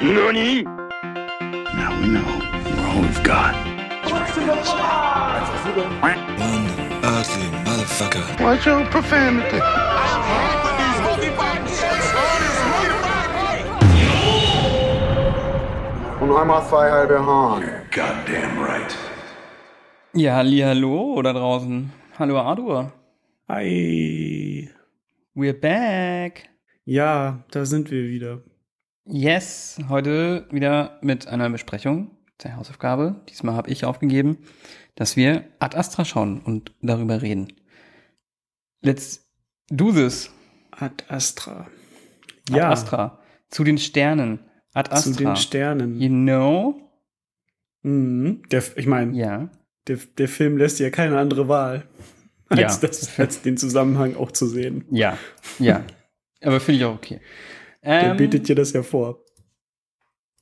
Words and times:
NANI? 0.00 0.62
Now 0.62 2.00
we 2.00 2.08
know 2.08 2.24
we're 2.64 2.86
all 2.88 3.02
we've 3.02 3.22
got. 3.22 3.54
One 6.02 6.66
ugly 7.04 7.48
motherfucker. 7.64 8.40
Watch 8.42 8.66
your 8.66 8.84
profanity. 8.86 9.60
Und 16.20 16.32
einmal 16.36 16.62
zwei 16.68 16.90
halbe 16.90 17.18
Hahn. 17.26 17.62
Goddamn 17.90 18.58
right. 18.64 18.96
Ja, 20.14 20.36
halli, 20.36 20.60
hallo 20.60 21.20
da 21.22 21.32
draußen. 21.32 21.92
Hallo 22.18 22.38
Ardur. 22.38 22.92
Hi. 23.48 24.70
We're 25.34 25.52
back. 25.52 26.48
Ja, 26.84 27.44
da 27.50 27.64
sind 27.64 27.90
wir 27.90 28.04
wieder. 28.08 28.40
Yes, 29.04 29.78
heute 29.88 30.46
wieder 30.50 30.98
mit 31.02 31.26
einer 31.26 31.50
Besprechung 31.50 32.10
der 32.42 32.56
Hausaufgabe. 32.56 33.20
Diesmal 33.28 33.54
habe 33.56 33.70
ich 33.70 33.84
aufgegeben, 33.84 34.38
dass 34.94 35.16
wir 35.16 35.44
Ad 35.58 35.76
Astra 35.76 36.04
schauen 36.04 36.40
und 36.40 36.72
darüber 36.82 37.20
reden. 37.22 37.52
Let's 38.80 39.28
do 39.68 39.92
this. 39.92 40.30
Ad 40.70 41.04
Astra. 41.08 41.66
Ad 42.48 42.56
Ja, 42.58 42.70
Astra. 42.70 43.18
Zu 43.50 43.64
den 43.64 43.78
Sternen. 43.78 44.38
Ad 44.72 44.90
Astra. 44.90 45.12
zu 45.12 45.18
den 45.18 45.36
Sternen. 45.36 46.00
You 46.00 46.08
know? 46.08 46.90
Mhm. 47.82 48.42
Der, 48.50 48.62
ich 48.76 48.86
meine, 48.86 49.16
Ja. 49.16 49.50
der, 49.88 49.98
der 50.16 50.28
Film 50.28 50.56
lässt 50.58 50.78
ja 50.78 50.90
keine 50.90 51.18
andere 51.18 51.48
Wahl, 51.48 51.88
als, 52.48 52.80
Ja. 52.80 52.88
das, 52.88 53.18
als 53.18 53.42
den 53.42 53.56
Zusammenhang 53.56 54.14
auch 54.16 54.30
zu 54.30 54.46
sehen. 54.46 54.84
Ja. 54.90 55.18
Ja. 55.58 55.84
Aber 56.42 56.60
finde 56.60 56.78
ich 56.80 56.84
auch 56.84 56.94
okay. 56.94 57.20
Der 57.84 58.10
Ähm, 58.12 58.16
bietet 58.16 58.48
dir 58.48 58.54
das 58.54 58.72
ja 58.72 58.82
vor. 58.82 59.24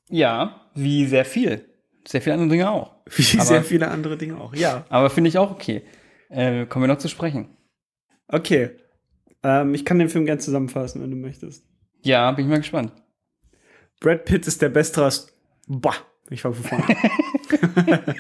Ja, 0.09 0.69
wie 0.75 1.07
sehr 1.07 1.25
viel. 1.25 1.65
Sehr 2.07 2.21
viele 2.23 2.35
andere 2.35 2.49
Dinge 2.51 2.71
auch. 2.71 2.95
Wie 3.17 3.37
Aber- 3.39 3.45
sehr 3.47 3.63
viele 3.65 3.89
andere 3.89 4.17
Dinge 4.17 4.39
auch. 4.41 4.55
Ja, 4.55 4.85
Aber 4.89 5.11
finde 5.11 5.29
ich 5.29 5.39
auch 5.39 5.51
okay. 5.51 5.83
Äh, 6.29 6.67
kommen 6.67 6.85
wir 6.85 6.89
noch 6.89 6.99
zu 6.99 7.09
sprechen. 7.09 7.49
okay. 8.29 8.71
Ähm, 9.43 9.73
ich 9.75 9.85
kann 9.87 9.99
den 9.99 10.09
Film 10.11 10.27
gerne 10.27 10.39
zusammenfassen, 10.41 11.01
wenn 11.03 11.11
du 11.11 11.17
möchtest. 11.17 11.65
Ja, 12.03 12.31
bin 12.33 12.45
ich 12.45 12.51
mal 12.51 12.59
gespannt. 12.59 12.93
Brad 14.01 14.25
Pitt 14.27 14.47
ist 14.47 14.61
der 14.61 14.69
beste 14.69 15.03
Ast 15.05 15.33
Bah, 15.67 15.95
ich 16.29 16.43
fange 16.43 16.57
von 16.57 16.65
vorne. 16.79 16.85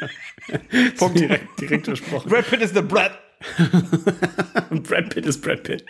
Punkt. 0.98 1.20
direkt, 1.20 1.60
direkt 1.60 1.84
versprochen. 1.86 2.30
Brad 2.30 2.48
Pitt 2.48 2.60
ist 2.62 2.74
der 2.74 2.82
Brad. 2.82 3.18
Brad 4.70 5.10
Pitt 5.10 5.26
ist 5.26 5.40
Brad 5.42 5.62
Pitt. 5.62 5.84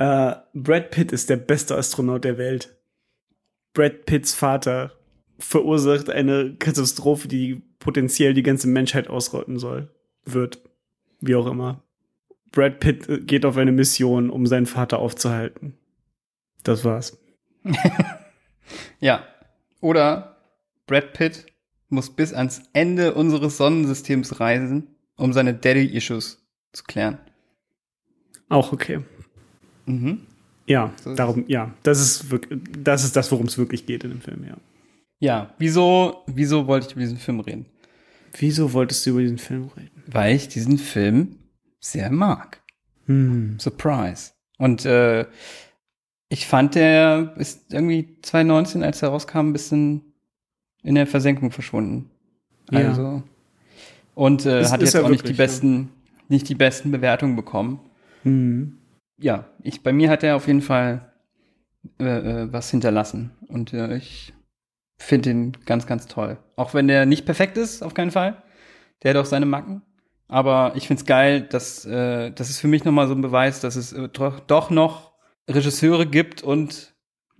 Äh, 0.00 0.34
Brad 0.54 0.90
Pitt 0.90 1.12
ist 1.12 1.30
der 1.30 1.36
beste 1.36 1.76
Astronaut 1.76 2.24
der 2.24 2.38
Welt. 2.38 2.76
Brad 3.74 4.06
Pitts 4.06 4.34
Vater 4.34 4.92
verursacht 5.38 6.10
eine 6.10 6.56
Katastrophe, 6.58 7.28
die 7.28 7.62
potenziell 7.78 8.34
die 8.34 8.42
ganze 8.42 8.66
Menschheit 8.66 9.08
ausrotten 9.08 9.58
soll. 9.58 9.94
Wird. 10.24 10.62
Wie 11.20 11.34
auch 11.34 11.46
immer. 11.46 11.82
Brad 12.50 12.80
Pitt 12.80 13.08
äh, 13.08 13.20
geht 13.20 13.44
auf 13.44 13.56
eine 13.56 13.72
Mission, 13.72 14.30
um 14.30 14.46
seinen 14.46 14.66
Vater 14.66 14.98
aufzuhalten. 14.98 15.76
Das 16.64 16.84
war's. 16.84 17.18
Ja. 19.00 19.24
Oder 19.80 20.36
Brad 20.86 21.12
Pitt 21.12 21.46
muss 21.88 22.10
bis 22.10 22.32
ans 22.32 22.62
Ende 22.72 23.14
unseres 23.14 23.56
Sonnensystems 23.56 24.38
reisen, 24.40 24.94
um 25.16 25.32
seine 25.32 25.54
Daddy-Issues 25.54 26.46
zu 26.72 26.84
klären. 26.84 27.18
Auch 28.48 28.72
okay. 28.72 29.02
Mhm. 29.86 30.20
Ja, 30.66 30.92
So 31.02 31.14
darum, 31.14 31.44
ja. 31.48 31.72
Das 31.82 32.00
ist 32.00 32.30
wirklich, 32.30 32.60
das 32.78 33.04
ist 33.04 33.16
das, 33.16 33.30
worum 33.32 33.46
es 33.46 33.58
wirklich 33.58 33.86
geht 33.86 34.04
in 34.04 34.10
dem 34.10 34.20
Film, 34.20 34.44
ja. 34.46 34.56
Ja, 35.18 35.54
wieso, 35.58 36.22
wieso 36.26 36.66
wollte 36.66 36.86
ich 36.86 36.92
über 36.92 37.00
diesen 37.02 37.18
Film 37.18 37.40
reden? 37.40 37.66
Wieso 38.38 38.72
wolltest 38.72 39.04
du 39.04 39.10
über 39.10 39.20
diesen 39.22 39.38
Film 39.38 39.68
reden? 39.76 40.02
Weil 40.06 40.36
ich 40.36 40.48
diesen 40.48 40.78
Film 40.78 41.36
sehr 41.80 42.10
mag. 42.10 42.62
Hm. 43.06 43.58
Surprise. 43.58 44.30
Und 44.58 44.84
äh, 44.84 45.26
ich 46.28 46.46
fand, 46.46 46.74
der 46.76 47.34
ist 47.36 47.72
irgendwie 47.72 48.16
2019, 48.22 48.82
als 48.84 49.02
er 49.02 49.08
rauskam, 49.08 49.38
ein 49.48 49.52
bisschen 49.52 50.02
in 50.82 50.94
der 50.94 51.06
Versenkung 51.06 51.50
verschwunden. 51.50 52.08
Ja. 52.70 52.88
Also. 52.90 53.22
Und 54.14 54.46
äh, 54.46 54.60
Ist- 54.60 54.70
hat 54.72 54.80
ist 54.82 54.94
jetzt 54.94 55.02
auch 55.04 55.08
nicht 55.08 55.22
die 55.24 55.28
wirklich, 55.30 55.38
ja. 55.38 55.44
besten, 55.44 55.88
nicht 56.28 56.48
die 56.48 56.54
besten 56.54 56.90
Bewertungen 56.92 57.34
bekommen. 57.36 57.80
Hm. 58.22 58.76
Ja, 59.20 59.44
ich, 59.62 59.82
bei 59.82 59.92
mir 59.92 60.08
hat 60.08 60.22
er 60.22 60.36
auf 60.36 60.46
jeden 60.46 60.62
Fall 60.62 61.12
äh, 61.98 62.04
äh, 62.04 62.52
was 62.52 62.70
hinterlassen. 62.70 63.30
Und 63.48 63.72
äh, 63.72 63.96
ich 63.96 64.32
finde 64.98 65.30
ihn 65.30 65.52
ganz, 65.66 65.86
ganz 65.86 66.06
toll. 66.06 66.38
Auch 66.56 66.74
wenn 66.74 66.88
der 66.88 67.06
nicht 67.06 67.24
perfekt 67.24 67.56
ist, 67.56 67.82
auf 67.82 67.94
keinen 67.94 68.10
Fall. 68.10 68.42
Der 69.02 69.10
hat 69.10 69.16
auch 69.16 69.26
seine 69.26 69.46
Macken. 69.46 69.82
Aber 70.28 70.72
ich 70.76 70.86
finde 70.86 71.00
es 71.00 71.06
geil, 71.06 71.42
dass 71.42 71.84
äh, 71.84 72.30
das 72.30 72.50
ist 72.50 72.60
für 72.60 72.68
mich 72.68 72.84
nochmal 72.84 73.08
so 73.08 73.14
ein 73.14 73.22
Beweis, 73.22 73.60
dass 73.60 73.76
es 73.76 73.92
äh, 73.92 74.08
doch, 74.08 74.40
doch 74.40 74.70
noch 74.70 75.12
Regisseure 75.48 76.06
gibt 76.06 76.42
und 76.42 76.94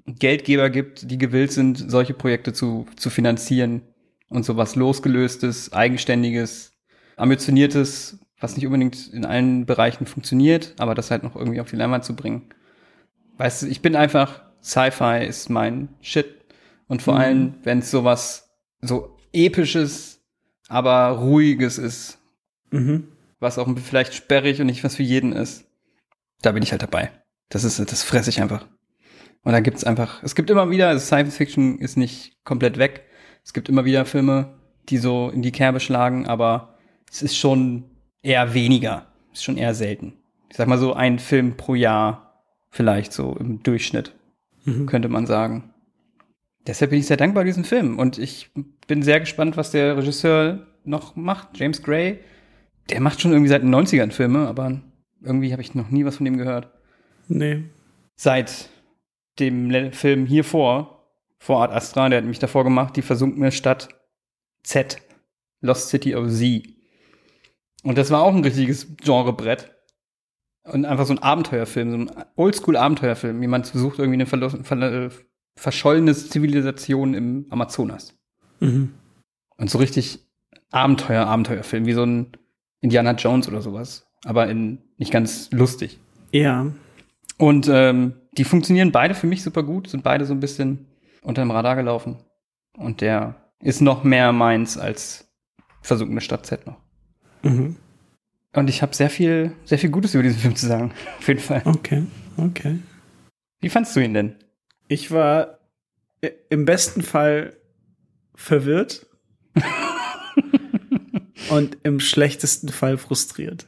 Geldgeber 0.07 0.71
gibt, 0.71 1.11
die 1.11 1.19
gewillt 1.19 1.53
sind, 1.53 1.91
solche 1.91 2.15
Projekte 2.15 2.53
zu, 2.53 2.87
zu 2.97 3.11
finanzieren 3.11 3.83
und 4.29 4.45
sowas 4.45 4.75
losgelöstes, 4.75 5.73
eigenständiges, 5.73 6.73
ambitioniertes, 7.17 8.19
was 8.41 8.57
nicht 8.57 8.67
unbedingt 8.67 9.09
in 9.13 9.25
allen 9.25 9.67
Bereichen 9.67 10.07
funktioniert, 10.07 10.75
aber 10.79 10.95
das 10.95 11.11
halt 11.11 11.23
noch 11.23 11.37
irgendwie 11.37 11.61
auf 11.61 11.71
die 11.71 11.77
Leinwand 11.77 12.05
zu 12.05 12.17
bringen. 12.17 12.49
Weißt 13.37 13.63
du, 13.63 13.67
ich 13.67 13.83
bin 13.83 13.97
einfach, 13.97 14.43
Sci-Fi 14.63 15.25
ist 15.27 15.49
mein 15.51 15.89
Shit. 16.01 16.37
Und 16.89 17.03
vor 17.03 17.15
Mhm. 17.15 17.21
allem, 17.21 17.55
wenn 17.63 17.79
es 17.79 17.91
sowas 17.91 18.51
so 18.81 19.17
episches, 19.33 20.23
aber 20.69 21.09
ruhiges 21.19 21.79
ist, 21.79 22.19
Mhm. 22.71 23.09
was 23.41 23.59
auch 23.59 23.69
vielleicht 23.79 24.15
sperrig 24.15 24.61
und 24.61 24.67
nicht 24.67 24.85
was 24.85 24.97
für 24.97 25.03
jeden 25.03 25.33
ist, 25.33 25.65
da 26.43 26.53
bin 26.53 26.63
ich 26.63 26.73
halt 26.73 26.83
dabei. 26.83 27.11
Das 27.49 27.65
ist, 27.65 27.79
das 27.79 28.03
fresse 28.03 28.31
ich 28.31 28.41
einfach. 28.41 28.67
Und 29.43 29.53
da 29.53 29.61
gibt's 29.61 29.85
einfach, 29.85 30.23
es 30.23 30.35
gibt 30.35 30.51
immer 30.51 30.71
wieder, 30.71 30.89
also 30.89 31.05
Science 31.05 31.37
Fiction 31.37 31.79
ist 31.79 31.97
nicht 31.97 32.37
komplett 32.45 32.79
weg. 32.79 33.05
Es 33.45 33.53
gibt 33.53 33.69
immer 33.69 33.85
wieder 33.85 34.05
Filme, 34.05 34.59
die 34.89 34.99
so 34.99 35.31
in 35.31 35.43
die 35.43 35.53
Kerbe 35.53 35.81
schlagen, 35.81 36.27
aber 36.27 36.77
es 37.11 37.23
ist 37.23 37.37
schon 37.37 37.90
eher 38.23 38.55
weniger. 38.55 39.07
Ist 39.33 39.45
schon 39.45 39.57
eher 39.57 39.75
selten. 39.75 40.15
Ich 40.49 40.57
sag 40.57 40.67
mal 40.69 40.79
so 40.79 40.95
ein 40.95 41.19
Film 41.19 41.57
pro 41.57 41.75
Jahr, 41.75 42.43
vielleicht 42.71 43.13
so 43.13 43.37
im 43.37 43.63
Durchschnitt, 43.63 44.15
Mhm. 44.65 44.87
könnte 44.87 45.09
man 45.09 45.27
sagen. 45.27 45.73
Deshalb 46.67 46.91
bin 46.91 47.01
ich 47.01 47.07
sehr 47.07 47.17
dankbar 47.17 47.43
für 47.43 47.47
diesen 47.47 47.65
Film 47.65 47.99
und 47.99 48.19
ich 48.19 48.51
bin 48.87 49.03
sehr 49.03 49.21
gespannt, 49.21 49.57
was 49.57 49.71
der 49.71 49.97
Regisseur 49.97 50.67
noch 50.85 51.17
macht. 51.17 51.59
James 51.59 51.83
Gray, 51.83 52.19
der 52.91 53.01
macht 53.01 53.21
schon 53.21 53.33
irgendwie 53.33 53.49
seit 53.49 53.63
den 53.63 53.71
90ern 53.71 54.11
Filme, 54.11 54.47
aber 54.47 54.81
irgendwie 55.23 55.53
habe 55.53 55.63
ich 55.63 55.75
noch 55.75 55.91
nie 55.91 56.05
was 56.05 56.17
von 56.17 56.25
dem 56.25 56.37
gehört. 56.37 56.69
Nee. 57.29 57.65
Seit 58.17 58.69
dem 59.39 59.93
Film 59.93 60.27
hier 60.27 60.45
vor, 60.45 61.07
vor 61.39 61.63
Art 61.63 61.73
Astra, 61.73 62.09
der 62.09 62.19
hat 62.19 62.27
mich 62.27 62.39
davor 62.39 62.65
gemacht, 62.65 62.97
die 62.97 63.03
versunkene 63.03 63.53
Stadt 63.53 63.89
Z, 64.63 65.01
Lost 65.63 65.89
City 65.89 66.15
of 66.15 66.29
Z. 66.31 66.69
Und 67.83 67.99
das 67.99 68.11
war 68.11 68.23
auch 68.23 68.35
ein 68.35 68.45
richtiges 68.45 68.97
Genrebrett. 68.97 69.71
Und 70.65 70.85
einfach 70.85 71.07
so 71.07 71.15
ein 71.15 71.19
Abenteuerfilm, 71.19 71.91
so 71.91 71.97
ein 71.97 72.25
Oldschool-Abenteuerfilm. 72.37 73.41
Jemand 73.41 73.67
versucht 73.67 73.99
irgendwie 73.99 74.23
eine 74.23 74.27
ver 74.27 74.83
äh, 74.83 75.11
verschollene 75.57 76.15
Zivilisation 76.15 77.15
im 77.15 77.47
Amazonas. 77.51 78.19
Mhm. 78.61 78.95
Und 79.57 79.71
so 79.71 79.79
richtig 79.79 80.21
Abenteuer, 80.71 81.27
Abenteuerfilm, 81.27 81.87
wie 81.87 81.93
so 81.93 82.05
ein 82.05 82.33
Indiana 82.81 83.13
Jones 83.13 83.49
oder 83.49 83.63
sowas. 83.63 84.07
Aber 84.25 84.49
in 84.49 84.79
nicht 84.99 85.13
ganz 85.13 85.51
lustig. 85.51 85.99
Ja. 86.31 86.67
Und 87.39 87.69
ähm, 87.69 88.15
die 88.37 88.45
funktionieren 88.45 88.93
beide 88.93 89.15
für 89.15 89.27
mich 89.27 89.43
super 89.43 89.63
gut, 89.63 89.89
sind 89.89 90.05
beide 90.05 90.27
so 90.27 90.35
ein 90.35 90.41
bisschen 90.41 90.87
unter 91.23 91.43
dem 91.43 91.51
Radar 91.51 91.75
gelaufen. 91.75 92.19
Und 92.77 93.01
der 93.01 93.35
ist 93.61 93.81
noch 93.81 94.05
mehr 94.05 94.33
meins 94.33 94.79
als 94.79 95.31
versunkene 95.83 96.21
Stadt 96.21 96.47
Z 96.47 96.67
noch. 96.67 96.77
Mhm. 97.43 97.77
Und 98.53 98.69
ich 98.69 98.83
habe 98.83 98.95
sehr 98.95 99.11
viel, 99.11 99.53
sehr 99.65 99.79
viel 99.79 99.91
Gutes 99.91 100.15
über 100.15 100.23
diesen 100.25 100.41
Film 100.41 100.57
zu 100.57 100.67
sagen. 100.67 100.93
Auf 101.19 101.29
jeden 101.29 101.41
Fall. 101.41 101.63
Okay. 101.65 102.05
Okay. 102.37 102.79
Wie 103.61 103.69
fandst 103.69 103.95
du 103.95 104.01
ihn 104.01 104.15
denn? 104.15 104.35
Ich 104.89 105.11
war 105.11 105.59
i- 106.25 106.33
im 106.49 106.65
besten 106.65 107.03
Fall 107.03 107.57
verwirrt 108.35 109.07
und 111.51 111.79
im 111.83 112.01
schlechtesten 112.01 112.69
Fall 112.71 112.99
frustriert. 112.99 113.67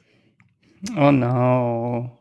Oh 0.97 1.13
no. 1.13 2.19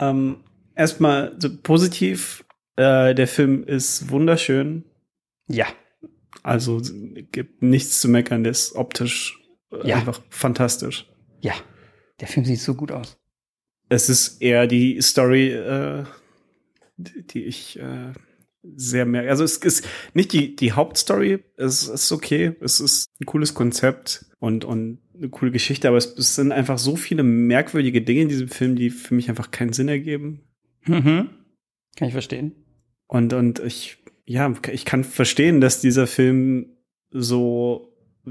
Ähm, 0.00 0.38
erstmal 0.74 1.36
so 1.38 1.56
positiv. 1.56 2.44
Äh, 2.76 3.14
der 3.14 3.28
Film 3.28 3.64
ist 3.64 4.10
wunderschön. 4.10 4.84
Ja. 5.48 5.66
Also 6.42 6.78
es 6.78 6.92
gibt 7.32 7.62
nichts 7.62 8.00
zu 8.00 8.08
meckern. 8.08 8.42
Der 8.44 8.52
ist 8.52 8.74
optisch 8.74 9.38
äh, 9.40 9.47
Ja. 9.84 9.96
einfach 9.96 10.20
fantastisch. 10.30 11.06
Ja. 11.40 11.54
Der 12.20 12.28
Film 12.28 12.44
sieht 12.44 12.60
so 12.60 12.74
gut 12.74 12.90
aus. 12.90 13.18
Es 13.88 14.08
ist 14.08 14.42
eher 14.42 14.66
die 14.66 15.00
Story, 15.00 15.50
äh, 15.52 16.04
die 16.96 17.22
die 17.22 17.44
ich 17.44 17.78
äh, 17.78 18.12
sehr 18.76 19.06
mehr. 19.06 19.28
Also 19.28 19.44
es 19.44 19.56
ist 19.58 19.86
nicht 20.14 20.32
die, 20.32 20.56
die 20.56 20.72
Hauptstory, 20.72 21.44
es 21.56 21.88
ist 21.88 22.12
okay, 22.12 22.56
es 22.60 22.80
ist 22.80 23.08
ein 23.20 23.26
cooles 23.26 23.54
Konzept 23.54 24.26
und, 24.40 24.64
und 24.64 24.98
eine 25.16 25.28
coole 25.28 25.50
Geschichte, 25.50 25.88
aber 25.88 25.96
es, 25.96 26.06
es 26.18 26.34
sind 26.34 26.52
einfach 26.52 26.78
so 26.78 26.96
viele 26.96 27.22
merkwürdige 27.22 28.02
Dinge 28.02 28.22
in 28.22 28.28
diesem 28.28 28.48
Film, 28.48 28.76
die 28.76 28.90
für 28.90 29.14
mich 29.14 29.28
einfach 29.28 29.50
keinen 29.50 29.72
Sinn 29.72 29.88
ergeben. 29.88 30.42
Mhm. 30.86 31.30
Kann 31.96 32.08
ich 32.08 32.12
verstehen. 32.12 32.52
Und, 33.06 33.32
und 33.32 33.60
ich, 33.60 33.98
ja, 34.26 34.52
ich 34.70 34.84
kann 34.84 35.04
verstehen, 35.04 35.60
dass 35.60 35.80
dieser 35.80 36.06
Film 36.06 36.76
so 37.10 37.87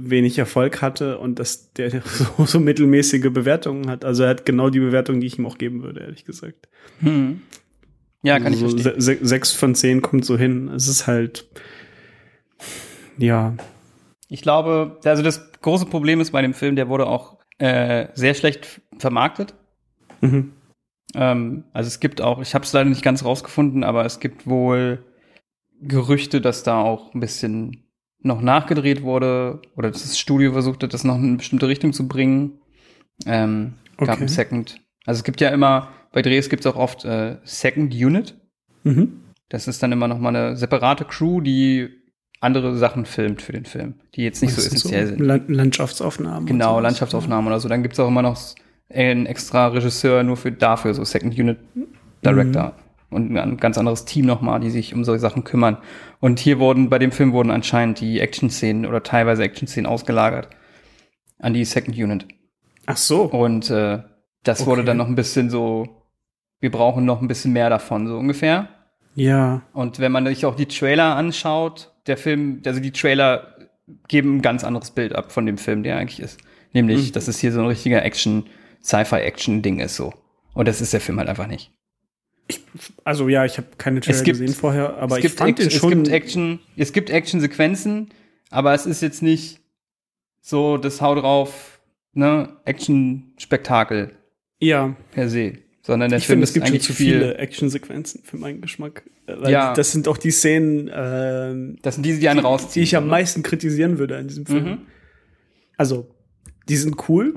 wenig 0.09 0.37
Erfolg 0.37 0.81
hatte 0.81 1.17
und 1.19 1.39
dass 1.39 1.73
der 1.73 2.01
so, 2.05 2.45
so 2.45 2.59
mittelmäßige 2.59 3.31
Bewertungen 3.31 3.89
hat. 3.89 4.05
Also 4.05 4.23
er 4.23 4.29
hat 4.29 4.45
genau 4.45 4.69
die 4.69 4.79
Bewertung, 4.79 5.19
die 5.19 5.27
ich 5.27 5.37
ihm 5.37 5.45
auch 5.45 5.57
geben 5.57 5.83
würde, 5.83 6.01
ehrlich 6.01 6.25
gesagt. 6.25 6.67
Hm. 6.99 7.41
Ja, 8.23 8.37
kann 8.39 8.53
also 8.53 8.65
ich 8.65 8.81
verstehen. 8.81 9.01
se 9.01 9.17
sechs 9.21 9.51
von 9.51 9.75
zehn 9.75 10.01
kommt 10.01 10.25
so 10.25 10.37
hin. 10.37 10.69
Es 10.69 10.87
ist 10.87 11.07
halt, 11.07 11.47
ja, 13.17 13.55
Ich 14.29 14.41
glaube, 14.41 14.99
also 15.05 15.23
das 15.23 15.51
große 15.61 15.85
Problem 15.85 16.19
ist 16.19 16.31
bei 16.31 16.41
dem 16.41 16.53
Film, 16.53 16.75
der 16.75 16.89
wurde 16.89 17.07
auch 17.07 17.37
äh, 17.59 18.07
sehr 18.13 18.33
schlecht 18.33 18.81
vermarktet. 18.97 19.53
mhm. 20.21 20.53
Ähm, 21.15 21.63
also 21.71 21.87
es 21.87 22.01
gibt 22.01 22.19
auch, 22.21 22.41
ich 22.41 22.53
habe 22.53 22.65
es 22.65 22.73
leider 22.73 22.89
nicht 22.89 23.01
ganz 23.01 23.23
rausgefunden, 23.23 23.83
aber 23.85 24.03
es 24.05 24.19
gibt 24.19 24.45
wohl 24.45 25.05
Gerüchte, 25.81 26.41
dass 26.41 26.63
da 26.63 26.81
auch 26.81 27.13
ein 27.13 27.21
bisschen 27.21 27.86
noch 28.21 28.41
nachgedreht 28.41 29.03
wurde 29.03 29.61
oder 29.75 29.91
das 29.91 30.17
Studio 30.17 30.51
versucht 30.53 30.83
hat, 30.83 30.93
das 30.93 31.03
noch 31.03 31.15
in 31.17 31.23
eine 31.25 31.37
bestimmte 31.37 31.67
Richtung 31.67 31.93
zu 31.93 32.07
bringen. 32.07 32.59
Ähm, 33.25 33.73
gab 33.97 34.09
Okay. 34.15 34.23
ein 34.23 34.27
Second. 34.27 34.79
Also 35.05 35.19
es 35.19 35.23
gibt 35.23 35.41
ja 35.41 35.49
immer, 35.49 35.89
bei 36.11 36.21
Drehs 36.21 36.49
gibt 36.49 36.65
es 36.65 36.71
auch 36.71 36.75
oft 36.77 37.05
äh, 37.05 37.37
Second 37.43 37.93
Unit. 37.93 38.35
Mhm. 38.83 39.21
Das 39.49 39.67
ist 39.67 39.81
dann 39.81 39.91
immer 39.91 40.07
noch 40.07 40.19
mal 40.19 40.35
eine 40.35 40.57
separate 40.57 41.05
Crew, 41.05 41.41
die 41.41 41.89
andere 42.41 42.75
Sachen 42.77 43.05
filmt 43.05 43.41
für 43.41 43.53
den 43.53 43.65
Film, 43.65 43.95
die 44.15 44.23
jetzt 44.23 44.41
nicht 44.41 44.51
so 44.51 44.57
Das 44.57 44.65
sind 44.65 44.75
essentiell 44.77 45.07
sind. 45.07 45.19
Lan- 45.19 45.47
Landschaftsaufnahmen. 45.47 46.45
Genau, 46.45 46.71
sowas. 46.73 46.83
Landschaftsaufnahmen 46.83 47.47
oder 47.47 47.59
so. 47.59 47.69
Dann 47.69 47.81
gibt's 47.81 47.99
auch 47.99 48.07
immer 48.09 48.21
noch 48.21 48.37
einen 48.89 49.25
extra 49.25 49.67
Regisseur 49.67 50.23
nur 50.23 50.37
für 50.37 50.51
dafür, 50.51 50.93
so 50.93 51.03
Second 51.03 51.37
Unit 51.39 51.57
Director. 52.23 52.75
Und 53.09 53.35
ein 53.37 53.57
ganz 53.57 53.77
anderes 53.77 54.03
Team 54.05 54.25
nochmal, 54.25 54.59
die 54.59 54.69
sich 54.69 54.93
um 54.93 55.03
solche 55.05 55.21
Sachen 55.21 55.43
kümmern. 55.45 55.77
Und 56.19 56.39
hier 56.39 56.59
wurden, 56.59 56.89
bei 56.89 56.99
dem 56.99 57.11
Film 57.13 57.31
wurden 57.31 57.51
anscheinend 57.51 58.01
die 58.01 58.19
Action-Szenen 58.19 58.85
oder 58.85 59.01
teilweise 59.01 59.43
Action-Szenen 59.43 59.85
ausgelagert 59.85 60.49
an 61.39 61.53
die 61.53 61.63
Second 61.63 61.95
Unit. 61.97 62.27
Ach 62.85 62.97
so. 62.97 63.23
Und 63.23 63.69
äh, 63.69 63.99
das 64.43 64.65
wurde 64.65 64.81
Okay. 64.81 64.87
dann 64.87 64.97
noch 64.97 65.07
ein 65.07 65.15
bisschen 65.15 65.49
so, 65.49 66.03
wir 66.59 66.71
brauchen 66.71 67.05
noch 67.05 67.21
ein 67.21 67.27
bisschen 67.29 67.53
mehr 67.53 67.69
davon, 67.69 68.07
so 68.07 68.17
ungefähr. 68.17 68.67
Ja. 69.15 69.61
Und 69.73 69.99
wenn 69.99 70.11
man 70.11 70.25
sich 70.27 70.45
auch 70.45 70.55
die 70.55 70.65
Trailer 70.67 71.15
anschaut, 71.15 71.93
der 72.07 72.17
Film, 72.17 72.61
also 72.65 72.79
die 72.81 72.91
Trailer 72.91 73.55
geben 74.09 74.37
ein 74.37 74.41
ganz 74.41 74.63
anderes 74.65 74.91
Bild 74.91 75.15
ab 75.15 75.31
von 75.31 75.45
dem 75.45 75.57
Film, 75.57 75.83
der 75.83 75.97
eigentlich 75.97 76.19
ist. 76.19 76.39
Nämlich, 76.73 77.09
Mhm. 77.09 77.11
dass 77.13 77.27
es 77.29 77.39
hier 77.39 77.51
so 77.53 77.61
ein 77.61 77.67
richtiger 77.67 78.03
Action, 78.03 78.45
Sci-Fi-Action-Ding 78.83 79.79
ist 79.79 79.95
so. 79.95 80.13
Und 80.53 80.67
das 80.67 80.81
ist 80.81 80.91
der 80.93 81.01
Film 81.01 81.19
halt 81.19 81.29
einfach 81.29 81.47
nicht. 81.47 81.71
Also 83.03 83.27
ja, 83.29 83.45
ich 83.45 83.57
habe 83.57 83.67
keine 83.77 83.99
Trailer 84.01 84.23
gibt- 84.23 84.39
gesehen 84.39 84.53
vorher, 84.55 84.97
aber 84.97 85.17
es 85.17 85.25
ich 85.25 85.29
gibt 85.29 85.37
fand 85.39 85.59
den 85.59 85.65
Action, 85.67 85.79
schon. 85.79 85.91
es 85.91 85.97
gibt 86.03 86.11
Action, 86.13 86.59
es 86.77 86.93
gibt 86.93 87.09
Action-Sequenzen, 87.09 88.09
aber 88.49 88.73
es 88.73 88.85
ist 88.85 89.01
jetzt 89.01 89.21
nicht 89.21 89.59
so 90.41 90.77
das 90.77 91.01
Hau 91.01 91.15
drauf, 91.15 91.79
ne, 92.13 92.49
Action-Spektakel 92.65 94.11
ja, 94.59 94.95
per 95.11 95.29
se. 95.29 95.53
Sondern 95.81 96.09
der 96.09 96.19
ich 96.19 96.25
Film 96.25 96.37
finde, 96.39 96.43
es 96.45 96.53
gibt 96.53 96.67
schon 96.67 96.79
zu 96.81 96.93
viel. 96.93 97.13
viele 97.13 97.37
Actionsequenzen 97.37 98.21
für 98.23 98.35
meinen 98.37 98.59
Geschmack. 98.61 99.03
Äh, 99.27 99.35
Weil 99.39 99.51
Ja. 99.51 99.73
das 99.73 99.91
sind 99.93 100.07
auch 100.09 100.17
die 100.17 100.31
Szenen, 100.31 100.89
ähm, 100.93 101.77
Das 101.81 101.95
sind 101.95 102.05
diese, 102.05 102.19
die 102.19 102.27
einen 102.27 102.39
rausziehen. 102.41 102.73
die 102.73 102.81
ich 102.81 102.95
am 102.97 103.07
meisten 103.07 103.41
kritisieren 103.43 103.97
würde 103.97 104.17
an 104.17 104.27
diesem 104.27 104.45
Film. 104.45 104.65
Mhm. 104.65 104.77
Also, 105.77 106.09
die 106.67 106.75
sind 106.75 107.07
cool. 107.07 107.35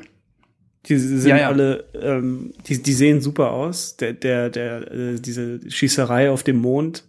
Die 0.87 0.97
sind 0.97 1.29
Ja, 1.29 1.37
ja. 1.37 1.49
alle, 1.49 1.85
ähm, 1.95 2.53
die, 2.67 2.83
die 2.83 2.93
sehen 2.93 3.21
super 3.21 3.51
aus. 3.51 3.97
Der, 3.97 4.13
der, 4.15 4.49
der, 4.51 4.91
äh, 4.91 5.21
diese 5.21 5.61
Schießerei 5.71 6.31
auf 6.31 6.43
dem 6.43 6.57
Mond 6.57 7.05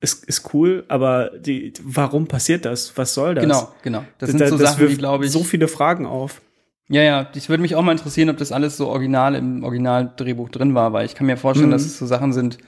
ist, 0.00 0.24
ist 0.26 0.54
cool, 0.54 0.84
aber 0.88 1.30
die, 1.38 1.72
warum 1.82 2.26
passiert 2.28 2.64
das? 2.64 2.96
Was 2.96 3.14
soll 3.14 3.34
das? 3.34 3.42
Genau, 3.42 3.72
genau. 3.82 4.04
Das 4.18 4.30
sind 4.30 4.40
Da- 4.40 4.48
so 4.48 4.56
das 4.58 4.72
Sachen, 4.74 4.88
die, 4.88 4.96
glaube 4.96 5.24
ich. 5.26 5.32
so 5.32 5.42
viele 5.42 5.66
Fragen 5.68 6.06
auf. 6.06 6.42
Ja, 6.88 7.02
ja, 7.02 7.28
ich 7.34 7.48
würde 7.48 7.62
mich 7.62 7.74
auch 7.74 7.82
mal 7.82 7.90
interessieren, 7.92 8.30
ob 8.30 8.36
das 8.36 8.52
alles 8.52 8.76
so 8.76 8.86
original 8.86 9.34
im 9.34 9.64
Originaldrehbuch 9.64 10.50
drin 10.50 10.74
war, 10.74 10.92
weil 10.92 11.06
ich 11.06 11.16
kann 11.16 11.26
mir 11.26 11.36
vorstellen, 11.36 11.70
Mhm. 11.70 11.72
dass 11.72 11.84
es 11.84 11.98
so 11.98 12.06
Sachen 12.06 12.32
sind, 12.32 12.58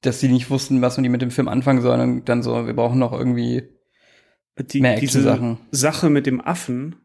dass 0.00 0.20
sie 0.20 0.28
nicht 0.28 0.48
wussten, 0.48 0.80
was 0.80 0.96
man 0.96 1.02
die 1.02 1.10
mit 1.10 1.20
dem 1.20 1.30
Film 1.30 1.48
anfangen 1.48 1.82
sollen 1.82 2.00
und 2.00 2.28
dann 2.30 2.42
so, 2.42 2.66
wir 2.66 2.72
brauchen 2.74 2.98
noch 2.98 3.12
irgendwie 3.12 3.64
Die, 4.58 4.80
mehr 4.80 4.98
diese 4.98 5.18
Action-Sachen. 5.18 5.58
Sache 5.70 6.08
mit 6.08 6.24
dem 6.26 6.40
Affen, 6.40 6.96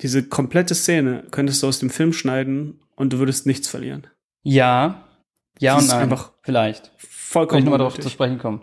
diese 0.00 0.22
komplette 0.28 0.74
Szene 0.74 1.24
könntest 1.30 1.62
du 1.62 1.66
aus 1.66 1.78
dem 1.78 1.90
Film 1.90 2.12
schneiden 2.12 2.80
und 2.94 3.12
du 3.12 3.18
würdest 3.18 3.46
nichts 3.46 3.68
verlieren. 3.68 4.06
Ja, 4.42 5.04
ja 5.58 5.74
Das 5.74 5.84
und 5.84 5.90
nein. 5.90 6.02
einfach 6.04 6.32
vielleicht. 6.42 6.92
Vollkommen 6.98 7.60
ich 7.60 7.64
nochmal 7.64 7.78
darauf 7.78 7.98
zu 7.98 8.08
sprechen 8.08 8.38
kommen. 8.38 8.62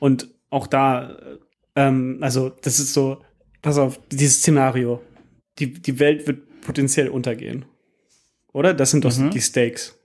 Und 0.00 0.28
auch 0.50 0.66
da, 0.66 1.10
äh, 1.12 1.38
ähm, 1.76 2.18
also 2.20 2.50
das 2.50 2.78
ist 2.78 2.92
so, 2.92 3.22
pass 3.62 3.78
auf, 3.78 4.00
dieses 4.10 4.38
Szenario. 4.38 5.00
Die, 5.58 5.72
die 5.72 5.98
Welt 5.98 6.26
wird 6.26 6.60
potenziell 6.62 7.08
untergehen. 7.08 7.64
Oder? 8.52 8.74
Das 8.74 8.90
sind 8.90 9.04
doch 9.04 9.16
Mhm. 9.16 9.30
die 9.30 9.40
Stakes. 9.40 9.98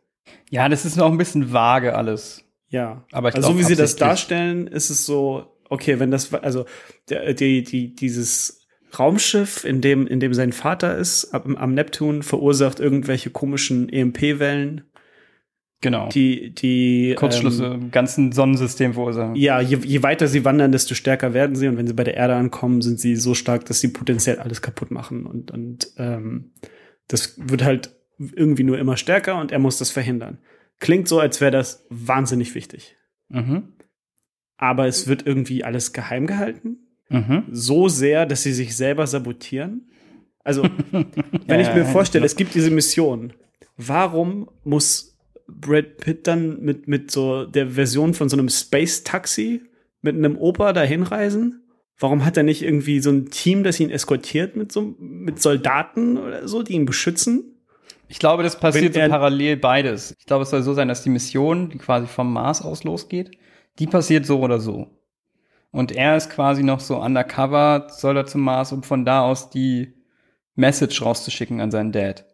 Ja, 0.50 0.69
das 0.69 0.85
ist 0.85 0.95
noch 0.95 1.12
ein 1.12 1.18
bisschen 1.18 1.51
vage 1.51 1.95
alles. 1.95 2.44
Ja. 2.69 3.03
Aber 3.12 3.29
ich 3.29 3.35
also 3.35 3.47
glaub, 3.50 3.57
so 3.57 3.59
wie 3.59 3.63
sie 3.68 3.75
das 3.75 3.95
darstellen, 3.95 4.68
ist 4.68 4.89
es 4.89 5.06
so, 5.06 5.57
okay, 5.69 6.00
wenn 6.00 6.12
das, 6.12 6.33
also 6.33 6.65
die, 7.09 7.63
die, 7.63 7.95
dieses 7.95 8.56
Raumschiff, 8.98 9.63
in 9.66 9.81
dem, 9.81 10.07
in 10.07 10.19
dem 10.19 10.34
sein 10.34 10.51
Vater 10.51 10.98
ist, 10.98 11.34
am, 11.34 11.56
am 11.56 11.74
Neptun, 11.74 12.24
verursacht 12.24 12.80
irgendwelche 12.80 13.30
komischen 13.30 13.89
EMP-Wellen, 13.89 14.84
Genau. 15.80 16.10
die, 16.10 16.56
die 16.56 17.13
Kurzschlüsse 17.16 17.66
ähm, 17.66 17.74
im 17.74 17.92
ganzen 17.92 18.31
Sonnensystem 18.31 18.94
verursachen. 18.95 19.36
ja, 19.36 19.62
je, 19.62 19.78
je 19.78 20.01
weiter 20.01 20.28
sie 20.28 20.44
wandern, 20.44 20.72
desto 20.72 20.95
stärker 20.95 21.36
werden 21.36 21.56
sie. 21.56 21.68
Und 21.68 21.78
wenn 21.78 21.86
sie 21.86 21.94
bei 21.94 22.04
der 22.04 22.16
Erde 22.16 22.34
ankommen, 22.36 22.81
sind 22.81 23.00
sie 23.00 23.16
so 23.16 23.36
stark, 23.36 23.66
dass 23.66 23.80
sie 23.80 23.89
potenziell 23.89 24.39
alles 24.39 24.63
kaputt 24.63 24.89
machen. 24.89 25.28
Und, 25.28 25.51
und 25.51 25.92
ähm, 25.98 26.51
das 27.07 27.36
wird 27.38 27.63
halt 27.63 27.95
irgendwie 28.18 28.63
nur 28.63 28.80
immer 28.80 28.98
stärker 28.98 29.39
und 29.39 29.51
er 29.51 29.60
muss 29.60 29.78
das 29.78 29.92
verhindern. 29.92 30.39
Klingt 30.80 31.07
so, 31.07 31.19
als 31.19 31.42
wäre 31.42 31.51
das 31.51 31.86
wahnsinnig 31.89 32.56
wichtig. 32.56 32.95
Mhm. 33.30 33.74
Aber 34.57 34.88
es 34.88 35.06
wird 35.07 35.28
irgendwie 35.28 35.63
alles 35.63 35.94
geheim 35.94 36.25
gehalten. 36.25 36.87
Mhm. 37.10 37.44
So 37.52 37.88
sehr, 37.90 38.26
dass 38.26 38.44
sie 38.44 38.54
sich 38.54 38.76
selber 38.76 39.08
sabotieren. 39.08 39.90
Also, 40.44 40.64
wenn 40.92 41.08
Ja, 41.48 41.60
ich 41.60 41.74
mir 41.74 41.80
ja, 41.80 41.86
vorstelle, 41.86 42.26
es 42.26 42.36
gibt 42.36 42.56
diese 42.56 42.72
Mission. 42.72 43.34
Warum 43.78 44.50
muss 44.64 45.18
Brad 45.48 45.98
Pitt 45.98 46.28
dann 46.28 46.60
mit, 46.62 46.88
mit 46.88 47.12
so 47.12 47.46
der 47.46 47.70
Version 47.72 48.14
von 48.14 48.30
so 48.30 48.38
einem 48.38 48.50
Space-Taxi 48.50 49.62
mit 50.02 50.16
einem 50.16 50.38
Opa 50.38 50.74
dahin 50.74 51.04
reisen? 51.04 51.64
Warum 52.00 52.26
hat 52.26 52.38
er 52.38 52.44
nicht 52.44 52.62
irgendwie 52.62 53.00
so 53.00 53.10
ein 53.10 53.30
Team, 53.30 53.64
das 53.64 53.80
ihn 53.80 53.90
eskortiert 53.90 54.56
mit 54.56 54.72
so 54.72 54.96
mit 55.00 55.42
Soldaten 55.42 56.18
oder 56.18 56.48
so, 56.48 56.62
die 56.64 56.74
ihn 56.74 56.86
beschützen? 56.86 57.56
Ich 58.08 58.20
glaube, 58.20 58.44
das 58.44 58.60
passiert 58.60 58.94
so 58.94 59.00
parallel 59.02 59.58
beides. 59.58 60.16
Ich 60.20 60.26
glaube, 60.26 60.44
es 60.44 60.50
soll 60.50 60.64
so 60.64 60.74
sein, 60.74 60.88
dass 60.88 61.04
die 61.04 61.10
Mission, 61.10 61.70
die 61.70 61.78
quasi 61.78 62.08
vom 62.08 62.32
Mars 62.32 62.62
aus 62.62 62.84
losgeht, 62.84 63.32
die 63.80 63.88
passiert 63.88 64.26
so 64.26 64.40
oder 64.40 64.60
so. 64.60 64.97
Und 65.71 65.91
er 65.91 66.15
ist 66.17 66.29
quasi 66.29 66.63
noch 66.63 66.79
so 66.79 67.01
undercover, 67.01 67.88
soll 67.89 68.17
er 68.17 68.25
zum 68.25 68.41
Mars, 68.41 68.71
um 68.71 68.83
von 68.83 69.05
da 69.05 69.21
aus 69.21 69.50
die 69.50 69.93
Message 70.55 71.01
rauszuschicken 71.01 71.62
an 71.62 71.71
seinen 71.71 71.91
Dad. 71.91 72.25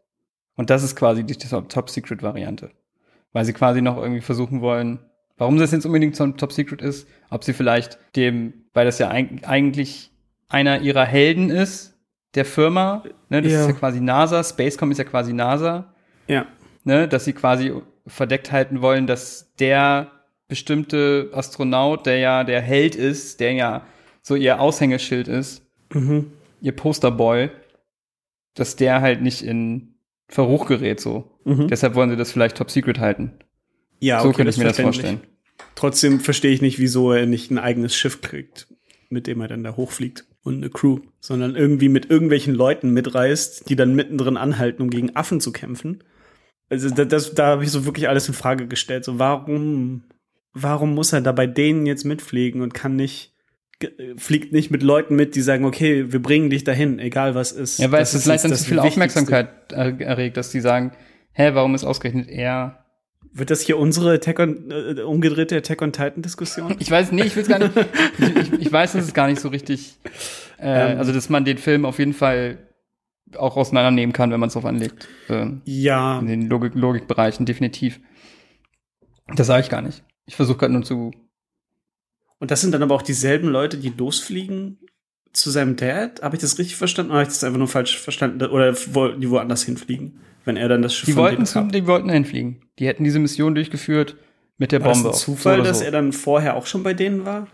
Und 0.55 0.69
das 0.69 0.83
ist 0.83 0.95
quasi 0.95 1.23
die 1.23 1.35
Top-Secret-Variante. 1.35 2.71
Weil 3.31 3.45
sie 3.45 3.53
quasi 3.53 3.81
noch 3.81 3.97
irgendwie 3.97 4.21
versuchen 4.21 4.61
wollen, 4.61 4.99
warum 5.37 5.57
das 5.57 5.71
jetzt 5.71 5.85
unbedingt 5.85 6.15
so 6.15 6.23
ein 6.23 6.37
Top-Secret 6.37 6.81
ist, 6.81 7.07
ob 7.29 7.43
sie 7.43 7.53
vielleicht 7.53 7.97
dem, 8.15 8.53
weil 8.73 8.85
das 8.85 8.99
ja 8.99 9.09
eig 9.09 9.47
eigentlich 9.47 10.11
einer 10.47 10.81
ihrer 10.81 11.05
Helden 11.05 11.49
ist, 11.49 11.97
der 12.35 12.45
Firma, 12.45 13.03
ne, 13.29 13.41
das 13.41 13.51
Ja. 13.51 13.61
ist 13.61 13.67
ja 13.67 13.73
quasi 13.73 13.99
NASA, 13.99 14.43
Spacecom 14.43 14.91
ist 14.91 14.97
ja 14.99 15.03
quasi 15.03 15.33
NASA, 15.33 15.93
Ja. 16.27 16.45
ne, 16.83 17.07
dass 17.07 17.25
sie 17.25 17.33
quasi 17.33 17.73
verdeckt 18.05 18.51
halten 18.51 18.81
wollen, 18.81 19.07
dass 19.07 19.53
der 19.55 20.11
bestimmte 20.47 21.29
Astronaut, 21.33 22.05
der 22.05 22.17
ja 22.17 22.43
der 22.43 22.61
Held 22.61 22.95
ist, 22.95 23.39
der 23.39 23.53
ja 23.53 23.85
so 24.21 24.35
ihr 24.35 24.59
Aushängeschild 24.59 25.27
ist, 25.27 25.61
Mhm. 25.93 26.31
ihr 26.61 26.71
Posterboy, 26.71 27.49
dass 28.55 28.75
der 28.75 29.01
halt 29.01 29.21
nicht 29.21 29.41
in 29.43 29.95
Verruch 30.27 30.67
gerät 30.67 30.99
so. 30.99 31.29
Mhm. 31.45 31.67
Deshalb 31.67 31.95
wollen 31.95 32.09
sie 32.09 32.15
das 32.17 32.31
vielleicht 32.31 32.57
top 32.57 32.71
secret 32.71 32.99
halten. 32.99 33.33
Ja, 33.99 34.21
so 34.21 34.29
okay, 34.29 34.37
könnte 34.37 34.51
ich 34.51 34.57
mir 34.57 34.63
das 34.65 34.79
vorstellen. 34.79 35.21
Trotzdem 35.75 36.19
verstehe 36.19 36.51
ich 36.51 36.61
nicht, 36.61 36.79
wieso 36.79 37.11
er 37.11 37.25
nicht 37.25 37.51
ein 37.51 37.57
eigenes 37.59 37.95
Schiff 37.95 38.21
kriegt, 38.21 38.67
mit 39.09 39.27
dem 39.27 39.41
er 39.41 39.47
dann 39.47 39.63
da 39.63 39.75
hochfliegt 39.75 40.25
und 40.43 40.55
eine 40.57 40.69
Crew, 40.69 40.99
sondern 41.19 41.55
irgendwie 41.55 41.89
mit 41.89 42.09
irgendwelchen 42.09 42.53
Leuten 42.53 42.91
mitreist, 42.91 43.69
die 43.69 43.75
dann 43.75 43.95
mittendrin 43.95 44.37
anhalten, 44.37 44.81
um 44.81 44.89
gegen 44.89 45.15
Affen 45.15 45.39
zu 45.41 45.51
kämpfen. 45.51 46.03
Also 46.69 46.89
da, 46.89 47.05
das, 47.05 47.33
da 47.33 47.47
habe 47.47 47.63
ich 47.63 47.71
so 47.71 47.85
wirklich 47.85 48.09
alles 48.09 48.27
in 48.27 48.33
Frage 48.33 48.67
gestellt. 48.67 49.05
So, 49.05 49.19
warum? 49.19 50.03
Warum 50.53 50.93
muss 50.93 51.13
er 51.13 51.21
da 51.21 51.31
bei 51.31 51.47
denen 51.47 51.85
jetzt 51.85 52.03
mitfliegen 52.05 52.61
und 52.61 52.73
kann 52.73 52.95
nicht, 52.95 53.33
fliegt 54.17 54.53
nicht 54.53 54.71
mit 54.71 54.83
Leuten 54.83 55.15
mit, 55.15 55.35
die 55.35 55.41
sagen, 55.41 55.65
okay, 55.65 56.11
wir 56.11 56.21
bringen 56.21 56.49
dich 56.49 56.63
dahin, 56.63 56.99
egal 56.99 57.35
was 57.35 57.51
ist. 57.51 57.79
Ja, 57.79 57.91
weil 57.91 57.99
Das 57.99 58.09
es 58.09 58.15
ist 58.19 58.23
vielleicht 58.23 58.43
dann 58.45 58.55
zu 58.55 58.63
viel. 58.63 58.79
Aufmerksamkeit 58.79 59.49
äh, 59.73 59.93
erregt, 60.03 60.37
dass 60.37 60.51
die 60.51 60.61
sagen, 60.61 60.91
hä, 61.33 61.51
warum 61.53 61.75
ist 61.75 61.83
ausgerechnet 61.83 62.29
er? 62.29 62.79
Wird 63.35 63.49
das 63.49 63.61
hier 63.61 63.79
unsere 63.79 64.13
Attack 64.13 64.39
on, 64.39 64.69
äh, 64.71 65.01
umgedrehte 65.01 65.57
Attack 65.57 65.81
on 65.81 65.91
Titan 65.91 66.21
Diskussion? 66.21 66.75
Ich 66.79 66.91
weiß, 66.91 67.11
nee, 67.11 67.23
ich 67.23 67.35
will 67.35 67.41
es 67.43 67.49
gar 67.49 67.59
nicht. 67.59 67.71
ich, 68.19 68.35
ich, 68.53 68.53
ich 68.67 68.71
weiß, 68.71 68.93
dass 68.93 69.05
es 69.05 69.13
gar 69.13 69.27
nicht 69.27 69.41
so 69.41 69.49
richtig. 69.49 69.97
Äh, 70.59 70.91
Ähm. 70.93 70.97
also, 70.99 71.11
dass 71.11 71.29
man 71.29 71.43
den 71.43 71.57
Film 71.57 71.83
auf 71.85 71.97
jeden 71.99 72.13
Fall 72.13 72.59
auch 73.35 73.57
auseinandernehmen 73.57 74.13
kann, 74.13 74.29
wenn 74.31 74.39
man 74.39 74.47
es 74.47 74.53
drauf 74.53 74.65
anlegt. 74.65 75.07
Ähm, 75.29 75.61
ja, 75.65 76.19
in 76.19 76.27
den 76.27 76.47
Logik 76.47 76.75
Logikbereichen, 76.75 77.47
definitiv. 77.47 77.99
Das 79.35 79.47
sage 79.47 79.63
ich 79.63 79.69
gar 79.69 79.81
nicht. 79.81 80.03
Ich 80.25 80.35
versuche 80.35 80.57
gerade 80.59 80.73
nur 80.73 80.83
zu. 80.83 81.11
und 82.39 82.51
das 82.51 82.61
sind 82.61 82.71
dann 82.73 82.83
aber 82.83 82.95
auch 82.95 83.01
dieselben 83.01 83.47
Leute, 83.49 83.77
die 83.77 83.89
losfliegen 83.89 84.79
zu 85.33 85.49
seinem 85.49 85.75
Dad? 85.75 86.21
Habe 86.21 86.35
ich 86.35 86.41
das 86.41 86.57
richtig 86.59 86.75
verstanden? 86.75 87.11
Oder 87.11 87.19
habe 87.21 87.27
ich 87.29 87.33
das 87.33 87.43
einfach 87.43 87.57
nur 87.57 87.67
falsch 87.67 87.97
verstanden? 87.97 88.43
Oder 88.45 88.75
wollten 88.93 89.19
die 89.21 89.29
woanders 89.29 89.63
hinfliegen, 89.63 90.19
wenn 90.45 90.57
er 90.57 90.69
dann 90.69 90.81
das 90.81 90.93
Schiff 90.95 91.07
Die 91.07 91.15
wollten, 91.15 91.45
zu, 91.45 91.61
die 91.63 91.87
wollten 91.87 92.09
hinfliegen. 92.09 92.61
Die 92.79 92.87
hätten 92.87 93.03
diese 93.03 93.19
Mission 93.19 93.55
durchgeführt 93.55 94.15
mit 94.57 94.71
der 94.71 94.81
War 94.81 94.89
das 94.89 94.97
Bombe. 94.97 95.09
ein 95.09 95.13
auf- 95.13 95.19
Zufall, 95.19 95.55
so 95.55 95.61
oder 95.61 95.69
dass 95.69 95.79
so. 95.79 95.85
er 95.85 95.91
dann 95.91 96.13
vorher 96.13 96.55
auch 96.55 96.67
schon 96.67 96.83
bei 96.83 96.93
denen 96.93 97.25
war? 97.25 97.47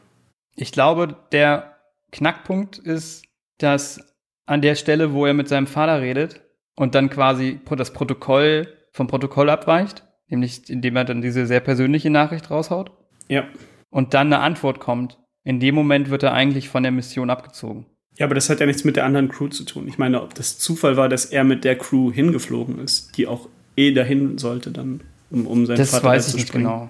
Ich 0.55 0.71
glaube, 0.73 1.15
der 1.31 1.77
Knackpunkt 2.11 2.77
ist, 2.77 3.23
dass 3.59 3.99
an 4.45 4.61
der 4.61 4.75
Stelle, 4.75 5.13
wo 5.13 5.25
er 5.25 5.33
mit 5.33 5.47
seinem 5.47 5.67
Vater 5.67 6.01
redet 6.01 6.41
und 6.75 6.95
dann 6.95 7.09
quasi 7.09 7.59
das 7.77 7.93
Protokoll 7.93 8.67
vom 8.91 9.07
Protokoll 9.07 9.49
abweicht, 9.49 10.03
nämlich 10.29 10.69
indem 10.69 10.95
er 10.95 11.05
dann 11.05 11.21
diese 11.21 11.45
sehr 11.45 11.59
persönliche 11.59 12.09
Nachricht 12.09 12.49
raushaut 12.51 12.91
Ja. 13.27 13.45
und 13.89 14.13
dann 14.13 14.27
eine 14.27 14.39
Antwort 14.39 14.79
kommt. 14.79 15.17
In 15.43 15.59
dem 15.59 15.75
Moment 15.75 16.09
wird 16.09 16.23
er 16.23 16.33
eigentlich 16.33 16.69
von 16.69 16.83
der 16.83 16.91
Mission 16.91 17.29
abgezogen. 17.29 17.85
Ja, 18.17 18.25
aber 18.25 18.35
das 18.35 18.49
hat 18.49 18.59
ja 18.59 18.65
nichts 18.65 18.83
mit 18.83 18.97
der 18.97 19.05
anderen 19.05 19.29
Crew 19.29 19.47
zu 19.47 19.63
tun. 19.63 19.87
Ich 19.87 19.97
meine, 19.97 20.21
ob 20.21 20.33
das 20.35 20.59
Zufall 20.59 20.97
war, 20.97 21.07
dass 21.09 21.25
er 21.25 21.43
mit 21.43 21.63
der 21.63 21.77
Crew 21.77 22.11
hingeflogen 22.11 22.79
ist, 22.79 23.17
die 23.17 23.27
auch 23.27 23.47
eh 23.77 23.93
dahin 23.93 24.37
sollte 24.37 24.71
dann, 24.71 25.01
um, 25.31 25.47
um 25.47 25.65
seinen 25.65 25.77
Das 25.77 25.91
Vater 25.91 26.07
weiß 26.07 26.27
ich 26.27 26.31
zu 26.33 26.37
nicht 26.39 26.51
genau. 26.51 26.89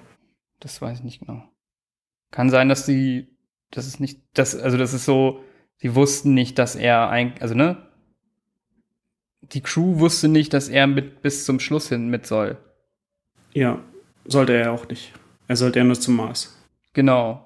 Das 0.60 0.81
weiß 0.81 1.00
ich 1.00 1.03
nicht 1.03 1.19
genau. 1.19 1.43
Kann 2.31 2.50
sein, 2.50 2.67
dass 2.67 2.86
die, 2.86 3.27
das 3.72 3.86
ist 3.88 4.00
nicht, 4.00 4.22
das, 4.34 4.55
also 4.55 4.77
das 4.77 4.93
ist 4.93 5.05
so, 5.05 5.43
sie 5.77 5.93
wussten 5.96 6.34
nicht, 6.34 6.58
dass 6.58 6.75
er 6.75 7.10
ein, 7.10 7.34
also 7.39 7.53
ne, 7.53 7.77
die 9.41 9.62
Crew 9.62 10.00
wusste 10.00 10.27
nicht, 10.27 10.53
dass 10.53 10.67
er 10.69 10.88
mit 10.88 11.22
bis 11.22 11.46
zum 11.46 11.60
Schluss 11.60 11.89
hin 11.89 12.10
mit 12.10 12.25
soll. 12.25 12.58
Ja, 13.53 13.79
sollte 14.25 14.53
er 14.53 14.65
ja 14.65 14.72
auch 14.72 14.88
nicht. 14.88 15.12
Er 15.48 15.56
sollte 15.56 15.79
ja 15.79 15.86
nur 15.86 16.00
zum 16.00 16.15
Mars. 16.15 16.56
Genau. 16.94 17.46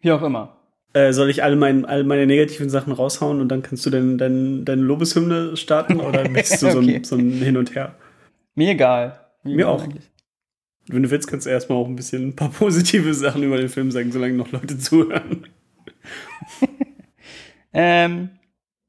Wie 0.00 0.10
auch 0.12 0.22
immer. 0.22 0.56
Äh, 0.92 1.12
soll 1.12 1.30
ich 1.30 1.44
all, 1.44 1.54
mein, 1.54 1.84
all 1.84 2.02
meine 2.02 2.26
negativen 2.26 2.68
Sachen 2.68 2.92
raushauen 2.92 3.40
und 3.40 3.48
dann 3.48 3.62
kannst 3.62 3.86
du 3.86 3.90
dein, 3.90 4.18
dein, 4.18 4.64
deine 4.64 4.82
Lobeshymne 4.82 5.56
starten 5.56 6.00
oder 6.00 6.28
möchtest 6.28 6.62
du 6.62 6.70
so, 6.70 6.78
Okay. 6.78 6.96
ein, 6.96 7.04
so 7.04 7.16
ein 7.16 7.30
Hin 7.30 7.56
und 7.56 7.74
Her? 7.74 7.94
Mir 8.56 8.70
egal. 8.70 9.20
Mir 9.44 9.54
egal 9.54 9.66
auch. 9.66 9.82
eigentlich. 9.84 10.10
Wenn 10.88 11.04
du 11.04 11.10
willst, 11.10 11.28
kannst 11.28 11.46
du 11.46 11.50
erstmal 11.50 11.78
auch 11.78 11.86
ein 11.86 11.94
bisschen 11.94 12.28
ein 12.28 12.36
paar 12.36 12.48
positive 12.58 13.14
Sachen 13.14 13.44
über 13.44 13.56
den 13.58 13.68
Film 13.68 13.90
sagen, 13.92 14.10
solange 14.10 14.34
noch 14.34 14.50
Leute 14.50 14.78
zuhören. 14.78 15.46
Ähm, 17.72 18.30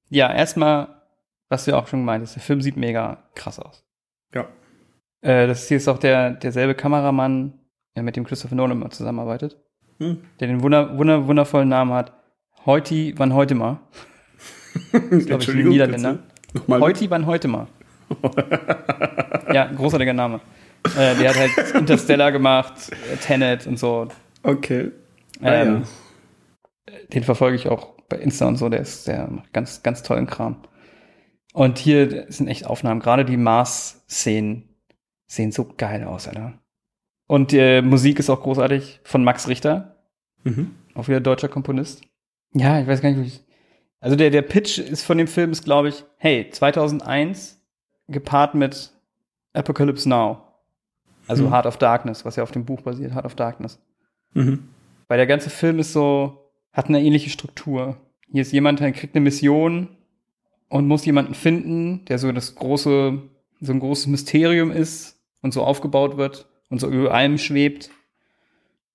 ja, 0.10 0.33
erstmal, 0.33 0.88
was 1.50 1.65
du 1.65 1.77
auch 1.77 1.88
schon 1.88 2.00
gemeint 2.00 2.24
hast, 2.24 2.33
der 2.36 2.41
Film 2.41 2.62
sieht 2.62 2.77
mega 2.77 3.29
krass 3.36 3.60
aus. 3.60 3.83
Äh, 5.22 5.48
das 5.48 5.68
hier 5.68 5.78
ist 5.78 5.88
auch 5.88 5.98
der, 6.00 6.32
derselbe 6.32 6.75
Kameramann, 6.75 7.54
der 7.96 8.04
mit 8.04 8.16
dem 8.16 8.24
Christopher 8.25 8.56
Nolan 8.56 8.80
mal 8.80 8.90
zusammenarbeitet. 8.90 9.58
Hm. 10.00 10.18
der 10.40 10.48
den 10.48 10.63
wunder, 10.63 10.98
wunder, 10.98 11.28
wundervollen 11.28 11.70
Namen 11.70 11.94
hat. 11.94 12.12
Heuti 12.66 13.13
van 13.18 13.36
Heutema. 13.36 13.80
glaub 14.92 15.42
ich, 15.42 15.50
ein 15.50 15.68
Niederländer. 15.68 16.20
Heuti 16.68 17.10
van 17.10 17.28
Heutema. 17.28 17.68
ja, 19.54 19.66
großartiger 19.66 20.13
Name. 20.13 20.42
Äh, 20.98 21.16
der 21.16 21.30
hat 21.30 21.38
halt 21.38 21.75
Interstellar 21.75 22.32
gemacht, 22.32 22.74
Tenet 23.22 23.68
und 23.68 23.78
so. 23.78 24.08
Okay. 24.42 24.92
Ah, 25.42 25.54
Ähm, 25.54 25.84
ja. 26.90 26.96
Den 27.13 27.24
verfolge 27.24 27.56
ich 27.56 27.70
auch 27.70 27.94
bei 28.10 28.18
Insta 28.18 28.48
und 28.48 28.58
so. 28.58 28.70
Der 28.70 28.80
ist 28.80 29.08
der 29.08 29.28
macht 29.28 29.54
ganz, 29.54 29.84
ganz 29.84 30.01
tollen 30.01 30.25
Kram. 30.25 30.58
Und 31.54 31.78
hier 31.78 32.25
sind 32.30 32.48
echt 32.48 32.66
Aufnahmen. 32.66 33.01
Gerade 33.01 33.24
die 33.24 33.38
Mars-Szenen 33.38 34.71
sehen 35.31 35.51
so 35.51 35.65
geil 35.77 36.03
aus, 36.03 36.27
Alter. 36.27 36.53
Und 37.25 37.53
die 37.53 37.81
Musik 37.81 38.19
ist 38.19 38.29
auch 38.29 38.41
großartig 38.41 39.00
von 39.03 39.23
Max 39.23 39.47
Richter. 39.47 39.95
Mhm. 40.43 40.75
Auch 40.93 41.07
wieder 41.07 41.21
deutscher 41.21 41.47
Komponist. 41.47 42.01
Ja, 42.53 42.81
ich 42.81 42.88
weiß 42.88 43.01
gar 43.01 43.11
nicht, 43.11 43.21
wie 43.21 43.27
ich. 43.27 43.43
Also 44.01 44.17
der, 44.17 44.29
der 44.29 44.41
Pitch 44.41 44.77
ist 44.77 45.03
von 45.03 45.17
dem 45.17 45.27
Film 45.27 45.51
ist, 45.51 45.63
glaube 45.63 45.89
ich, 45.89 46.03
hey, 46.17 46.50
2001 46.50 47.61
gepaart 48.09 48.55
mit 48.55 48.91
Apocalypse 49.53 50.09
Now. 50.09 50.41
Also 51.27 51.45
Hm. 51.45 51.51
Heart 51.53 51.65
of 51.67 51.77
Darkness, 51.77 52.25
was 52.25 52.35
ja 52.35 52.43
auf 52.43 52.51
dem 52.51 52.65
Buch 52.65 52.81
basiert, 52.81 53.13
Heart 53.13 53.25
of 53.25 53.35
Darkness. 53.35 53.79
Mhm. 54.33 54.67
Weil 55.07 55.17
der 55.17 55.27
ganze 55.27 55.50
Film 55.50 55.79
ist 55.79 55.93
so, 55.93 56.51
hat 56.73 56.89
eine 56.89 57.01
ähnliche 57.01 57.29
Struktur. 57.29 57.95
Hier 58.29 58.41
ist 58.41 58.51
jemand, 58.51 58.81
der 58.81 58.91
kriegt 58.91 59.15
eine 59.15 59.23
Mission 59.23 59.88
und 60.67 60.88
muss 60.88 61.05
jemanden 61.05 61.35
finden, 61.35 62.03
der 62.05 62.17
so 62.17 62.29
das 62.33 62.55
große, 62.55 63.21
so 63.61 63.71
ein 63.71 63.79
großes 63.79 64.07
Mysterium 64.07 64.71
ist 64.71 65.21
und 65.41 65.53
so 65.53 65.63
aufgebaut 65.63 66.17
wird 66.17 66.48
und 66.69 66.79
so 66.79 66.89
über 66.89 67.13
allem 67.13 67.38
schwebt. 67.38 67.89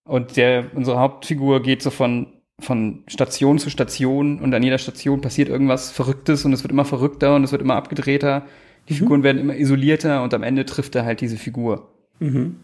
Und 0.04 0.36
der, 0.36 0.70
unsere 0.74 0.98
Hauptfigur 0.98 1.62
geht 1.62 1.82
so 1.82 1.90
von, 1.90 2.28
von 2.60 3.02
Station 3.08 3.58
zu 3.58 3.70
Station 3.70 4.40
und 4.40 4.54
an 4.54 4.62
jeder 4.62 4.78
Station 4.78 5.20
passiert 5.20 5.48
irgendwas 5.48 5.90
Verrücktes 5.90 6.44
und 6.44 6.52
es 6.52 6.62
wird 6.62 6.72
immer 6.72 6.84
verrückter 6.84 7.34
und 7.34 7.44
es 7.44 7.52
wird 7.52 7.62
immer 7.62 7.76
abgedrehter. 7.76 8.46
Die 8.88 8.94
Figuren 8.94 9.24
werden 9.24 9.38
immer 9.38 9.56
isolierter 9.56 10.22
und 10.22 10.32
am 10.32 10.44
Ende 10.44 10.64
trifft 10.64 10.94
er 10.94 11.04
halt 11.04 11.20
diese 11.20 11.36
Figur. 11.36 11.92
Mhm. 12.20 12.56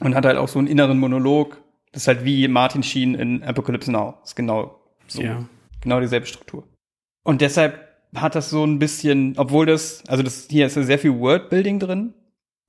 Und 0.00 0.14
hat 0.14 0.24
halt 0.24 0.38
auch 0.38 0.48
so 0.48 0.58
einen 0.58 0.68
inneren 0.68 0.98
Monolog. 0.98 1.58
Das 1.92 2.02
ist 2.02 2.08
halt 2.08 2.24
wie 2.24 2.48
Martin 2.48 2.82
Sheen 2.82 3.14
in 3.14 3.42
Apocalypse 3.42 3.92
Now. 3.92 4.14
Das 4.20 4.30
ist 4.30 4.34
genau 4.34 4.80
so. 5.06 5.22
Ja. 5.22 5.44
Genau 5.82 6.00
dieselbe 6.00 6.26
Struktur. 6.26 6.64
Und 7.22 7.42
deshalb 7.42 7.78
hat 8.14 8.34
das 8.34 8.50
so 8.50 8.64
ein 8.64 8.78
bisschen, 8.78 9.34
obwohl 9.36 9.66
das, 9.66 10.02
also 10.08 10.22
das, 10.22 10.46
hier 10.50 10.66
ist 10.66 10.76
ja 10.76 10.82
sehr 10.82 10.98
viel 10.98 11.18
Wordbuilding 11.18 11.78
drin. 11.78 12.14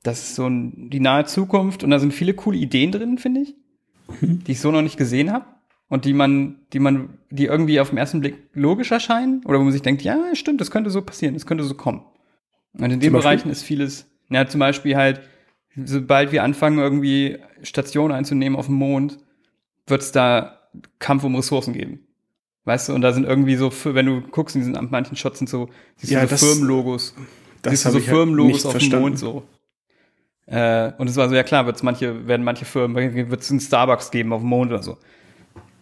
Das 0.06 0.22
ist 0.22 0.36
so 0.36 0.46
ein, 0.48 0.90
die 0.90 1.00
nahe 1.00 1.26
Zukunft 1.26 1.84
und 1.84 1.90
da 1.90 2.00
sind 2.00 2.14
viele 2.14 2.34
coole 2.34 2.58
Ideen 2.58 2.92
drin, 2.92 3.18
finde 3.18 3.42
ich, 3.42 3.56
die 4.22 4.52
ich 4.52 4.60
so 4.60 4.72
noch 4.72 4.82
nicht 4.84 4.98
gesehen 4.98 5.32
habe. 5.32 5.46
Und 5.88 6.06
die 6.06 6.14
man, 6.14 6.60
die 6.74 6.80
man, 6.80 7.10
die 7.30 7.46
irgendwie 7.46 7.80
auf 7.80 7.90
den 7.90 7.98
ersten 7.98 8.20
Blick 8.20 8.36
logisch 8.54 8.92
erscheinen 8.92 9.42
oder 9.46 9.60
wo 9.60 9.64
man 9.64 9.72
sich 9.72 9.82
denkt, 9.84 10.02
ja, 10.04 10.18
stimmt, 10.34 10.60
das 10.62 10.72
könnte 10.72 10.90
so 10.90 11.02
passieren, 11.02 11.34
das 11.36 11.46
könnte 11.46 11.64
so 11.64 11.76
kommen. 11.76 12.02
Und 12.74 12.92
in 12.92 13.00
den? 13.00 13.14
Bereichen 13.14 13.50
ist 13.50 13.64
vieles, 13.64 14.06
ja, 14.30 14.48
zum 14.48 14.60
Beispiel 14.60 14.96
halt, 14.96 15.22
sobald 15.76 16.32
wir 16.32 16.44
anfangen, 16.44 16.80
irgendwie 16.80 17.38
Stationen 17.62 18.14
einzunehmen 18.14 18.58
auf 18.58 18.66
dem 18.66 18.76
Mond, 18.76 19.18
wird 19.88 20.02
es 20.02 20.12
da 20.12 20.60
Kampf 21.00 21.24
um 21.24 21.36
Ressourcen 21.36 21.74
geben. 21.74 22.00
Weißt 22.66 22.90
du, 22.90 22.94
und 22.94 23.02
da 23.02 23.14
sind 23.14 23.26
irgendwie 23.26 23.56
so, 23.56 23.70
für- 23.70 23.94
wenn 23.94 24.08
du 24.08 24.22
guckst, 24.22 24.56
in 24.56 24.62
diesen 24.62 24.76
an 24.76 24.88
manchen 24.90 25.16
Shots 25.16 25.38
sind 25.38 25.48
so, 25.50 25.70
siehst 25.98 26.12
Ja, 26.12 26.22
du 26.22 26.28
so 26.28 26.32
das- 26.32 26.44
Firmenlogos. 26.44 27.16
Das 27.62 27.72
siehst 27.74 27.86
du 27.86 27.90
so 27.90 27.96
halt 27.98 28.06
Firmenlogos 28.06 28.54
nicht 28.54 28.66
auf 28.66 28.72
dem 28.74 28.80
verstanden. 28.80 29.02
Mond 29.04 29.20
so. 29.20 29.44
Äh, 30.48 30.92
und 30.98 31.10
es 31.10 31.16
war 31.16 31.28
so, 31.30 31.36
ja 31.36 31.44
klar, 31.44 31.66
wird's 31.66 31.84
manche, 31.84 32.28
werden 32.28 32.44
manche 32.44 32.66
Firmen, 32.66 32.96
wird 33.30 33.42
es 33.42 33.50
einen 33.50 33.60
Starbucks 33.60 34.12
geben 34.12 34.32
auf 34.34 34.42
dem 34.42 34.50
Mond 34.50 34.72
oder 34.72 34.84
so. 34.84 34.98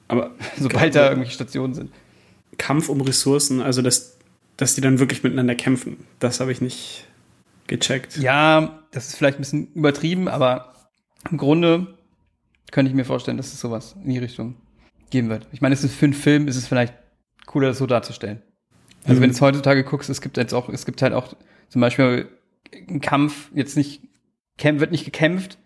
Aber 0.08 0.32
Sobald 0.58 0.96
da 0.96 1.10
irgendwelche 1.10 1.34
Stationen 1.34 1.74
sind. 1.74 1.92
Kampf 2.58 2.90
um 2.90 3.02
Ressourcen, 3.02 3.62
also 3.62 3.82
dass, 3.82 4.18
dass 4.58 4.76
die 4.76 4.82
dann 4.82 5.00
wirklich 5.00 5.24
miteinander 5.24 5.56
kämpfen, 5.56 6.06
das 6.20 6.40
habe 6.40 6.52
ich 6.52 6.62
nicht 6.62 7.08
gecheckt. 7.68 8.18
Ja, 8.18 8.84
das 8.92 9.08
ist 9.08 9.16
vielleicht 9.16 9.38
ein 9.40 9.42
bisschen 9.42 9.74
übertrieben, 9.74 10.28
aber 10.28 10.74
im 11.30 11.38
Grunde 11.38 11.98
könnte 12.72 12.90
ich 12.90 12.96
mir 12.96 13.06
vorstellen, 13.06 13.38
dass 13.38 13.54
es 13.54 13.60
sowas 13.60 13.96
in 14.04 14.10
die 14.12 14.18
Richtung 14.20 14.56
geben 15.10 15.30
wird. 15.30 15.48
Ich 15.52 15.62
meine, 15.62 15.74
es 15.74 15.84
ist 15.84 15.96
für 15.96 16.06
einen 16.06 16.14
Film, 16.14 16.48
ist 16.48 16.56
es 16.56 16.68
vielleicht 16.68 16.94
cooler, 17.46 17.70
das 17.70 17.78
so 17.80 17.86
darzustellen. 17.88 18.42
Also 19.04 19.18
Mhm. 19.18 19.24
wenn 19.24 19.30
du 19.32 19.36
es 19.36 19.42
heutzutage 19.42 19.84
guckst, 19.84 20.10
es 20.10 20.22
gibt 20.22 20.38
jetzt 20.38 20.54
auch, 20.54 20.70
es 20.70 20.86
gibt 20.86 21.02
halt 21.02 21.14
auch 21.14 21.34
zum 21.70 21.82
Beispiel 21.82 22.30
einen 22.88 23.02
Kampf, 23.02 23.50
jetzt 23.54 23.76
nicht, 23.78 24.02
kämp- 24.60 24.80
wird 24.80 24.92
nicht 24.92 25.06
gekämpft 25.06 25.58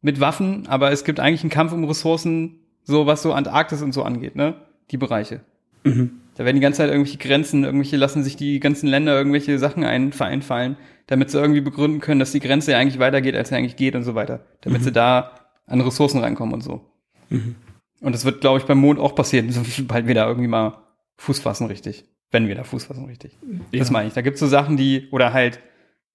mit 0.00 0.20
Waffen, 0.20 0.66
aber 0.68 0.92
es 0.92 1.04
gibt 1.04 1.20
eigentlich 1.20 1.42
einen 1.42 1.50
Kampf 1.50 1.72
um 1.72 1.84
Ressourcen, 1.84 2.60
so 2.82 3.06
was 3.06 3.22
so 3.22 3.32
Antarktis 3.32 3.82
und 3.82 3.92
so 3.92 4.02
angeht, 4.02 4.36
ne? 4.36 4.54
Die 4.90 4.96
Bereiche. 4.98 5.40
Mhm. 5.84 6.20
Da 6.36 6.44
werden 6.44 6.56
die 6.56 6.60
ganze 6.62 6.78
Zeit 6.78 6.90
irgendwelche 6.90 7.18
Grenzen, 7.18 7.64
irgendwelche 7.64 7.96
lassen 7.96 8.22
sich 8.22 8.36
die 8.36 8.60
ganzen 8.60 8.88
Länder 8.88 9.16
irgendwelche 9.16 9.58
Sachen 9.58 9.84
ein, 9.84 10.12
einfallen, 10.20 10.76
damit 11.06 11.30
sie 11.30 11.38
irgendwie 11.38 11.62
begründen 11.62 12.00
können, 12.00 12.20
dass 12.20 12.32
die 12.32 12.40
Grenze 12.40 12.72
ja 12.72 12.78
eigentlich 12.78 12.98
weitergeht, 12.98 13.34
als 13.34 13.48
sie 13.48 13.54
eigentlich 13.56 13.76
geht 13.76 13.94
und 13.94 14.02
so 14.02 14.14
weiter. 14.14 14.44
Damit 14.60 14.82
sie 14.84 14.92
da 14.92 15.32
an 15.66 15.80
Ressourcen 15.80 16.20
reinkommen 16.20 16.54
und 16.54 16.60
so. 16.62 16.84
Und 17.30 18.12
das 18.14 18.24
wird, 18.24 18.40
glaube 18.42 18.58
ich, 18.58 18.66
beim 18.66 18.78
Mond 18.78 19.00
auch 19.00 19.14
passieren, 19.14 19.50
sobald 19.50 20.06
wir 20.06 20.14
da 20.14 20.26
irgendwie 20.28 20.48
mal 20.48 20.78
Fuß 21.16 21.40
fassen, 21.40 21.66
richtig. 21.66 22.04
Wenn 22.30 22.48
wir 22.48 22.54
da 22.54 22.64
Fuß 22.64 22.84
fassen, 22.84 23.06
richtig. 23.06 23.38
Das 23.72 23.88
Ja. 23.88 23.92
meine 23.92 24.08
ich. 24.08 24.14
Da 24.14 24.20
gibt's 24.20 24.40
so 24.40 24.46
Sachen, 24.46 24.76
die, 24.76 25.08
oder 25.12 25.32
halt 25.32 25.60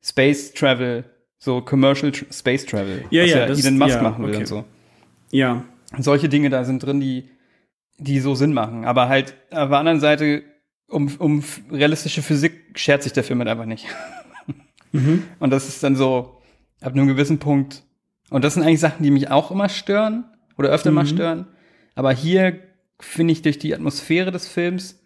Space 0.03 0.53
Travel, 0.53 1.05
so 1.43 1.60
Commercial 1.62 2.12
Space 2.31 2.65
Travel, 2.67 3.03
Ja, 3.10 3.24
was 3.24 3.29
ja, 3.31 3.38
ja, 3.39 3.45
das- 3.48 3.65
Elon 3.65 3.79
Musk 3.79 3.95
ja, 3.95 4.01
machen 4.03 4.24
will 4.24 4.29
okay. 4.29 4.39
und 4.41 4.45
so. 4.48 4.63
Ja. 5.31 5.63
Solche 5.98 6.29
Dinge 6.29 6.50
da 6.51 6.63
sind 6.63 6.83
drin, 6.83 7.00
die, 7.00 7.29
die 7.98 8.19
so 8.19 8.36
Sinn 8.36 8.53
machen. 8.53 8.86
Aber 8.86 9.10
halt 9.10 9.36
auf 9.50 9.69
der 9.69 9.79
anderen 9.79 10.00
Seite, 10.00 10.43
um, 10.88 11.07
um 11.17 11.43
realistische 11.71 12.21
Physik 12.21 12.77
schert 12.79 13.01
sich 13.03 13.12
der 13.13 13.24
Film 13.24 13.39
halt 13.39 13.50
einfach 13.50 13.65
nicht. 13.65 13.88
Mhm. 14.93 15.24
Und 15.39 15.51
das 15.51 15.69
ist 15.69 15.81
dann 15.83 15.95
so, 15.95 16.41
ab 16.81 16.91
einem 16.91 17.07
gewissen 17.07 17.39
Punkt. 17.39 17.83
Und 18.29 18.43
das 18.43 18.55
sind 18.55 18.63
eigentlich 18.63 18.81
Sachen, 18.81 19.03
die 19.03 19.10
mich 19.12 19.31
auch 19.31 19.50
immer 19.50 19.69
stören 19.69 20.25
oder 20.57 20.67
öfter 20.67 20.91
mal 20.91 21.03
Mhm. 21.05 21.07
stören. 21.07 21.48
Aber 21.95 22.12
hier 22.12 22.60
finde 23.00 23.31
ich 23.31 23.41
durch 23.41 23.57
die 23.57 23.74
Atmosphäre 23.74 24.31
des 24.31 24.50
Films 24.50 25.01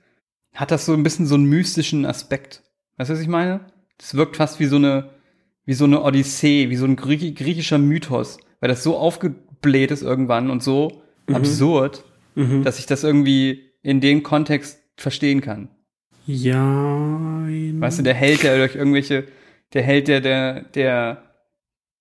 hat 0.56 0.72
das 0.72 0.88
so 0.88 0.94
ein 0.94 1.04
bisschen 1.04 1.27
so 1.27 1.36
einen 1.36 1.46
mystischen 1.46 2.04
Aspekt. 2.08 2.63
Weißt 2.98 3.12
du, 3.12 3.13
was 3.13 3.22
ich 3.22 3.27
meine? 3.27 3.60
Das 4.00 4.15
wirkt 4.15 4.38
fast 4.38 4.60
wie 4.60 4.65
so 4.65 4.77
eine, 4.77 5.12
wie 5.65 5.74
so 5.74 5.86
eine 5.86 6.01
Odyssee, 6.03 6.69
wie 6.69 6.75
so 6.75 6.86
ein 6.86 6.95
Griechi 6.95 7.34
griechischer 7.34 7.77
Mythos, 7.77 8.38
weil 8.60 8.69
das 8.69 8.84
so 8.84 8.98
aufgebläht 8.98 9.91
ist 9.91 10.01
irgendwann 10.03 10.50
und 10.50 10.62
so 10.63 11.01
absurd, 11.31 12.03
Mhm. 12.36 12.63
dass 12.63 12.79
ich 12.79 12.86
das 12.86 13.03
irgendwie 13.03 13.72
in 13.81 14.01
dem 14.01 14.22
Kontext 14.24 14.79
verstehen 14.98 15.41
kann. 15.41 15.69
Ja. 16.27 17.45
Weißt 17.48 18.00
du, 18.00 18.03
der 18.03 18.13
Held, 18.13 18.43
der 18.43 18.57
durch 18.57 18.75
irgendwelche, 18.75 19.25
der 19.74 19.84
Held, 19.84 20.07
der, 20.07 20.22
der, 20.22 20.62
der 20.62 21.24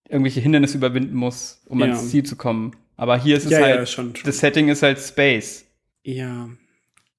irgendwelche 0.09 0.41
Hindernisse 0.41 0.77
überwinden 0.79 1.15
muss, 1.17 1.63
um 1.67 1.81
Ja. 1.81 1.87
ans 1.87 2.11
Ziel 2.11 2.25
zu 2.25 2.37
kommen. 2.37 2.73
Aber 2.97 3.19
hier 3.19 3.37
ist 3.37 3.45
es 3.47 3.53
Ja, 3.53 3.61
halt, 3.61 3.77
ja, 3.77 3.87
schon, 3.87 4.15
schon. 4.15 4.27
das 4.27 4.39
Setting 4.39 4.69
ist 4.69 4.83
halt 4.83 4.99
Space. 4.99 5.67
Ja. 6.05 6.49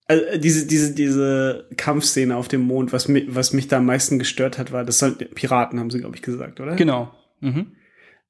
Also, 0.08 0.24
äh, 0.26 0.40
diese, 0.40 0.68
diese, 0.68 0.94
diese 0.94 1.70
Kampfszene 1.78 2.36
auf 2.36 2.48
dem 2.48 2.62
Mond, 2.62 2.94
was 2.94 3.08
mich, 3.08 3.34
was 3.34 3.54
mich 3.54 3.68
da 3.68 3.78
am 3.78 3.86
meisten 3.86 4.20
gestört 4.20 4.58
hat, 4.58 4.72
war, 4.72 4.84
das 4.84 5.00
soll, 5.00 5.14
Piraten 5.14 5.80
haben 5.80 5.90
sie, 5.90 6.00
glaube 6.00 6.16
ich, 6.16 6.22
gesagt, 6.22 6.60
oder? 6.60 6.76
Genau. 6.76 7.14
Mhm. 7.42 7.74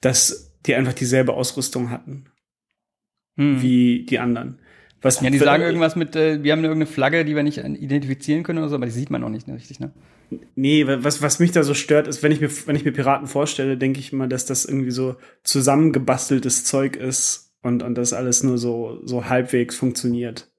Dass 0.01 0.53
die 0.65 0.75
einfach 0.75 0.93
dieselbe 0.93 1.33
Ausrüstung 1.33 1.89
hatten 1.89 2.29
Hm. 3.37 3.61
wie 3.61 4.05
die 4.05 4.19
anderen. 4.19 4.59
Was 5.01 5.21
Ja, 5.21 5.29
die 5.29 5.37
sagen 5.37 5.61
irgendwas 5.61 5.95
mit, 5.95 6.15
äh, 6.15 6.41
wir 6.41 6.53
haben 6.53 6.63
irgendeine 6.63 6.87
Flagge, 6.87 7.25
die 7.25 7.35
wir 7.35 7.43
nicht 7.43 7.57
identifizieren 7.57 8.43
können 8.43 8.59
oder 8.59 8.69
so, 8.69 8.75
aber 8.75 8.85
die 8.85 8.91
sieht 8.91 9.09
man 9.09 9.21
noch 9.21 9.29
nicht 9.29 9.47
ne, 9.47 9.55
richtig, 9.55 9.79
ne? 9.79 9.91
Nee, 10.55 10.87
was, 10.87 11.21
was 11.21 11.39
mich 11.39 11.51
da 11.51 11.61
so 11.61 11.75
stört, 11.75 12.07
ist, 12.07 12.23
wenn 12.23 12.31
ich 12.31 12.41
mir, 12.41 12.49
wenn 12.65 12.75
ich 12.75 12.85
mir 12.85 12.91
Piraten 12.91 13.27
vorstelle, 13.27 13.77
denke 13.77 13.99
ich 13.99 14.11
immer, 14.11 14.27
dass 14.27 14.45
das 14.45 14.65
irgendwie 14.65 14.91
so 14.91 15.17
zusammengebasteltes 15.43 16.63
Zeug 16.63 16.95
ist 16.95 17.53
und, 17.61 17.83
und 17.83 17.95
das 17.95 18.13
alles 18.13 18.41
nur 18.41 18.57
so, 18.57 18.99
so 19.03 19.25
halbwegs 19.25 19.75
funktioniert. 19.75 20.49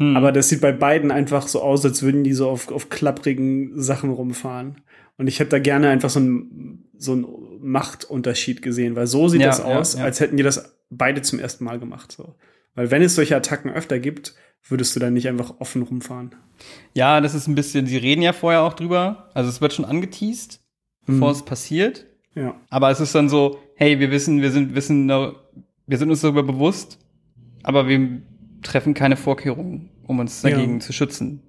Hm. 0.00 0.16
Aber 0.16 0.32
das 0.32 0.48
sieht 0.48 0.60
bei 0.60 0.72
beiden 0.72 1.10
einfach 1.10 1.46
so 1.46 1.60
aus, 1.62 1.84
als 1.84 2.02
würden 2.02 2.24
die 2.24 2.32
so 2.32 2.48
auf, 2.48 2.70
auf 2.72 2.88
klapprigen 2.88 3.80
Sachen 3.80 4.10
rumfahren. 4.10 4.80
Und 5.18 5.26
ich 5.26 5.38
hätte 5.38 5.50
da 5.50 5.58
gerne 5.58 5.90
einfach 5.90 6.08
so 6.10 6.18
einen, 6.20 6.88
so 6.96 7.12
einen 7.12 7.26
Machtunterschied 7.60 8.62
gesehen, 8.62 8.96
weil 8.96 9.06
so 9.06 9.28
sieht 9.28 9.42
Ja, 9.42 9.48
das 9.48 9.58
ja, 9.58 9.64
aus, 9.66 9.94
ja. 9.94 10.04
als 10.04 10.20
hätten 10.20 10.36
die 10.36 10.42
das 10.42 10.76
beide 10.90 11.22
zum 11.22 11.38
ersten 11.38 11.64
Mal 11.64 11.78
gemacht. 11.78 12.12
So. 12.12 12.34
Weil 12.74 12.90
wenn 12.90 13.02
es 13.02 13.14
solche 13.14 13.36
Attacken 13.36 13.70
öfter 13.70 13.98
gibt, 13.98 14.34
würdest 14.68 14.94
du 14.96 15.00
dann 15.00 15.12
nicht 15.14 15.28
einfach 15.28 15.54
offen 15.60 15.82
rumfahren. 15.82 16.34
Ja, 16.94 17.20
das 17.20 17.34
ist 17.34 17.46
ein 17.48 17.54
bisschen, 17.54 17.86
sie 17.86 17.96
reden 17.96 18.22
ja 18.22 18.32
vorher 18.32 18.62
auch 18.62 18.72
drüber. 18.74 19.30
Also 19.34 19.48
es 19.50 19.60
wird 19.60 19.72
schon 19.72 19.84
angeteased, 19.84 20.60
bevor 21.06 21.28
Mhm. 21.28 21.34
es 21.34 21.42
passiert. 21.44 22.06
Ja. 22.34 22.54
Aber 22.70 22.90
es 22.90 23.00
ist 23.00 23.14
dann 23.14 23.28
so, 23.28 23.58
hey, 23.74 23.98
wir 24.00 24.10
wissen, 24.10 24.40
wir 24.40 24.50
sind, 24.50 24.74
wissen, 24.74 25.08
wir 25.08 25.98
sind 25.98 26.10
uns 26.10 26.20
darüber 26.22 26.42
bewusst, 26.42 26.98
aber 27.62 27.88
wir 27.88 28.22
treffen 28.62 28.94
keine 28.94 29.16
Vorkehrungen, 29.16 29.90
um 30.06 30.18
uns 30.18 30.42
Ja. 30.42 30.50
dagegen 30.50 30.80
zu 30.80 30.92
schützen. 30.92 31.42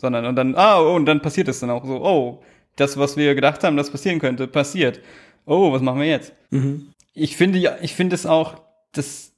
Sondern, 0.00 0.24
und 0.24 0.36
dann, 0.36 0.54
ah, 0.54 0.80
oh, 0.80 0.94
und 0.94 1.06
dann 1.06 1.20
passiert 1.20 1.48
es 1.48 1.60
dann 1.60 1.70
auch 1.70 1.84
so, 1.84 2.02
oh, 2.02 2.42
das, 2.76 2.96
was 2.96 3.16
wir 3.16 3.34
gedacht 3.34 3.62
haben, 3.64 3.76
das 3.76 3.90
passieren 3.90 4.18
könnte, 4.18 4.46
passiert. 4.46 5.00
Oh, 5.44 5.72
was 5.72 5.82
machen 5.82 6.00
wir 6.00 6.06
jetzt? 6.06 6.32
Mhm. 6.50 6.88
Ich 7.12 7.36
finde, 7.36 7.58
ja, 7.58 7.76
ich 7.82 7.94
finde 7.94 8.14
es 8.14 8.24
auch, 8.24 8.62
das 8.92 9.32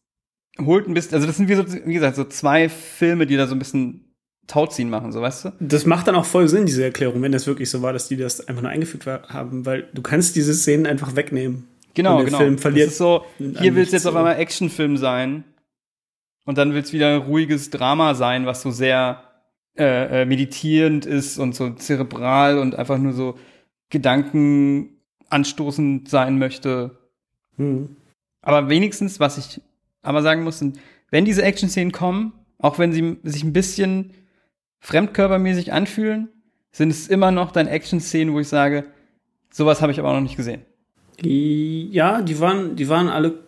holt 0.60 0.86
ein 0.86 0.94
bisschen, 0.94 1.14
also 1.14 1.26
das 1.26 1.36
sind 1.36 1.48
wie 1.48 1.54
so, 1.54 1.64
wie 1.86 1.94
gesagt, 1.94 2.16
so 2.16 2.24
zwei 2.24 2.68
Filme, 2.68 3.26
die 3.26 3.36
da 3.36 3.46
so 3.46 3.54
ein 3.54 3.58
bisschen 3.58 4.12
Tauziehen 4.46 4.90
machen, 4.90 5.12
so, 5.12 5.20
weißt 5.20 5.46
du? 5.46 5.52
Das 5.60 5.86
macht 5.86 6.08
dann 6.08 6.14
auch 6.14 6.24
voll 6.24 6.48
Sinn, 6.48 6.66
diese 6.66 6.84
Erklärung, 6.84 7.22
wenn 7.22 7.32
das 7.32 7.46
wirklich 7.46 7.70
so 7.70 7.80
war, 7.80 7.92
dass 7.92 8.08
die 8.08 8.16
das 8.16 8.46
einfach 8.48 8.62
nur 8.62 8.70
eingefügt 8.70 9.06
haben, 9.06 9.64
weil 9.64 9.88
du 9.94 10.02
kannst 10.02 10.36
diese 10.36 10.52
Szenen 10.52 10.86
einfach 10.86 11.16
wegnehmen. 11.16 11.68
Genau, 11.94 12.22
genau. 12.24 12.38
Film 12.38 12.58
verliert 12.58 12.86
das 12.88 12.92
ist 12.92 12.98
so, 12.98 13.24
hier 13.38 13.74
will 13.74 13.82
es 13.82 13.92
jetzt 13.92 14.06
auf 14.06 14.12
so. 14.12 14.18
einmal 14.18 14.38
Actionfilm 14.38 14.96
sein 14.96 15.44
und 16.44 16.58
dann 16.58 16.74
will 16.74 16.82
es 16.82 16.92
wieder 16.92 17.14
ein 17.14 17.22
ruhiges 17.22 17.70
Drama 17.70 18.14
sein, 18.14 18.46
was 18.46 18.62
so 18.62 18.70
sehr 18.70 19.22
äh, 19.78 20.22
äh, 20.22 20.24
meditierend 20.26 21.06
ist 21.06 21.38
und 21.38 21.54
so 21.54 21.70
zerebral 21.70 22.58
und 22.58 22.74
einfach 22.74 22.98
nur 22.98 23.12
so 23.12 23.38
Gedanken 23.88 24.98
anstoßend 25.28 26.08
sein 26.08 26.38
möchte. 26.38 26.98
Mhm. 27.56 27.96
Aber 28.42 28.68
wenigstens, 28.68 29.20
was 29.20 29.38
ich 29.38 29.60
aber 30.02 30.22
sagen 30.22 30.42
muss, 30.42 30.58
sind, 30.58 30.78
wenn 31.10 31.24
diese 31.24 31.42
Action-Szenen 31.42 31.92
kommen, 31.92 32.32
auch 32.58 32.78
wenn 32.78 32.92
sie 32.92 33.18
sich 33.22 33.44
ein 33.44 33.52
bisschen 33.52 34.12
fremdkörpermäßig 34.80 35.72
anfühlen, 35.72 36.28
sind 36.72 36.90
es 36.90 37.08
immer 37.08 37.30
noch 37.30 37.52
dann 37.52 37.66
Action-Szenen, 37.66 38.34
wo 38.34 38.40
ich 38.40 38.48
sage, 38.48 38.84
sowas 39.50 39.80
habe 39.80 39.92
ich 39.92 39.98
aber 39.98 40.08
auch 40.08 40.14
noch 40.14 40.20
nicht 40.20 40.36
gesehen. 40.36 40.62
Ja, 41.20 42.20
die 42.20 42.40
waren, 42.40 42.76
die 42.76 42.88
waren 42.88 43.08
alle 43.08 43.38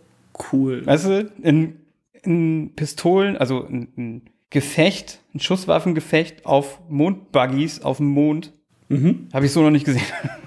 cool. 0.52 0.86
Weißt 0.86 1.06
du, 1.06 1.32
in, 1.42 1.80
in 2.24 2.72
Pistolen, 2.76 3.36
also 3.36 3.64
ein, 3.66 3.88
ein 3.96 4.22
Gefecht, 4.50 5.20
ein 5.34 5.40
Schusswaffengefecht 5.40 6.46
auf 6.46 6.80
Mondbuggies 6.88 7.82
auf 7.82 7.98
dem 7.98 8.06
Mond, 8.08 8.52
Mhm. 8.88 9.28
habe 9.32 9.46
ich 9.46 9.52
so 9.52 9.62
noch 9.62 9.70
nicht 9.70 9.86
gesehen. 9.86 10.02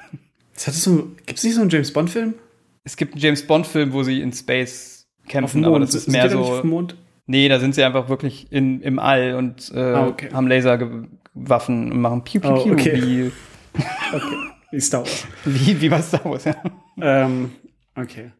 Hattest 0.54 0.86
du, 0.86 1.16
gibt's 1.26 1.44
nicht 1.44 1.56
so 1.56 1.62
einen 1.62 1.70
James 1.70 1.92
Bond 1.92 2.10
Film? 2.10 2.36
Es 2.84 2.96
gibt 2.96 3.13
einen 3.13 3.22
James 3.22 3.46
Bond-Film, 3.46 3.92
wo 3.94 4.04
sie 4.04 4.22
in 4.22 4.32
Space 4.32 5.08
kämpfen, 5.28 5.66
aber 5.66 5.80
das 5.80 5.94
ist 5.94 6.06
Sind 6.06 6.13
mehr 6.13 6.30
so. 6.30 6.62
dem 6.62 6.70
Mond? 6.70 6.96
Nee, 7.26 7.50
da 7.50 7.60
sind 7.60 7.76
sie 7.76 7.84
einfach 7.84 8.08
wirklich 8.08 8.50
in, 8.52 8.80
im 8.82 8.98
All 9.00 9.36
und 9.36 9.72
äh, 9.76 9.80
Ah, 9.80 10.08
okay. 10.08 10.30
haben 10.32 10.48
Laserwaffen 10.48 11.92
und 11.92 12.00
machen 12.00 12.24
Piu 12.24 12.40
Piu 12.40 12.52
Oh, 12.52 12.63
Piu, 12.63 12.74
okay. 12.74 12.94
wie, 12.96 13.32
Okay. 14.13 14.36
Wie 14.72 14.80
Star 14.82 15.02
Wars. 15.02 15.28
wie, 15.46 15.82
wie 15.82 15.90
bei 15.90 16.02
Star 16.02 16.24
Wars, 16.26 16.46
ja. 16.46 16.56
ähm, 17.02 17.52
okay. 17.96 18.32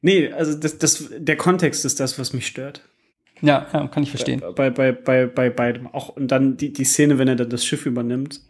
Nee, 0.00 0.30
also 0.32 0.54
das, 0.58 0.78
das, 0.78 1.10
der 1.16 1.36
Kontext 1.36 1.84
ist 1.84 1.98
das, 2.00 2.18
was 2.18 2.32
mich 2.32 2.46
stört. 2.46 2.82
Ja, 3.40 3.66
ja, 3.72 3.86
kann 3.88 4.02
ich 4.02 4.10
verstehen. 4.10 4.42
Bei, 4.56 4.70
bei, 4.70 4.92
bei, 4.92 5.26
bei 5.26 5.50
beidem. 5.50 5.86
Auch, 5.86 6.08
und 6.10 6.28
dann 6.28 6.56
die, 6.56 6.72
die 6.72 6.84
Szene, 6.84 7.18
wenn 7.18 7.28
er 7.28 7.36
dann 7.36 7.50
das 7.50 7.64
Schiff 7.64 7.86
übernimmt 7.86 8.40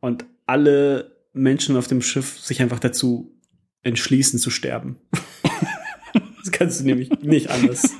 und 0.00 0.24
alle 0.46 1.16
Menschen 1.32 1.76
auf 1.76 1.86
dem 1.88 2.02
Schiff 2.02 2.38
sich 2.38 2.60
einfach 2.62 2.78
dazu 2.78 3.32
entschließen 3.82 4.38
zu 4.38 4.50
sterben. 4.50 4.96
das 6.38 6.52
kannst 6.52 6.80
du 6.80 6.84
nämlich 6.84 7.10
nicht 7.22 7.50
anders. 7.50 7.94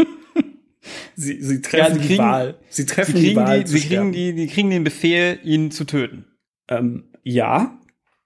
Sie, 1.16 1.42
sie 1.42 1.60
treffen 1.62 1.78
Ja, 1.86 1.92
sie 1.94 2.00
die 2.00 2.06
kriegen- 2.06 2.22
Wahl. 2.22 2.58
Sie 2.68 2.82
Sie 2.82 2.86
treffen 2.86 3.14
die 3.14 3.20
kriegen, 3.22 3.36
Wahl 3.36 3.58
die, 3.60 3.64
zu 3.66 3.76
sie, 3.78 3.88
kriegen 3.88 4.12
die, 4.12 4.34
die 4.34 4.46
kriegen 4.46 4.70
den 4.70 4.84
Befehl, 4.84 5.38
ihn 5.44 5.70
zu 5.70 5.84
töten. 5.84 6.24
Ähm, 6.68 7.04
ja, 7.22 7.78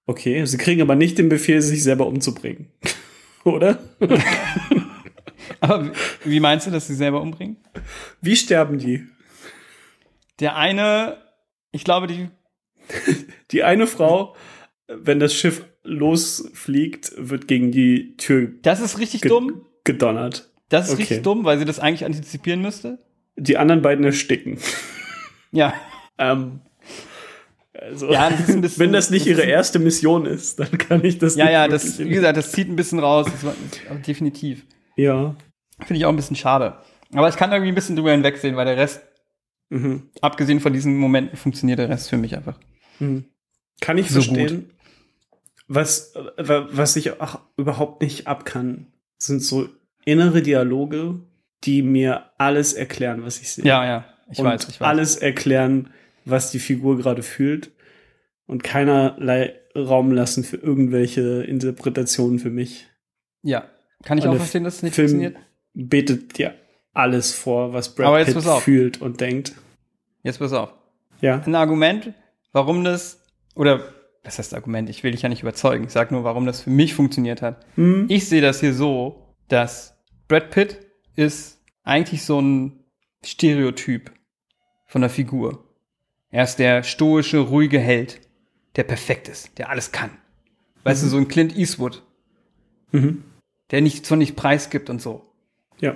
okay. 0.06 0.44
Sie 0.44 0.56
kriegen 0.58 0.80
aber 0.82 0.94
nicht 0.94 1.18
den 1.18 1.28
Befehl, 1.28 1.60
sich 1.62 1.82
selber 1.82 2.06
umzubringen. 2.06 2.68
Oder? 3.44 3.78
Aber 5.60 5.90
wie- 6.24 6.40
meinst 6.40 6.66
du, 6.66 6.70
dass 6.70 6.86
sie 6.86 6.94
selber 6.94 7.20
umbringen? 7.20 7.56
Wie 8.20 8.36
sterben 8.36 8.78
die? 8.78 9.06
Der 10.40 10.56
eine, 10.56 11.18
ich 11.70 11.84
glaube, 11.84 12.06
die 12.06 12.28
Die 13.50 13.62
eine 13.64 13.86
Frau, 13.86 14.34
wenn 14.88 15.18
das 15.20 15.34
Schiff 15.34 15.64
losfliegt, 15.82 17.12
wird 17.16 17.46
gegen 17.48 17.70
die 17.72 18.16
Tür 18.16 18.48
Das 18.62 18.80
ist 18.80 18.98
richtig 18.98 19.22
ge 19.22 19.28
dumm. 19.30 19.64
gedonnert. 19.84 20.50
Das 20.68 20.86
ist 20.88 20.94
okay. 20.94 21.02
richtig 21.02 21.22
dumm, 21.22 21.44
weil 21.44 21.58
sie 21.58 21.64
das 21.64 21.78
eigentlich 21.78 22.04
antizipieren 22.04 22.60
müsste. 22.62 22.98
Die 23.36 23.56
anderen 23.58 23.82
beiden 23.82 24.04
ersticken. 24.04 24.58
Ja. 25.52 25.74
Ähm, 26.18 26.60
also, 27.90 28.10
Ja, 28.12 28.30
das 28.30 28.40
ist 28.40 28.50
ein 28.50 28.60
bisschen- 28.60 28.80
wenn 28.80 28.92
das 28.92 29.10
nicht 29.10 29.26
ihre 29.26 29.42
erste 29.42 29.78
Mission 29.78 30.26
ist, 30.26 30.58
dann 30.60 30.76
kann 30.78 31.04
ich 31.04 31.18
das 31.18 31.36
Ja, 31.36 31.44
nicht 31.44 31.52
ja, 31.52 31.68
das, 31.68 31.98
in- 31.98 32.08
wie 32.08 32.14
gesagt, 32.14 32.36
das 32.36 32.52
zieht 32.52 32.68
ein 32.68 32.76
bisschen 32.76 32.98
raus. 32.98 33.26
Das 33.30 33.44
war, 33.44 33.54
definitiv. 34.06 34.64
Ja. 34.96 35.34
Finde 35.80 35.96
ich 35.98 36.04
auch 36.04 36.10
ein 36.10 36.16
bisschen 36.16 36.36
schade. 36.36 36.76
Aber 37.12 37.28
ich 37.28 37.36
kann 37.36 37.52
irgendwie 37.52 37.70
ein 37.72 37.74
bisschen 37.74 37.96
drüber 37.96 38.12
hinwegsehen, 38.12 38.56
weil 38.56 38.64
der 38.66 38.76
Rest, 38.76 39.02
Mhm. 39.70 40.10
abgesehen 40.20 40.60
von 40.60 40.72
diesen 40.72 40.96
Momenten, 40.96 41.36
funktioniert 41.36 41.78
der 41.78 41.88
Rest 41.88 42.10
für 42.10 42.16
mich 42.16 42.36
einfach. 42.36 42.58
Mhm. 43.00 43.24
Kann 43.80 43.98
ich 43.98 44.08
So 44.08 44.20
verstehen. 44.22 44.70
Was, 45.66 46.12
was 46.36 46.96
ich 46.96 47.20
auch 47.20 47.40
überhaupt 47.56 48.02
nicht 48.02 48.26
ab 48.26 48.44
kann, 48.44 48.86
sind 49.18 49.42
so 49.42 49.68
innere 50.04 50.42
Dialoge, 50.42 51.20
die 51.64 51.82
mir 51.82 52.24
alles 52.36 52.74
erklären, 52.74 53.24
was 53.24 53.40
ich 53.40 53.50
sehe. 53.50 53.64
Ja, 53.64 53.84
ja, 53.86 54.04
ich 54.30 54.38
und 54.38 54.44
weiß, 54.44 54.68
ich 54.68 54.80
weiß. 54.80 54.86
alles 54.86 55.16
erklären, 55.16 55.88
was 56.24 56.50
die 56.50 56.58
Figur 56.58 56.96
gerade 56.96 57.22
fühlt 57.22 57.72
und 58.46 58.62
keinerlei 58.62 59.54
Raum 59.76 60.12
lassen 60.12 60.44
für 60.44 60.56
irgendwelche 60.56 61.42
Interpretationen 61.44 62.38
für 62.38 62.50
mich. 62.50 62.86
Ja, 63.42 63.68
kann 64.04 64.18
ich 64.18 64.24
Und 64.24 64.30
auch 64.30 64.36
verstehen, 64.36 64.64
dass 64.64 64.76
es 64.76 64.82
nicht 64.82 64.94
Film 64.94 65.08
funktioniert. 65.08 65.36
betet 65.74 66.38
dir 66.38 66.54
alles 66.92 67.32
vor, 67.34 67.72
was 67.72 67.94
Brad 67.94 68.26
Pitt 68.26 68.42
fühlt 68.60 69.00
und 69.00 69.20
denkt. 69.20 69.52
Jetzt 70.22 70.38
pass 70.38 70.52
auf. 70.52 70.72
Ja. 71.20 71.42
Ein 71.44 71.54
Argument, 71.54 72.12
warum 72.52 72.84
das, 72.84 73.22
oder 73.54 73.82
was 74.22 74.38
heißt 74.38 74.54
Argument? 74.54 74.88
Ich 74.88 75.02
will 75.02 75.10
dich 75.10 75.22
ja 75.22 75.28
nicht 75.28 75.42
überzeugen. 75.42 75.84
Ich 75.84 75.90
sag 75.90 76.10
nur, 76.10 76.24
warum 76.24 76.46
das 76.46 76.62
für 76.62 76.70
mich 76.70 76.94
funktioniert 76.94 77.42
hat. 77.42 77.64
Hm? 77.74 78.06
Ich 78.08 78.28
sehe 78.28 78.40
das 78.40 78.60
hier 78.60 78.72
so, 78.72 79.34
dass 79.48 79.96
Brad 80.28 80.50
Pitt 80.50 80.78
ist 81.16 81.60
eigentlich 81.82 82.22
so 82.22 82.40
ein 82.40 82.84
Stereotyp 83.24 84.10
von 84.86 85.02
der 85.02 85.10
Figur. 85.10 85.64
Er 86.34 86.42
ist 86.42 86.56
der 86.56 86.82
stoische, 86.82 87.38
ruhige 87.38 87.78
Held, 87.78 88.20
der 88.74 88.82
perfekt 88.82 89.28
ist, 89.28 89.56
der 89.56 89.70
alles 89.70 89.92
kann. 89.92 90.10
Weißt 90.82 91.04
du, 91.04 91.06
so 91.06 91.16
ein 91.16 91.28
Clint 91.28 91.56
Eastwood, 91.56 92.02
Mhm. 92.90 93.22
der 93.70 93.80
nicht 93.80 94.04
so 94.04 94.16
nicht 94.16 94.34
preisgibt 94.34 94.90
und 94.90 95.00
so. 95.00 95.32
Ja. 95.78 95.94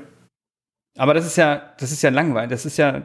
Aber 0.96 1.12
das 1.12 1.26
ist 1.26 1.38
ja, 1.38 1.74
das 1.80 1.90
ist 1.90 2.02
ja 2.02 2.10
langweilig. 2.10 2.50
Das 2.50 2.64
ist 2.66 2.76
ja, 2.76 3.04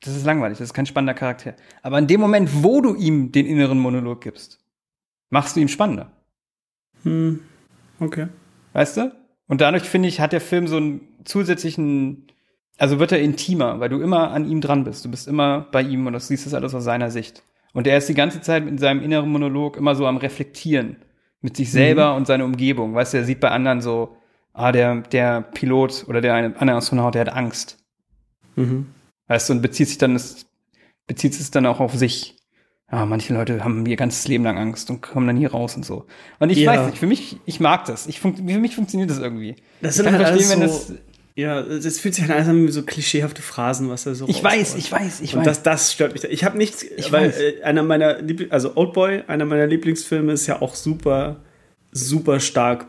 das 0.00 0.16
ist 0.16 0.24
langweilig. 0.26 0.58
Das 0.58 0.64
ist 0.70 0.74
kein 0.74 0.86
spannender 0.86 1.14
Charakter. 1.14 1.54
Aber 1.82 1.96
in 1.96 2.08
dem 2.08 2.20
Moment, 2.20 2.50
wo 2.60 2.80
du 2.80 2.96
ihm 2.96 3.30
den 3.30 3.46
inneren 3.46 3.78
Monolog 3.78 4.20
gibst, 4.20 4.58
machst 5.30 5.54
du 5.54 5.60
ihn 5.60 5.68
spannender. 5.68 6.10
Hm. 7.04 7.38
Okay. 8.00 8.26
Weißt 8.72 8.96
du? 8.96 9.14
Und 9.46 9.60
dadurch 9.60 9.84
finde 9.84 10.08
ich, 10.08 10.18
hat 10.18 10.32
der 10.32 10.40
Film 10.40 10.66
so 10.66 10.78
einen 10.78 11.02
zusätzlichen, 11.24 12.26
also 12.78 12.98
wird 12.98 13.12
er 13.12 13.20
intimer, 13.20 13.80
weil 13.80 13.88
du 13.88 14.00
immer 14.00 14.30
an 14.30 14.48
ihm 14.48 14.60
dran 14.60 14.84
bist. 14.84 15.04
Du 15.04 15.10
bist 15.10 15.28
immer 15.28 15.66
bei 15.72 15.82
ihm 15.82 16.06
und 16.06 16.12
du 16.12 16.20
siehst 16.20 16.46
das 16.46 16.54
alles 16.54 16.74
aus 16.74 16.84
seiner 16.84 17.10
Sicht. 17.10 17.42
Und 17.72 17.86
er 17.86 17.98
ist 17.98 18.08
die 18.08 18.14
ganze 18.14 18.40
Zeit 18.40 18.66
in 18.66 18.78
seinem 18.78 19.02
inneren 19.02 19.30
Monolog 19.30 19.76
immer 19.76 19.94
so 19.94 20.06
am 20.06 20.16
Reflektieren 20.16 20.96
mit 21.42 21.56
sich 21.56 21.70
selber 21.70 22.14
und 22.16 22.26
seiner 22.26 22.44
Umgebung. 22.44 22.94
Weißt 22.94 23.12
du, 23.14 23.18
er 23.18 23.24
sieht 23.24 23.40
bei 23.40 23.50
anderen 23.50 23.80
so, 23.80 24.16
ah, 24.54 24.72
der, 24.72 24.96
der 25.02 25.42
Pilot 25.42 26.06
oder 26.08 26.20
der 26.20 26.34
eine- 26.34 26.56
andere 26.58 26.78
Astronaut, 26.78 27.14
der 27.14 27.22
hat 27.26 27.32
Angst. 27.34 27.78
Mhm. 28.56 28.86
Weißt 29.28 29.48
du, 29.48 29.54
und 29.54 29.62
bezieht 29.62 29.88
sich 29.88 29.98
dann 29.98 30.14
das, 30.14 30.46
bezieht 31.06 31.32
es 31.34 31.50
dann 31.50 31.66
auch 31.66 31.80
auf 31.80 31.94
sich. 31.94 32.36
Ja, 32.90 33.04
manche 33.04 33.34
Leute 33.34 33.64
haben 33.64 33.84
ihr 33.84 33.96
ganzes 33.96 34.28
Leben 34.28 34.44
lang 34.44 34.56
Angst 34.58 34.88
und 34.90 35.02
kommen 35.02 35.26
dann 35.26 35.36
hier 35.36 35.50
raus 35.50 35.76
und 35.76 35.84
so. 35.84 36.06
Und 36.38 36.50
ich 36.50 36.58
Ja. 36.58 36.72
weiß 36.72 36.86
nicht, 36.86 36.98
für 36.98 37.08
mich, 37.08 37.38
ich 37.44 37.58
mag 37.58 37.84
das. 37.86 38.06
Ich 38.06 38.20
für 38.20 38.28
mich 38.30 38.74
funktioniert 38.76 39.10
das 39.10 39.18
irgendwie. 39.18 39.56
Das 39.82 39.98
ich 39.98 40.04
sind 40.04 40.12
halt 40.16 40.24
alles 40.24 40.50
wenn 40.50 40.68
so, 40.68 40.94
ja, 41.36 41.62
das 41.62 41.98
fühlt 42.00 42.14
sich 42.14 42.30
an 42.30 42.66
wie 42.66 42.70
so 42.72 42.82
klischeehafte 42.82 43.42
Phrasen, 43.42 43.88
was 43.90 44.06
er 44.06 44.14
so 44.14 44.26
Ich 44.26 44.42
weiß, 44.42 44.74
ich 44.76 44.90
weiß, 44.90 45.20
ich 45.20 45.34
und 45.34 45.40
weiß. 45.40 45.46
das, 45.46 45.62
das 45.62 45.92
stört 45.92 46.14
mich. 46.14 46.24
Ich 46.24 46.44
habe 46.44 46.56
nichts, 46.58 46.82
Ich 46.82 47.12
weil 47.12 47.28
weiß. 47.28 47.38
äh, 47.40 47.62
einer 47.62 47.82
meiner 47.82 48.22
Liebl 48.22 48.48
also 48.50 48.76
Oldboy, 48.76 49.22
einer 49.26 49.44
meiner 49.44 49.66
Lieblingsfilme 49.66 50.32
ist 50.32 50.46
ja 50.46 50.62
auch 50.62 50.74
super, 50.74 51.36
super 51.92 52.40
stark 52.40 52.86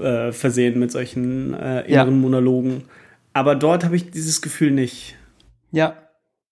äh, 0.00 0.30
versehen 0.32 0.78
mit 0.78 0.92
solchen 0.92 1.54
äh, 1.54 1.80
inneren 1.86 1.88
Ja. 1.88 2.04
Monologen. 2.10 2.84
Aber 3.32 3.54
dort 3.54 3.84
habe 3.84 3.96
ich 3.96 4.10
dieses 4.10 4.40
Gefühl 4.42 4.70
nicht. 4.70 5.16
ja. 5.72 5.96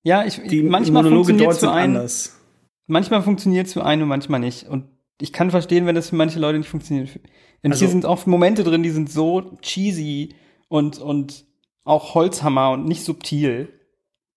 Ja, 0.07 0.27
ich, 0.27 0.39
Die 0.49 0.63
manchmal 0.63 1.03
Monologe 1.03 1.29
funktioniert 1.29 1.47
dort 1.53 1.61
sind 1.61 1.69
einen, 1.71 1.97
anders. 1.97 2.39
manchmal 2.87 3.23
funktioniert 3.23 3.69
es 3.69 3.73
für 3.73 3.87
einen 3.87 4.03
und 4.03 4.09
manchmal 4.09 4.39
nicht. 4.39 4.69
Und 4.69 4.85
ich 5.19 5.33
kann 5.33 5.51
verstehen, 5.51 5.87
wenn 5.87 5.95
das 5.95 6.11
für 6.11 6.17
manche 6.17 6.39
Leute 6.39 6.59
nicht 6.59 6.69
funktioniert. 6.69 7.09
Und 7.63 7.71
Also- 7.73 7.79
hier 7.81 7.89
sind 7.89 8.05
auch 8.05 8.27
Momente 8.27 8.65
drin, 8.65 8.83
die 8.83 8.91
sind 8.91 9.11
so 9.11 9.57
cheesy 9.63 10.35
und, 10.69 10.99
und 10.99 11.45
auch 11.85 12.15
Holzhammer 12.15 12.71
und 12.73 12.87
nicht 12.87 13.05
subtil. 13.05 13.69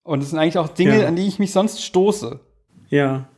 Und 0.02 0.22
es 0.22 0.30
sind 0.30 0.38
eigentlich 0.38 0.58
auch 0.58 0.68
Dinge, 0.68 1.02
Ja. 1.02 1.08
an 1.08 1.16
die 1.16 1.26
ich 1.26 1.38
mich 1.38 1.52
sonst 1.52 1.82
stoße. 1.84 2.40
Ja. 2.88 3.28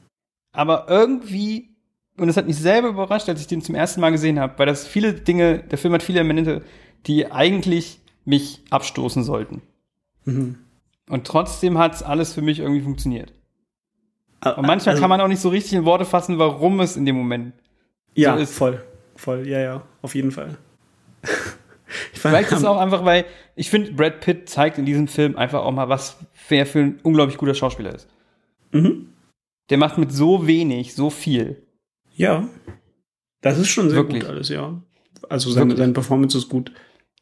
Aber 0.52 0.86
irgendwie, 0.88 1.76
und 2.16 2.28
es 2.28 2.36
hat 2.36 2.46
mich 2.46 2.56
selber 2.58 2.88
überrascht, 2.88 3.28
als 3.28 3.40
ich 3.40 3.46
den 3.46 3.62
zum 3.62 3.74
ersten 3.74 4.00
Mal 4.00 4.10
gesehen 4.10 4.38
habe, 4.40 4.58
weil 4.58 4.66
das 4.66 4.86
viele 4.86 5.12
Dinge, 5.14 5.58
der 5.64 5.78
Film 5.78 5.94
hat 5.94 6.02
viele 6.02 6.20
Elemente, 6.20 6.62
die 7.06 7.30
eigentlich 7.30 8.00
mich 8.24 8.62
abstoßen 8.70 9.24
sollten. 9.24 9.62
Mhm. 10.24 10.58
Und 11.08 11.26
trotzdem 11.26 11.78
hat 11.78 11.94
es 11.94 12.02
alles 12.02 12.32
für 12.34 12.42
mich 12.42 12.60
irgendwie 12.60 12.82
funktioniert. 12.82 13.32
Ah, 14.40 14.50
Und 14.52 14.66
manchmal 14.66 14.92
also- 14.94 15.00
kann 15.02 15.10
man 15.10 15.20
auch 15.20 15.28
nicht 15.28 15.40
so 15.40 15.48
richtig 15.48 15.72
in 15.74 15.84
Worte 15.84 16.04
fassen, 16.04 16.38
warum 16.38 16.80
es 16.80 16.96
in 16.96 17.04
dem 17.06 17.16
Moment. 17.16 17.54
ja, 18.14 18.34
so 18.36 18.42
ist. 18.42 18.54
voll, 18.56 18.84
voll, 19.16 19.46
ja, 19.48 19.58
ja, 19.60 19.82
auf 20.02 20.14
jeden 20.14 20.30
Fall. 20.30 20.56
Vielleicht 22.12 22.50
ist 22.52 22.58
es 22.58 22.64
auch 22.64 22.78
einfach, 22.78 23.04
weil 23.04 23.24
ich 23.56 23.70
finde, 23.70 23.92
Brad 23.92 24.20
Pitt 24.20 24.48
zeigt 24.48 24.78
in 24.78 24.84
diesem 24.84 25.08
Film 25.08 25.36
einfach 25.36 25.62
auch 25.62 25.72
mal, 25.72 25.88
was 25.88 26.18
wer 26.48 26.66
für 26.66 26.80
ein 26.80 27.00
unglaublich 27.02 27.36
guter 27.36 27.54
Schauspieler 27.54 27.94
ist. 27.94 28.08
Mhm. 28.72 29.12
Der 29.70 29.78
macht 29.78 29.98
mit 29.98 30.12
so 30.12 30.46
wenig 30.46 30.94
so 30.94 31.10
viel. 31.10 31.66
Ja. 32.16 32.48
Das 33.40 33.58
ist 33.58 33.68
schon 33.68 33.88
sehr 33.88 33.98
Wirklich. 33.98 34.22
gut 34.22 34.30
alles, 34.30 34.48
ja. 34.48 34.82
Also 35.28 35.50
seine, 35.50 35.76
seine 35.76 35.92
Performance 35.92 36.36
ist 36.36 36.48
gut. 36.48 36.72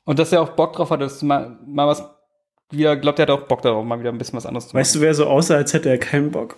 Und 0.05 0.19
dass 0.19 0.33
er 0.33 0.41
auch 0.43 0.51
Bock 0.51 0.75
drauf 0.75 0.91
hat, 0.91 1.01
dass 1.01 1.23
mal, 1.23 1.59
mal 1.67 1.87
was 1.87 2.03
wieder, 2.71 2.97
glaubt, 2.97 3.19
er 3.19 3.25
hat 3.25 3.31
auch 3.31 3.43
Bock 3.43 3.63
darauf, 3.63 3.85
mal 3.85 3.99
wieder 4.01 4.11
ein 4.11 4.19
bisschen 4.19 4.37
was 4.37 4.47
anderes 4.47 4.69
zu 4.69 4.71
machen. 4.71 4.81
Weißt 4.81 4.95
du, 4.95 5.01
wer 5.01 5.15
so 5.15 5.27
aussah, 5.27 5.57
als 5.57 5.73
hätte 5.73 5.89
er 5.89 5.99
keinen 5.99 6.31
Bock? 6.31 6.57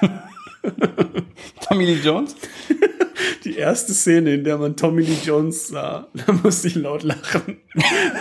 Tommy 1.70 1.84
Lee 1.84 2.00
Jones? 2.02 2.34
Die 3.44 3.56
erste 3.56 3.94
Szene, 3.94 4.34
in 4.34 4.44
der 4.44 4.58
man 4.58 4.76
Tommy 4.76 5.02
Lee 5.02 5.16
Jones 5.24 5.68
sah, 5.68 6.08
da 6.26 6.32
musste 6.42 6.68
ich 6.68 6.74
laut 6.74 7.02
lachen. 7.04 7.58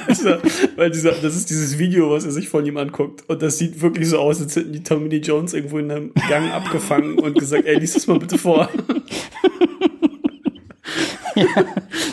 Dieser- 0.10 0.40
Weil 0.76 0.92
dieser, 0.92 1.12
das 1.12 1.36
ist 1.36 1.50
dieses 1.50 1.78
Video, 1.80 2.12
was 2.12 2.26
er 2.26 2.32
sich 2.32 2.48
von 2.48 2.66
ihm 2.66 2.78
anguckt. 2.78 3.28
Und 3.28 3.42
das 3.42 3.58
sieht 3.58 3.82
wirklich 3.82 4.08
so 4.08 4.20
aus, 4.20 4.40
als 4.42 4.56
hätten 4.56 4.72
die 4.72 4.84
Tommy 4.84 5.10
Lee 5.10 5.18
Jones 5.18 5.54
irgendwo 5.54 5.80
in 5.80 5.90
einem 5.92 6.14
Gang 6.30 6.52
abgefangen 6.52 7.18
und 7.20 7.38
gesagt, 7.38 7.66
ey, 7.66 7.78
lies 7.80 7.94
das 7.94 8.08
mal 8.08 8.20
bitte 8.20 8.38
vor. 8.38 8.70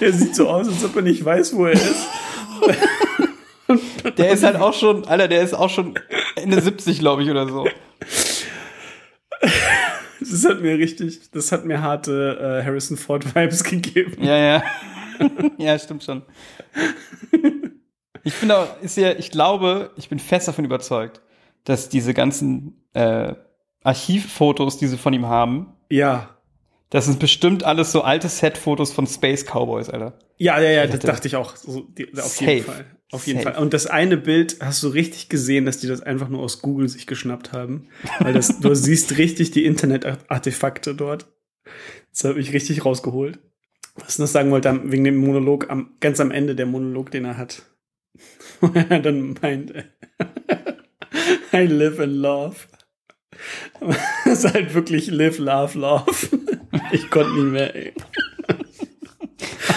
Er 0.01 0.13
sieht 0.13 0.35
so 0.35 0.49
aus, 0.49 0.69
als 0.69 0.85
ob 0.85 0.97
er 0.97 1.03
nicht 1.03 1.25
weiß, 1.25 1.55
wo 1.55 1.67
er 1.67 1.73
ist. 1.73 2.07
Der 4.17 4.31
ist 4.31 4.43
halt 4.43 4.57
auch 4.57 4.75
schon, 4.75 5.05
Alter, 5.07 5.29
der 5.29 5.43
ist 5.43 5.55
auch 5.55 5.71
schon 5.71 5.99
Ende 6.37 6.61
70, 6.61 6.99
glaube 6.99 7.23
ich, 7.23 7.31
oder 7.31 7.47
so. 7.49 7.67
Das 10.31 10.45
hat 10.45 10.61
mir 10.61 10.79
richtig, 10.79 11.31
das 11.31 11.53
hat 11.53 11.65
mir 11.65 11.83
harte 11.83 12.39
äh, 12.61 12.65
Harrison 12.65 12.97
Ford 12.97 13.35
Vibes 13.35 13.63
gegeben. 13.65 14.23
Ja, 14.23 14.37
ja. 14.37 14.63
ja, 15.59 15.79
stimmt 15.79 16.05
schon. 16.05 16.23
Ich 18.25 18.33
finde 18.35 18.59
auch, 18.59 18.81
ist 18.83 18.97
ja, 18.97 19.13
ich 19.13 19.31
glaube, 19.31 19.91
ich 19.97 20.09
bin 20.09 20.19
fest 20.19 20.49
davon 20.49 20.65
überzeugt, 20.65 21.21
dass 21.65 21.89
diese 21.89 22.13
ganzen 22.15 22.85
äh, 22.93 23.35
Archivfotos, 23.85 24.79
die 24.79 24.87
sie 24.89 24.99
von 24.99 25.13
ihm 25.13 25.27
haben, 25.27 25.73
Ja. 25.91 26.37
das 26.91 27.07
sind 27.07 27.21
bestimmt 27.21 27.63
alles 27.65 27.93
so 27.93 28.03
alte 28.03 28.29
Set-Fotos 28.29 28.93
von 28.93 29.07
Space 29.07 29.45
Cowboys, 29.45 29.89
Alter. 29.89 30.19
Ja, 30.39 30.61
ja, 30.61 30.71
ja, 30.71 30.87
das 30.87 31.01
dachte- 31.01 31.29
ich 31.29 31.37
auch. 31.37 31.55
So, 31.57 31.83
die, 31.83 32.13
auf 32.15 32.25
Safe. 32.25 32.51
jeden 32.51 32.67
Fall. 32.67 32.85
Auf 33.17 33.27
jeden 33.27 33.43
Safe. 33.43 33.55
Fall. 33.55 33.63
Und 33.63 33.73
das 33.75 33.87
eine 33.87 34.17
Bild 34.17 34.59
hast 34.61 34.83
du 34.83 34.89
richtig 34.89 35.29
gesehen, 35.29 35.65
dass 35.67 35.79
die 35.79 35.87
das 35.89 36.01
einfach 36.03 36.29
nur 36.29 36.41
aus 36.43 36.63
Google 36.63 36.89
sich 36.89 37.07
geschnappt 37.07 37.53
haben. 37.53 37.89
Weil 38.21 38.35
das, 38.35 38.61
du 38.61 38.75
siehst 38.77 39.19
richtig 39.19 39.51
die 39.51 39.65
Internet-Artefakte 39.65 40.95
dort. 40.95 41.27
Das 42.13 42.25
habe 42.25 42.41
ich 42.41 42.53
richtig 42.53 42.85
rausgeholt. 42.85 43.39
Was 43.97 44.15
ich 44.15 44.19
noch 44.19 44.27
sagen 44.27 44.51
wollte, 44.51 44.79
wegen 44.85 45.05
dem 45.05 45.17
Monolog, 45.17 45.71
am, 45.71 45.91
ganz 46.01 46.21
am 46.21 46.31
Ende 46.31 46.55
der 46.55 46.67
Monolog, 46.67 47.11
den 47.11 47.25
er 47.25 47.37
hat. 47.37 47.63
Er 48.89 49.01
dann 49.01 49.35
meint, 49.43 49.73
I 51.53 51.59
live 51.67 51.99
and 52.01 52.15
love. 52.15 52.57
Das 54.25 54.45
ist 54.45 54.55
halt 54.55 54.73
wirklich 54.75 55.09
live, 55.09 55.39
love, 55.39 55.79
love. 55.79 56.29
Ich 56.93 57.11
konnte 57.11 57.33
nicht 57.35 57.53
mehr, 57.53 57.75
ey. 57.75 57.93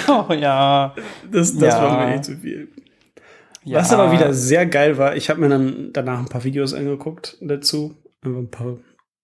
Oh 0.07 0.31
ja. 0.33 0.95
Das, 1.31 1.57
das 1.57 1.73
Ja. 1.73 1.81
war 1.83 2.07
mir 2.07 2.15
eh 2.15 2.21
zu 2.21 2.37
viel. 2.37 2.69
Ja. 3.69 3.79
Was 3.79 3.91
aber 3.93 4.11
wieder 4.11 4.33
sehr 4.33 4.65
geil 4.65 4.97
war, 4.97 5.15
ich 5.15 5.29
habe 5.29 5.39
mir 5.41 5.49
dann 5.49 5.89
danach 5.93 6.19
ein 6.19 6.27
paar 6.29 6.43
Videos 6.43 6.73
angeguckt 6.73 7.37
dazu. 7.41 7.95
Einfach 8.21 8.39
ein 8.39 8.51
paar 8.51 8.77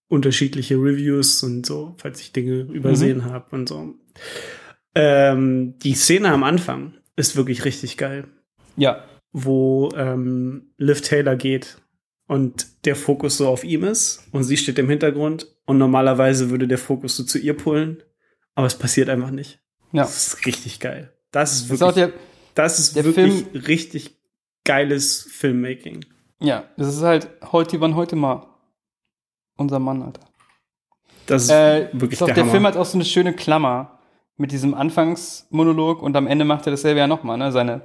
unterschiedliche 0.08 0.76
Reviews 0.76 1.42
und 1.44 1.66
so, 1.66 1.96
falls 1.98 2.22
ich 2.22 2.32
Dinge 2.32 2.62
übersehen 2.62 3.18
Mhm. 3.20 3.26
habe 3.26 3.56
und 3.56 3.68
so. 3.70 3.96
Ähm, 4.94 5.78
die 5.80 5.94
Szene 5.94 6.30
am 6.30 6.44
Anfang 6.44 6.94
ist 7.16 7.36
wirklich 7.36 7.66
richtig 7.66 7.98
geil, 7.98 8.26
Ja. 8.78 9.04
wo 9.32 9.90
ähm, 9.96 10.72
Liv 10.78 11.02
Taylor 11.02 11.36
geht 11.36 11.82
und 12.28 12.86
der 12.86 12.96
Fokus 12.96 13.38
so 13.38 13.48
auf 13.48 13.64
ihm 13.64 13.84
ist 13.84 14.24
und 14.32 14.44
sie 14.44 14.58
steht 14.58 14.80
im 14.80 14.90
Hintergrund 14.90 15.48
und 15.66 15.78
normalerweise 15.78 16.50
würde 16.50 16.68
der 16.68 16.78
Fokus 16.78 17.18
so 17.18 17.24
zu 17.24 17.38
ihr 17.40 17.56
pullen, 17.58 18.04
aber 18.54 18.68
es 18.68 18.76
passiert 18.78 19.10
einfach 19.10 19.32
nicht. 19.32 19.60
Ja. 19.92 20.04
Das 20.04 20.28
ist 20.28 20.46
richtig 20.46 20.80
geil. 20.80 21.12
Das 21.32 21.54
ist 21.56 21.64
Das 21.70 21.72
ist 21.74 21.80
wirklich 21.82 21.96
der, 21.96 22.14
das 22.54 22.80
ist 22.80 22.96
Der 22.96 23.04
wirklich 23.06 23.68
richtig 23.68 24.15
geiles 24.66 25.24
Filmmaking. 25.32 26.04
ja, 26.42 26.64
das 26.78 26.88
ist 26.94 27.02
halt 27.04 27.30
heute, 27.52 27.80
wann 27.82 27.96
heute 27.96 28.16
mal 28.18 28.46
unser 29.58 29.80
Mann, 29.80 30.02
Alter. 30.04 30.22
Das 31.28 31.44
ist 31.44 31.50
Äh, 31.50 31.90
wirklich 31.94 32.20
ist 32.20 32.28
der, 32.28 32.36
der. 32.36 32.46
Film 32.46 32.66
hat 32.68 32.76
auch 32.78 32.86
so 32.86 32.98
eine 32.98 33.06
schöne 33.06 33.34
Klammer 33.34 34.00
mit 34.38 34.52
diesem 34.52 34.74
Anfangsmonolog 34.74 36.02
und 36.02 36.16
am 36.18 36.28
Ende 36.28 36.44
macht 36.46 36.68
er 36.68 36.72
dasselbe 36.72 37.00
ja 37.00 37.08
nochmal, 37.08 37.38
ne? 37.38 37.52
Seine 37.54 37.82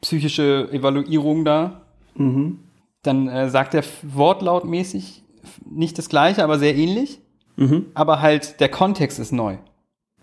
psychische 0.00 0.68
Evaluierung 0.72 1.44
da. 1.44 1.82
mhm. 2.14 2.60
Dann 3.02 3.28
äh, 3.28 3.48
sagt 3.48 3.72
er 3.74 3.82
wortlautmäßig 4.02 5.24
nicht 5.64 5.96
das 5.98 6.08
gleiche, 6.10 6.44
aber 6.44 6.58
sehr 6.58 6.76
ähnlich. 6.76 7.20
Mhm. 7.56 7.86
Aber 7.94 8.20
halt 8.20 8.60
der 8.60 8.68
Kontext 8.68 9.18
ist 9.18 9.32
neu. 9.32 9.56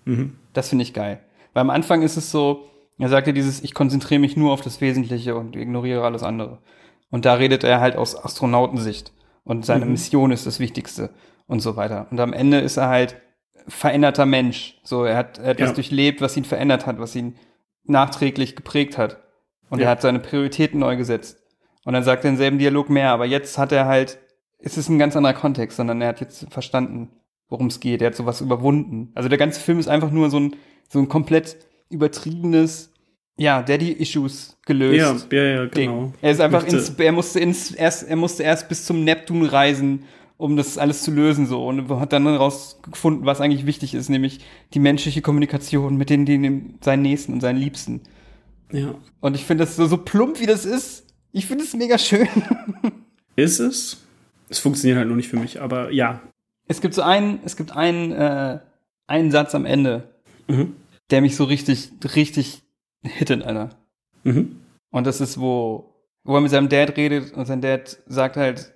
Mhm. 0.06 0.36
Das 0.54 0.70
finde 0.70 0.84
ich 0.84 0.94
geil. 0.94 1.20
Weil 1.54 1.62
am 1.62 1.70
Anfang 1.72 2.02
ist 2.04 2.18
es 2.18 2.30
so, 2.32 2.68
er 2.98 3.10
sagt 3.10 3.28
ja 3.28 3.34
dieses, 3.34 3.64
ich 3.64 3.74
konzentriere 3.74 4.20
mich 4.20 4.36
nur 4.38 4.52
auf 4.54 4.62
das 4.62 4.82
Wesentliche 4.82 5.36
und 5.36 5.56
ignoriere 5.56 6.04
alles 6.04 6.24
andere. 6.24 6.60
Und 7.10 7.26
da 7.26 7.36
redet 7.36 7.64
er 7.64 7.80
halt 7.80 7.96
aus 7.96 8.22
Astronautensicht. 8.22 9.14
Und 9.44 9.66
seine 9.66 9.86
Mhm. 9.86 9.92
Mission 9.92 10.32
ist 10.32 10.46
das 10.46 10.60
Wichtigste 10.60 11.12
und 11.48 11.62
so 11.62 11.76
weiter. 11.78 12.08
Und 12.12 12.20
am 12.20 12.34
Ende 12.34 12.60
ist 12.60 12.78
er 12.78 12.90
halt 12.90 13.16
veränderter 13.68 14.26
Mensch. 14.26 14.80
So, 14.84 15.04
er 15.06 15.16
hat, 15.18 15.38
er 15.40 15.50
hat 15.52 15.60
Ja. 15.60 15.68
was 15.68 15.74
durchlebt, 15.74 16.22
was 16.22 16.36
ihn 16.36 16.46
verändert 16.46 16.86
hat, 16.86 17.00
was 17.00 17.16
ihn 17.16 17.36
nachträglich 17.86 18.56
geprägt 18.56 18.98
hat. 18.98 19.18
Und 19.70 19.80
Ja. 19.80 19.86
er 19.86 19.92
hat 19.92 20.02
seine 20.02 20.20
Prioritäten 20.20 20.80
neu 20.80 20.98
gesetzt. 20.98 21.38
Und 21.86 21.94
dann 21.94 22.04
sagt 22.04 22.24
er 22.26 22.32
im 22.32 22.38
selben 22.38 22.58
Dialog 22.58 22.90
mehr, 22.90 23.12
aber 23.12 23.26
jetzt 23.26 23.58
hat 23.58 23.72
er 23.72 23.86
halt, 23.86 24.18
es 24.60 24.78
ist 24.78 24.90
ein 24.90 25.00
ganz 25.00 25.16
anderer 25.16 25.34
Kontext, 25.34 25.78
sondern 25.78 26.02
er 26.02 26.10
hat 26.10 26.20
jetzt 26.20 26.52
verstanden, 26.52 27.10
worum 27.50 27.68
es 27.68 27.80
geht. 27.80 28.02
Er 28.02 28.08
hat 28.08 28.16
sowas 28.16 28.42
überwunden. 28.42 29.12
Also 29.16 29.30
der 29.30 29.38
ganze 29.38 29.62
Film 29.62 29.80
ist 29.80 29.88
einfach 29.88 30.12
nur 30.12 30.30
so 30.30 30.40
ein, 30.40 30.56
so 30.90 31.00
ein 31.00 31.08
komplett 31.08 31.58
übertriebenes, 31.90 32.92
ja, 33.38 33.62
Daddy-Issues 33.62 34.58
gelöst. 34.66 35.28
Ja, 35.32 35.44
ja, 35.44 35.50
ja, 35.50 35.66
Ding. 35.68 35.90
genau. 35.92 36.14
Er 36.22 36.32
ist 36.32 36.42
einfach 36.42 36.62
Möchte- 36.64 36.78
ins, 36.78 36.90
er 36.90 37.12
musste 37.12 37.40
ins, 37.40 37.72
erst, 37.72 38.04
er 38.04 38.16
musste 38.16 38.44
erst 38.44 38.68
bis 38.70 38.86
zum 38.86 39.04
Neptun 39.04 39.44
reisen, 39.46 40.04
um 40.38 40.56
das 40.56 40.78
alles 40.78 41.02
zu 41.04 41.12
lösen, 41.12 41.46
so. 41.48 41.66
Und 41.66 41.90
hat 42.00 42.14
dann 42.14 42.26
herausgefunden, 42.26 43.26
was 43.26 43.42
eigentlich 43.42 43.66
wichtig 43.66 43.94
ist, 43.94 44.10
nämlich 44.10 44.40
die 44.74 44.80
menschliche 44.80 45.22
Kommunikation 45.22 45.98
mit 45.98 46.10
den, 46.10 46.26
den, 46.26 46.78
seinen 46.82 47.02
Nächsten 47.04 47.34
und 47.34 47.42
seinen 47.42 47.58
Liebsten. 47.58 48.02
Ja. 48.72 48.94
Und 49.20 49.36
ich 49.36 49.46
finde 49.46 49.64
das 49.66 49.76
so, 49.76 49.86
so 49.86 49.98
plump, 49.98 50.40
wie 50.40 50.46
das 50.46 50.66
ist. 50.66 51.06
Ich 51.32 51.46
finde 51.46 51.64
es 51.64 51.74
mega 51.74 51.98
schön. 51.98 52.28
Ist 53.36 53.60
es? 53.60 53.98
Es 54.50 54.60
funktioniert 54.60 54.98
halt 54.98 55.08
noch 55.10 55.16
nicht 55.16 55.30
für 55.30 55.38
mich, 55.38 55.62
aber 55.62 55.92
ja. 55.92 56.22
Es 56.68 56.82
gibt 56.82 56.94
so 56.96 57.02
einen, 57.04 57.40
es 57.46 57.56
gibt 57.56 57.76
einen, 57.76 58.12
äh, 58.12 58.60
einen 59.06 59.32
Satz 59.32 59.54
am 59.56 59.66
Ende, 59.66 60.10
Mhm. 60.48 60.76
Der 61.12 61.22
mich 61.22 61.36
so 61.36 61.44
richtig, 61.44 61.92
richtig 62.16 62.64
hittet, 63.02 63.44
Alter. 63.44 63.70
Mhm. 64.24 64.58
Und 64.90 65.08
das 65.08 65.22
ist, 65.22 65.40
wo, 65.40 65.94
wo 66.24 66.36
er 66.36 66.42
mit 66.42 66.52
seinem 66.52 66.70
Dad 66.70 66.98
redet 66.98 67.34
und 67.34 67.46
sein 67.46 67.62
Dad 67.62 67.98
sagt 68.08 68.38
halt, 68.38 68.74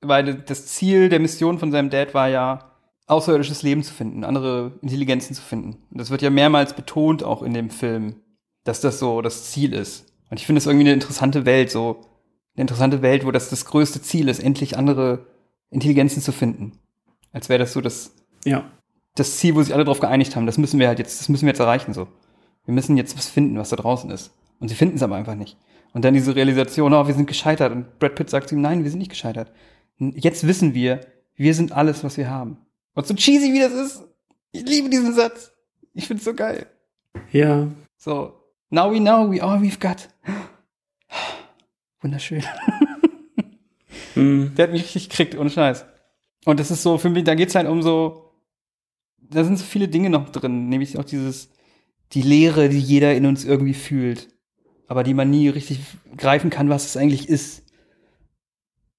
weil 0.00 0.34
das 0.34 0.66
Ziel 0.66 1.08
der 1.08 1.20
Mission 1.20 1.58
von 1.58 1.72
seinem 1.72 1.90
Dad 1.90 2.14
war 2.14 2.28
ja, 2.28 2.68
außerirdisches 3.08 3.62
Leben 3.62 3.82
zu 3.82 3.94
finden, 3.94 4.22
andere 4.22 4.72
Intelligenzen 4.82 5.34
zu 5.34 5.42
finden. 5.42 5.78
Und 5.90 5.98
das 5.98 6.10
wird 6.10 6.22
ja 6.22 6.30
mehrmals 6.30 6.74
betont 6.74 7.24
auch 7.24 7.42
in 7.42 7.54
dem 7.54 7.70
Film, 7.70 8.16
dass 8.64 8.80
das 8.80 8.98
so 8.98 9.22
das 9.22 9.50
Ziel 9.50 9.72
ist. 9.72 10.12
Und 10.30 10.38
ich 10.38 10.46
finde 10.46 10.58
das 10.58 10.66
irgendwie 10.66 10.84
eine 10.84 10.92
interessante 10.92 11.46
Welt, 11.46 11.70
so 11.70 12.00
eine 12.54 12.62
interessante 12.62 13.00
Welt, 13.00 13.24
wo 13.24 13.30
das 13.30 13.48
das 13.48 13.64
größte 13.64 14.02
Ziel 14.02 14.28
ist, 14.28 14.40
endlich 14.40 14.76
andere 14.76 15.26
Intelligenzen 15.70 16.20
zu 16.20 16.32
finden. 16.32 16.78
Als 17.32 17.48
wäre 17.48 17.58
das 17.58 17.72
so 17.72 17.80
das, 17.80 18.14
Ja. 18.44 18.70
Das 19.18 19.38
Ziel, 19.38 19.54
wo 19.54 19.62
sich 19.62 19.74
alle 19.74 19.84
drauf 19.84 20.00
geeinigt 20.00 20.36
haben. 20.36 20.46
Das 20.46 20.58
müssen 20.58 20.78
wir 20.80 20.88
halt 20.88 20.98
jetzt, 20.98 21.20
das 21.20 21.28
müssen 21.28 21.46
wir 21.46 21.50
jetzt 21.50 21.60
erreichen, 21.60 21.92
so. 21.94 22.08
Wir 22.64 22.74
müssen 22.74 22.96
jetzt 22.96 23.16
was 23.16 23.28
finden, 23.28 23.58
was 23.58 23.70
da 23.70 23.76
draußen 23.76 24.10
ist. 24.10 24.32
Und 24.60 24.68
sie 24.68 24.74
finden 24.74 24.96
es 24.96 25.02
aber 25.02 25.16
einfach 25.16 25.34
nicht. 25.34 25.56
Und 25.94 26.04
dann 26.04 26.14
diese 26.14 26.36
Realisation, 26.36 26.92
oh, 26.92 27.06
wir 27.06 27.14
sind 27.14 27.26
gescheitert. 27.26 27.72
Und 27.72 27.98
Brad 27.98 28.14
Pitt 28.14 28.28
sagt 28.28 28.48
zu 28.48 28.54
ihm, 28.54 28.60
nein, 28.60 28.84
wir 28.84 28.90
sind 28.90 28.98
nicht 28.98 29.10
gescheitert. 29.10 29.50
Jetzt 29.98 30.46
wissen 30.46 30.74
wir, 30.74 31.00
wir 31.34 31.54
sind 31.54 31.72
alles, 31.72 32.04
was 32.04 32.16
wir 32.16 32.28
haben. 32.28 32.58
Und 32.94 33.06
so 33.06 33.14
cheesy 33.14 33.52
wie 33.52 33.60
das 33.60 33.72
ist, 33.72 34.04
ich 34.52 34.64
liebe 34.64 34.90
diesen 34.90 35.14
Satz. 35.14 35.52
Ich 35.94 36.06
find's 36.06 36.24
so 36.24 36.34
geil. 36.34 36.66
Ja. 37.32 37.68
So, 37.96 38.34
now 38.70 38.92
we 38.92 38.98
know 38.98 39.30
we 39.30 39.42
all 39.42 39.58
we've 39.60 39.80
got. 39.80 40.08
Wunderschön. 42.00 42.44
Mhm. 44.14 44.54
Der 44.56 44.64
hat 44.64 44.72
mich 44.72 44.82
richtig 44.82 45.08
gekriegt, 45.08 45.36
ohne 45.36 45.50
Scheiß. 45.50 45.84
Und 46.44 46.60
das 46.60 46.70
ist 46.70 46.82
so, 46.82 46.98
für 46.98 47.08
mich, 47.08 47.24
da 47.24 47.34
geht's 47.34 47.54
halt 47.54 47.68
um 47.68 47.82
so, 47.82 48.27
da 49.30 49.44
sind 49.44 49.58
so 49.58 49.64
viele 49.64 49.88
Dinge 49.88 50.10
noch 50.10 50.30
drin, 50.30 50.68
nämlich 50.68 50.98
auch 50.98 51.04
dieses, 51.04 51.50
die 52.12 52.22
Leere, 52.22 52.68
die 52.68 52.80
jeder 52.80 53.14
in 53.14 53.26
uns 53.26 53.44
irgendwie 53.44 53.74
fühlt, 53.74 54.28
aber 54.86 55.02
die 55.02 55.14
man 55.14 55.30
nie 55.30 55.48
richtig 55.48 55.80
greifen 56.16 56.50
kann, 56.50 56.68
was 56.68 56.86
es 56.86 56.96
eigentlich 56.96 57.28
ist. 57.28 57.64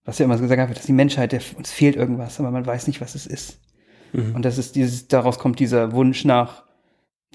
Was 0.06 0.20
ja 0.20 0.26
immer 0.26 0.38
so 0.38 0.44
gesagt 0.44 0.70
wird, 0.70 0.78
dass 0.78 0.86
die 0.86 0.94
Menschheit, 0.94 1.32
der, 1.32 1.42
uns 1.58 1.72
fehlt 1.72 1.96
irgendwas, 1.96 2.40
aber 2.40 2.52
man 2.52 2.66
weiß 2.66 2.88
nicht, 2.88 3.02
was 3.02 3.16
es 3.16 3.26
ist. 3.26 3.60
Mhm. 4.14 4.36
Und 4.36 4.46
das 4.46 4.58
ist 4.58 4.76
dieses, 4.76 5.08
daraus 5.08 5.40
kommt 5.40 5.60
dieser 5.60 5.92
Wunsch 5.92 6.26
nach 6.26 6.64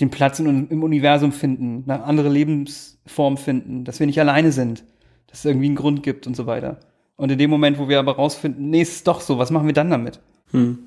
den 0.01 0.11
Platz 0.11 0.41
in, 0.41 0.69
im 0.69 0.83
Universum 0.83 1.33
finden, 1.33 1.85
nach 1.87 2.03
andere 2.03 2.29
Lebensformen 2.29 3.37
finden, 3.37 3.85
dass 3.85 4.01
wir 4.01 4.07
nicht 4.07 4.21
alleine 4.21 4.51
sind, 4.51 4.85
dass 5.29 5.41
es 5.41 5.45
irgendwie 5.45 5.67
einen 5.67 5.77
Grund 5.77 6.03
gibt 6.03 6.27
und 6.27 6.35
so 6.35 6.47
weiter. 6.47 6.81
Und 7.17 7.31
in 7.31 7.39
dem 7.39 7.51
Moment, 7.51 7.79
wo 7.79 7.89
wir 7.89 8.01
aber 8.01 8.17
rausfinden, 8.17 8.71
nee, 8.71 8.81
es 8.81 8.97
ist 8.97 9.07
doch 9.07 9.21
so, 9.21 9.39
was 9.39 9.51
machen 9.51 9.67
wir 9.67 9.75
dann 9.75 9.91
damit? 9.91 10.21
Mhm. 10.51 10.79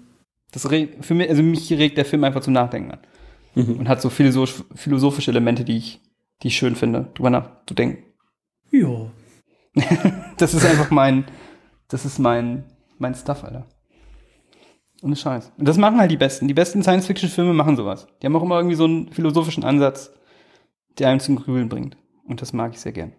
Das 0.52 0.70
regt, 0.72 1.06
für 1.06 1.14
mich, 1.14 1.30
also 1.30 1.44
mich 1.44 1.72
regt 1.72 1.98
der 1.98 2.06
Film 2.06 2.24
einfach 2.24 2.42
zum 2.42 2.54
Nachdenken 2.54 2.92
an. 2.92 3.00
Mhm. 3.56 3.80
Und 3.80 3.90
hat 3.90 4.02
so 4.02 4.10
philosoph 4.10 4.64
philosophische 4.76 5.32
Elemente, 5.32 5.64
die 5.64 5.78
ich, 5.78 6.02
die 6.42 6.48
ich 6.48 6.58
schön 6.58 6.76
finde, 6.76 7.10
drüber 7.14 7.30
nachzudenken. 7.30 8.04
Ja. 8.72 9.12
Das 10.38 10.54
ist 10.54 10.66
einfach 10.66 10.92
mein, 10.92 11.26
das 11.88 12.06
ist 12.06 12.20
mein, 12.20 12.64
mein 13.00 13.16
Stuff, 13.16 13.44
Alter. 13.44 13.66
Ohne 15.02 15.16
Scheiß. 15.16 15.52
Und 15.58 15.68
das 15.68 15.78
machen 15.78 16.00
halt 16.00 16.12
die 16.12 16.18
Besten. 16.18 16.48
Die 16.48 16.54
besten 16.54 16.84
Science-Fiction-Filme 16.84 17.54
machen 17.54 17.76
sowas. 17.76 18.08
Die 18.22 18.28
haben 18.28 18.36
auch 18.36 18.44
immer 18.44 18.58
irgendwie 18.58 18.76
so 18.76 18.86
einen 18.86 19.12
philosophischen 19.12 19.64
Ansatz, 19.64 20.12
der 21.00 21.10
einen 21.10 21.20
zum 21.20 21.38
Grübeln 21.38 21.70
bringt. 21.70 21.98
Und 22.28 22.42
das 22.42 22.54
mag 22.54 22.74
ich 22.74 22.80
sehr 22.80 22.92
gern. 22.92 23.14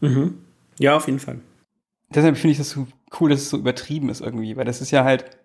Mhm. 0.00 0.44
Ja, 0.78 0.96
auf 0.96 1.06
jeden 1.06 1.18
Fall. 1.18 1.40
Deshalb 2.14 2.36
finde 2.36 2.52
ich 2.52 2.58
das 2.58 2.70
so 2.70 2.86
cool, 3.20 3.30
dass 3.30 3.40
es 3.40 3.50
so 3.50 3.56
übertrieben 3.56 4.08
ist 4.08 4.20
irgendwie, 4.20 4.56
weil 4.56 4.64
das 4.64 4.80
ist 4.80 4.90
ja 4.90 5.04
halt 5.04 5.38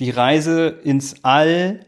die 0.00 0.10
Reise 0.10 0.68
ins 0.84 1.24
All, 1.24 1.80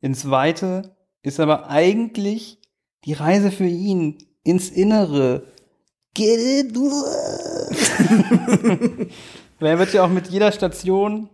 ins 0.00 0.30
Weite, 0.30 0.96
ist 1.22 1.38
aber 1.40 1.68
eigentlich 1.68 2.58
die 3.04 3.12
Reise 3.12 3.50
für 3.50 3.66
ihn 3.66 4.18
ins 4.44 4.70
Innere. 4.70 5.44
Get 6.14 6.38
it? 6.40 6.76
Weil 9.60 9.68
er 9.70 9.78
wird 9.78 9.92
ja 9.92 10.04
auch 10.04 10.08
mit 10.08 10.28
jeder 10.28 10.52
Station, 10.52 11.28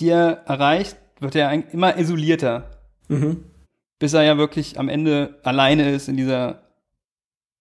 die 0.00 0.08
er 0.08 0.42
erreicht, 0.46 0.96
wird 1.20 1.34
er 1.36 1.48
eigentlich 1.48 1.74
immer 1.74 1.96
isolierter, 1.98 2.70
Mhm. 3.08 3.44
bis 3.98 4.12
er 4.14 4.22
ja 4.22 4.38
wirklich 4.38 4.78
am 4.78 4.88
Ende 4.88 5.38
alleine 5.42 5.90
ist 5.90 6.08
in 6.08 6.16
dieser, 6.16 6.62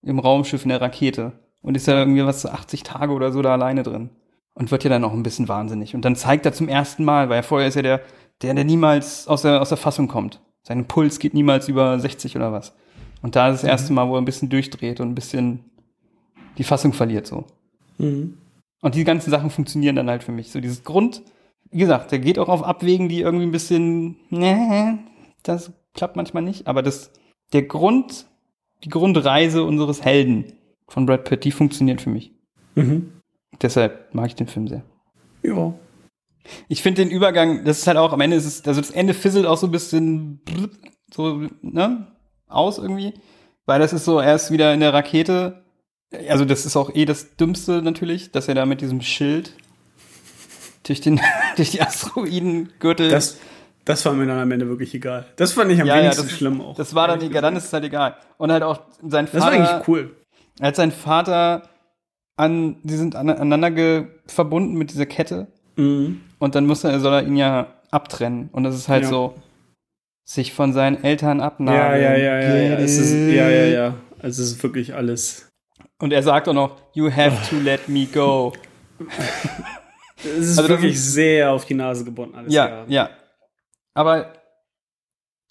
im 0.04 0.20
Raumschiff 0.20 0.64
in 0.64 0.70
der 0.70 0.80
Rakete. 0.82 1.34
Und 1.62 1.76
ist 1.76 1.88
ja 1.88 1.98
irgendwie 2.00 2.24
was 2.26 2.42
so 2.44 2.50
80 2.50 2.84
Tage 2.84 3.12
oder 3.12 3.34
so 3.34 3.42
da 3.42 3.52
alleine 3.52 3.84
drin. 3.84 4.12
Und 4.60 4.72
wird 4.72 4.84
ja 4.84 4.90
dann 4.90 5.04
auch 5.04 5.14
ein 5.14 5.24
bisschen 5.24 5.48
wahnsinnig. 5.48 5.96
Und 5.96 6.04
dann 6.04 6.16
zeigt 6.16 6.46
er 6.46 6.54
zum 6.54 6.68
ersten 6.68 7.04
Mal, 7.04 7.30
weil 7.30 7.38
er 7.38 7.44
vorher 7.44 7.68
ist 7.68 7.76
ja 7.76 7.82
der, 7.82 8.02
der, 8.42 8.54
der 8.54 8.66
niemals 8.66 9.28
aus 9.28 9.42
der, 9.42 9.62
aus 9.62 9.70
der 9.70 9.78
Fassung 9.78 10.08
kommt. 10.08 10.42
Sein 10.64 10.86
Puls 10.86 11.18
geht 11.20 11.34
niemals 11.34 11.68
über 11.68 11.98
60 11.98 12.36
oder 12.36 12.52
was. 12.52 12.76
Und 13.22 13.36
da 13.36 13.50
ist 13.50 13.64
das 13.64 13.70
erste 13.70 13.94
Mal, 13.94 14.08
wo 14.08 14.16
er 14.16 14.22
ein 14.22 14.26
bisschen 14.26 14.50
durchdreht 14.50 15.00
und 15.00 15.10
ein 15.10 15.16
bisschen 15.16 15.64
die 16.58 16.64
Fassung 16.64 16.94
verliert 16.94 17.26
so. 17.26 17.46
Mhm. 17.98 18.38
Und 18.82 18.96
die 18.96 19.04
ganzen 19.04 19.32
Sachen 19.32 19.50
funktionieren 19.50 19.96
dann 19.96 20.10
halt 20.10 20.24
für 20.24 20.32
mich. 20.32 20.52
So 20.52 20.60
dieses 20.60 20.84
Grund, 20.84 21.22
wie 21.72 21.80
gesagt, 21.80 22.12
der 22.12 22.20
geht 22.20 22.38
auch 22.38 22.50
auf 22.50 22.64
Abwägen, 22.64 23.10
die 23.10 23.22
irgendwie 23.22 23.46
ein 23.46 23.52
bisschen, 23.52 24.18
nee, 24.30 24.98
das 25.44 25.72
klappt 25.94 26.16
manchmal 26.16 26.44
nicht. 26.44 26.68
Aber 26.68 26.82
das, 26.82 27.12
der 27.54 27.64
Grund, 27.64 28.26
die 28.84 28.90
Grundreise 28.90 29.64
unseres 29.64 30.04
Helden 30.04 30.54
von 30.88 31.06
Brad 31.06 31.26
Pitt, 31.26 31.44
die 31.44 31.52
funktioniert 31.52 32.02
für 32.02 32.10
mich. 32.10 32.32
Mhm. 32.76 33.14
Deshalb 33.62 34.14
mag 34.14 34.28
ich 34.28 34.36
den 34.36 34.48
Film 34.48 34.68
sehr. 34.68 34.84
Ja. 35.44 35.74
Ich 36.68 36.82
finde 36.82 37.04
den 37.04 37.12
Übergang, 37.12 37.66
das 37.66 37.80
ist 37.80 37.88
halt 37.88 37.98
auch 37.98 38.14
am 38.14 38.22
Ende 38.22 38.38
ist 38.38 38.46
es, 38.46 38.66
also 38.66 38.82
das 38.82 38.92
Ende 38.92 39.14
fizzelt 39.14 39.46
auch 39.46 39.58
so 39.58 39.68
ein 39.68 39.72
bisschen 39.72 40.42
so, 41.14 41.48
ne, 41.62 42.08
aus 42.48 42.78
irgendwie. 42.78 43.14
Weil 43.66 43.80
das 43.80 43.94
ist 43.94 44.06
so, 44.06 44.20
er 44.20 44.36
ist 44.36 44.52
wieder 44.52 44.74
in 44.74 44.80
der 44.80 44.94
Rakete. 44.94 45.64
Also 46.28 46.46
das 46.46 46.66
ist 46.66 46.76
auch 46.76 46.94
eh 46.96 47.06
das 47.06 47.36
Dümmste 47.36 47.82
natürlich, 47.84 48.32
dass 48.32 48.48
er 48.48 48.56
da 48.56 48.66
mit 48.66 48.82
diesem 48.82 49.02
Schild 49.02 49.54
durch 50.84 51.02
den, 51.02 51.22
durch 51.56 51.72
die 51.72 51.82
Asteroidengürtel. 51.82 53.10
Das, 53.10 53.38
das 53.86 54.06
war 54.06 54.14
mir 54.14 54.26
dann 54.26 54.40
am 54.40 54.52
Ende 54.52 54.68
wirklich 54.68 54.94
egal. 54.94 55.28
Das 55.36 55.54
fand 55.54 55.72
ich 55.72 55.80
am 55.80 55.88
ja, 55.88 55.96
ja, 55.96 56.02
wenigsten 56.02 56.24
das, 56.24 56.32
schlimm 56.32 56.62
auch. 56.62 56.76
Das 56.76 56.96
war 56.96 57.08
dann 57.08 57.22
egal, 57.22 57.42
dann 57.42 57.56
ist 57.56 57.66
es 57.66 57.74
halt 57.74 57.84
egal. 57.84 58.18
Und 58.38 58.52
halt 58.52 58.64
auch 58.64 58.82
sein 59.08 59.26
Das 59.26 59.36
war 59.36 59.52
Vater. 59.52 59.56
eigentlich 59.56 59.88
cool. 59.88 60.16
Er 60.60 60.68
hat 60.70 60.76
seinen 60.76 60.92
Vater 60.92 61.70
an, 62.40 62.78
die 62.84 62.96
sind 62.96 63.16
an, 63.16 63.30
aneinander 63.30 63.72
ge, 63.72 64.06
verbunden 64.28 64.76
mit 64.76 64.92
dieser 64.92 65.06
Kette. 65.06 65.48
Mhm. 65.76 66.22
Und 66.40 66.56
dann 66.56 66.66
muss 66.66 66.84
er, 66.84 67.00
soll 67.00 67.14
er 67.14 67.24
ihn 67.28 67.36
ja 67.36 67.68
abtrennen. 67.92 68.50
Und 68.52 68.64
das 68.64 68.76
ist 68.76 68.88
halt 68.88 69.04
Ja. 69.04 69.10
so, 69.10 69.36
sich 70.26 70.54
von 70.54 70.74
seinen 70.74 71.04
Eltern 71.04 71.40
Ja, 71.40 71.46
abnageln. 71.46 72.02
ja, 72.04 72.16
ja, 72.18 72.40
ja, 72.40 72.56
ja. 72.56 72.70
Get 72.76 72.80
Es 72.86 72.98
ist, 72.98 73.14
ja, 73.14 73.50
ja, 73.50 73.66
ja. 73.66 73.96
Also 74.22 74.42
es 74.44 74.52
ist 74.52 74.64
wirklich 74.64 74.94
alles. 74.96 75.50
Und 76.00 76.14
er 76.14 76.24
sagt 76.24 76.48
auch 76.48 76.54
noch, 76.54 76.78
you 76.94 77.12
have 77.12 77.50
to 77.50 77.58
let 77.62 77.90
me 77.90 78.06
go. 78.06 78.54
Es 80.18 80.26
ist 80.50 80.58
Also 80.60 80.70
wirklich 80.70 80.94
ist- 80.96 81.14
sehr 81.14 81.52
auf 81.52 81.66
die 81.66 81.74
Nase 81.74 82.04
gebunden 82.06 82.36
alles. 82.36 82.54
Ja, 82.54 82.86
ja. 82.88 83.10
Aber 83.94 84.34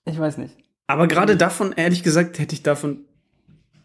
ich 0.04 0.18
weiß 0.18 0.38
nicht. 0.38 0.56
Aber 0.86 1.06
gerade 1.06 1.36
davon, 1.36 1.72
ehrlich 1.72 2.02
gesagt, 2.02 2.38
hätte 2.38 2.54
ich 2.54 2.62
davon, 2.62 3.04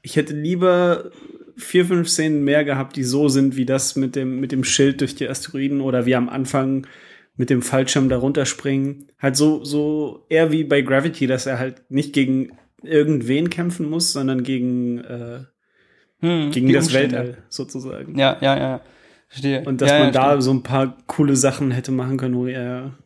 ich 0.02 0.16
hätte 0.16 0.34
lieber 0.34 1.12
vier, 1.58 1.86
fünf 1.86 2.10
Szenen 2.10 2.44
mehr 2.44 2.64
gehabt, 2.64 2.96
die 2.96 3.04
so 3.04 3.30
sind, 3.30 3.56
wie 3.56 3.66
das 3.66 3.96
mit 3.96 4.16
dem, 4.16 4.40
mit 4.40 4.52
dem 4.52 4.64
Schild 4.64 5.02
durch 5.02 5.16
die 5.16 5.28
Asteroiden 5.28 5.82
oder 5.82 6.06
wie 6.06 6.16
am 6.16 6.30
Anfang 6.30 6.88
mit 7.36 7.50
dem 7.50 7.62
Fallschirm 7.62 8.10
da 8.10 8.18
runterspringen. 8.18 9.12
Halt 9.20 9.36
so, 9.36 9.64
so 9.64 10.26
eher 10.30 10.52
wie 10.52 10.64
bei 10.64 10.82
Gravity, 10.82 11.28
dass 11.28 11.46
er 11.46 11.60
halt 11.60 11.90
nicht 11.90 12.14
gegen 12.14 12.52
irgendwen 12.84 13.50
kämpfen 13.50 13.90
muss, 13.90 14.12
sondern 14.14 14.44
gegen, 14.44 15.00
äh, 15.00 15.44
Hm, 16.24 16.52
gegen 16.52 16.72
das 16.72 16.86
Umstände. 16.86 17.18
Weltall 17.18 17.44
sozusagen. 17.50 18.18
Ja, 18.18 18.38
ja, 18.40 18.58
ja. 18.58 18.82
Verstehe. 19.28 19.66
Und 19.66 19.82
dass 19.82 19.92
ja, 19.92 20.00
man 20.00 20.08
ja, 20.08 20.12
da 20.12 20.30
stimmt. 20.30 20.44
so 20.44 20.52
ein 20.54 20.64
paar 20.64 20.98
coole 21.06 21.36
Sachen 21.36 21.72
hätte 21.72 21.92
machen 21.92 22.18
können, 22.18 22.36
wo 22.36 22.48
er 22.48 22.98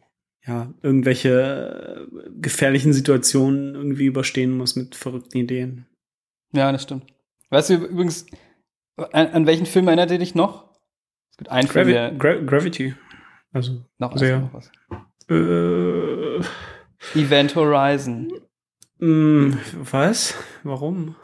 ja 0.45 0.71
irgendwelche 0.83 2.07
äh, 2.07 2.29
gefährlichen 2.39 2.93
Situationen 2.93 3.73
irgendwie 3.73 4.05
überstehen 4.05 4.55
muss 4.55 4.75
mit 4.75 4.93
verrückten 4.93 5.39
Ideen. 5.39 5.87
Ja, 6.53 6.71
das 6.71 6.83
stimmt. 6.83 7.05
Weißt 7.49 7.69
du 7.69 7.75
übrigens, 7.75 8.25
an, 8.97 9.27
an 9.27 9.47
welchen 9.47 9.65
Film 9.65 9.87
erinnert 9.87 10.11
ihr 10.11 10.19
dich 10.19 10.35
noch? 10.35 10.73
Es 11.31 11.37
gibt 11.37 11.49
einen 11.51 11.67
Film, 11.67 11.87
Gravi 11.87 11.93
der 11.93 12.11
Gra 12.11 12.33
Gravity. 12.35 12.95
Also, 13.53 13.83
noch, 13.97 14.17
sehr. 14.17 14.39
noch 14.39 14.53
was. 14.53 14.71
Äh, 15.29 16.39
Event 17.19 17.55
Horizon. 17.55 18.31
mh, 18.99 19.57
was? 19.91 20.35
Warum? 20.63 21.15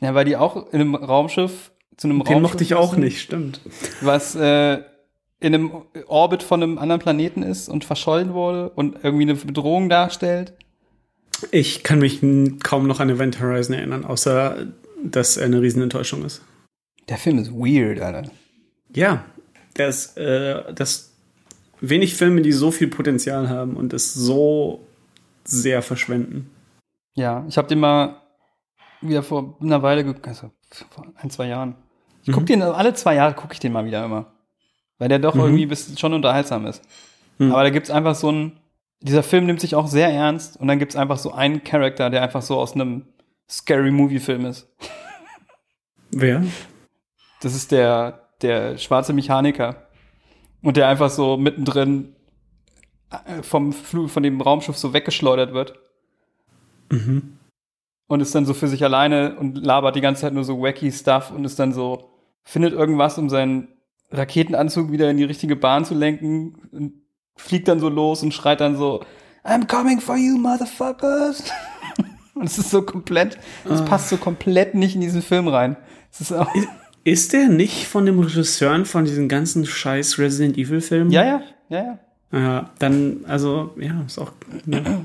Ja, 0.00 0.14
weil 0.14 0.24
die 0.24 0.36
auch 0.36 0.72
in 0.72 0.80
einem 0.80 0.94
Raumschiff 0.94 1.72
zu 1.96 2.08
einem 2.08 2.18
Den 2.18 2.26
Raumschiff 2.26 2.42
mochte 2.50 2.64
ich 2.64 2.74
auch 2.74 2.96
nicht, 2.96 3.20
stimmt. 3.20 3.60
Was 4.00 4.34
äh, 4.36 4.82
in 5.40 5.54
einem 5.54 5.82
Orbit 6.06 6.42
von 6.42 6.62
einem 6.62 6.78
anderen 6.78 7.00
Planeten 7.00 7.42
ist 7.42 7.68
und 7.68 7.84
verschollen 7.84 8.34
wurde 8.34 8.70
und 8.70 8.98
irgendwie 9.02 9.22
eine 9.22 9.34
Bedrohung 9.34 9.88
darstellt. 9.88 10.54
Ich 11.52 11.84
kann 11.84 12.00
mich 12.00 12.20
kaum 12.62 12.86
noch 12.86 13.00
an 13.00 13.10
Event 13.10 13.40
Horizon 13.40 13.74
erinnern, 13.74 14.04
außer 14.04 14.66
dass 15.04 15.36
er 15.36 15.46
eine 15.46 15.60
Riesenenttäuschung 15.60 16.24
ist. 16.24 16.42
Der 17.08 17.16
Film 17.16 17.38
ist 17.38 17.52
weird, 17.52 18.00
Alter. 18.00 18.30
Ja, 18.94 19.24
das, 19.74 20.16
äh, 20.16 20.72
das 20.74 21.12
wenig 21.80 22.14
Filme, 22.14 22.42
die 22.42 22.52
so 22.52 22.70
viel 22.70 22.88
Potenzial 22.88 23.48
haben 23.48 23.76
und 23.76 23.92
es 23.92 24.12
so 24.14 24.86
sehr 25.44 25.82
verschwenden. 25.82 26.50
Ja, 27.14 27.44
ich 27.48 27.56
habe 27.56 27.68
den 27.68 27.80
mal 27.80 28.20
wieder 29.00 29.22
vor 29.22 29.56
einer 29.60 29.82
Weile, 29.82 30.14
also 30.22 30.50
vor 30.90 31.06
ein, 31.16 31.30
zwei 31.30 31.46
Jahren. 31.46 31.76
Ich 32.24 32.32
guck 32.32 32.46
den, 32.46 32.60
alle 32.62 32.92
zwei 32.94 33.14
Jahre 33.14 33.34
gucke 33.34 33.54
ich 33.54 33.60
den 33.60 33.72
mal 33.72 33.84
wieder 33.84 34.04
immer. 34.04 34.26
Weil 34.98 35.08
der 35.08 35.18
doch 35.20 35.34
Mhm. 35.34 35.40
irgendwie 35.42 35.66
bis, 35.66 35.98
schon 35.98 36.12
unterhaltsam 36.12 36.66
ist. 36.66 36.82
Mhm. 37.38 37.52
Aber 37.52 37.62
da 37.62 37.70
gibt's 37.70 37.90
einfach 37.90 38.14
so 38.16 38.30
ein, 38.30 38.58
dieser 39.00 39.22
Film 39.22 39.46
nimmt 39.46 39.60
sich 39.60 39.74
auch 39.76 39.86
sehr 39.86 40.08
ernst 40.10 40.58
und 40.60 40.66
dann 40.66 40.78
gibt's 40.80 40.96
einfach 40.96 41.18
so 41.18 41.32
einen 41.32 41.62
Charakter, 41.62 42.10
der 42.10 42.22
einfach 42.22 42.42
so 42.42 42.58
aus 42.58 42.72
einem 42.74 43.04
Scary 43.50 43.90
Movie 43.90 44.20
Film 44.20 44.44
ist. 44.44 44.68
Wer? 46.10 46.44
Das 47.40 47.54
ist 47.54 47.72
der, 47.72 48.28
der 48.42 48.78
schwarze 48.78 49.12
Mechaniker. 49.12 49.88
Und 50.62 50.76
der 50.76 50.88
einfach 50.88 51.10
so 51.10 51.36
mittendrin 51.36 52.16
äh, 53.10 53.42
vom 53.42 53.72
Flug, 53.72 54.10
von 54.10 54.22
dem 54.22 54.40
Raumschiff 54.40 54.76
so 54.76 54.92
weggeschleudert 54.92 55.54
wird. 55.54 55.78
Und 58.08 58.20
ist 58.20 58.34
dann 58.34 58.46
so 58.46 58.54
für 58.54 58.68
sich 58.68 58.82
alleine 58.82 59.36
und 59.38 59.58
labert 59.58 59.96
die 59.96 60.00
ganze 60.00 60.22
Zeit 60.22 60.32
nur 60.32 60.44
so 60.44 60.60
wacky 60.60 60.90
Stuff 60.90 61.30
und 61.30 61.44
ist 61.44 61.58
dann 61.58 61.72
so, 61.72 62.10
findet 62.44 62.72
irgendwas, 62.72 63.18
um 63.18 63.28
seinen 63.28 63.68
Raketenanzug 64.10 64.90
wieder 64.90 65.10
in 65.10 65.18
die 65.18 65.24
richtige 65.24 65.56
Bahn 65.56 65.84
zu 65.84 65.94
lenken 65.94 66.68
und 66.72 66.94
fliegt 67.36 67.68
dann 67.68 67.80
so 67.80 67.88
los 67.88 68.22
und 68.22 68.32
schreit 68.32 68.60
dann 68.60 68.76
so, 68.76 69.04
I'm 69.44 69.66
coming 69.66 70.00
for 70.00 70.16
you, 70.16 70.36
motherfuckers. 70.36 71.52
und 72.40 72.46
es 72.46 72.58
ist 72.58 72.70
so 72.70 72.82
komplett, 72.82 73.38
es 73.68 73.84
passt 73.84 74.08
so 74.08 74.16
komplett 74.16 74.74
nicht 74.74 74.94
in 74.94 75.00
diesen 75.00 75.22
Film 75.22 75.48
rein. 75.48 75.76
Ist 76.18 76.32
auch, 76.32 76.48
Ist 77.04 77.32
der 77.32 77.48
nicht 77.48 77.86
von 77.86 78.04
dem 78.06 78.18
Regisseuren 78.18 78.84
von 78.84 79.04
diesen 79.04 79.28
ganzen 79.28 79.64
scheiß 79.66 80.18
Resident 80.18 80.56
Evil 80.58 80.80
Filmen? 80.80 81.10
ja, 81.10 81.24
ja, 81.24 81.42
ja, 81.68 81.82
ja. 81.84 81.98
Ja, 82.30 82.70
dann, 82.78 83.24
also, 83.26 83.74
ja, 83.78 84.02
ist 84.06 84.18
auch 84.18 84.32
ja, 84.66 85.00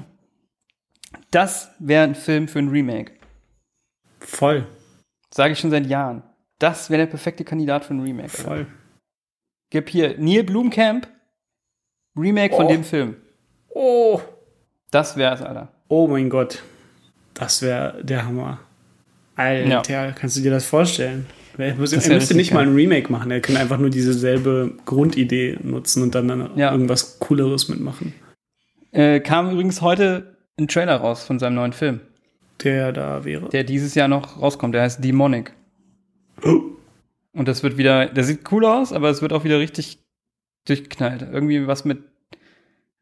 Das 1.31 1.71
wäre 1.79 2.03
ein 2.03 2.15
Film 2.15 2.47
für 2.49 2.59
ein 2.59 2.67
Remake. 2.69 3.13
voll, 4.19 4.65
Sage 5.33 5.53
ich 5.53 5.59
schon 5.59 5.71
seit 5.71 5.87
Jahren. 5.87 6.21
Das 6.59 6.89
wäre 6.89 6.99
der 7.03 7.07
perfekte 7.07 7.43
Kandidat 7.43 7.85
für 7.85 7.93
ein 7.93 8.01
Remake. 8.01 8.29
Voll. 8.29 8.67
Gib 9.71 9.89
hier 9.89 10.15
Neil 10.19 10.43
Blumkamp, 10.43 11.07
Remake 12.15 12.55
von 12.55 12.65
Oh. 12.65 12.69
dem 12.69 12.83
Film. 12.83 13.15
Oh, 13.69 14.21
Das 14.91 15.17
wär's, 15.17 15.41
Alter. 15.41 15.71
oh 15.87 16.07
mein 16.07 16.29
Gott. 16.29 16.61
Das 17.33 17.61
wäre 17.61 18.03
der 18.03 18.25
Hammer. 18.25 18.59
Alter, 19.35 20.11
kannst 20.13 20.37
du 20.37 20.41
dir 20.41 20.51
das 20.51 20.65
vorstellen? 20.65 21.25
Er, 21.57 21.75
muss, 21.75 21.93
er 21.93 22.13
müsste 22.15 22.35
nicht 22.35 22.51
mal 22.51 22.63
geil. 22.65 22.69
ein 22.73 22.75
Remake 22.75 23.11
machen. 23.11 23.29
Er 23.31 23.41
kann 23.41 23.57
einfach 23.57 23.77
nur 23.77 23.89
dieselbe 23.89 24.75
Grundidee 24.85 25.57
nutzen 25.61 26.01
und 26.03 26.15
dann, 26.15 26.27
dann 26.27 26.57
Ja. 26.57 26.71
irgendwas 26.71 27.19
Cooleres 27.19 27.69
mitmachen. 27.69 28.13
Äh, 28.91 29.19
kam 29.19 29.51
übrigens 29.51 29.81
heute 29.81 30.35
ein 30.59 30.67
Trailer 30.67 30.95
raus 30.97 31.23
von 31.25 31.39
seinem 31.39 31.55
neuen 31.55 31.73
Film, 31.73 31.99
Der 32.63 32.91
da 32.91 33.23
wäre. 33.25 33.49
der 33.49 33.63
dieses 33.63 33.95
Jahr 33.95 34.07
noch 34.07 34.41
rauskommt. 34.41 34.73
Der 34.75 34.81
heißt 34.83 35.03
Demonic. 35.03 35.53
Und 36.43 37.47
das 37.47 37.63
wird 37.63 37.77
wieder, 37.77 38.07
der 38.07 38.23
sieht 38.23 38.51
cool 38.51 38.65
aus, 38.65 38.93
aber 38.93 39.09
es 39.09 39.21
wird 39.23 39.33
auch 39.33 39.43
wieder 39.43 39.57
richtig 39.59 39.97
durchgeknallt. 40.67 41.23
Irgendwie 41.31 41.65
was 41.65 41.83
mit 41.85 42.03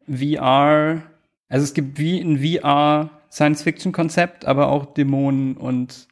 VR. 0.09 1.03
Also 1.49 1.63
es 1.65 1.73
gibt 1.73 1.99
wie 1.99 2.19
ein 2.21 2.39
VR 2.39 3.09
Science-Fiction-Konzept, 3.31 4.45
aber 4.45 4.67
auch 4.67 4.93
Dämonen 4.93 5.55
und 5.57 6.07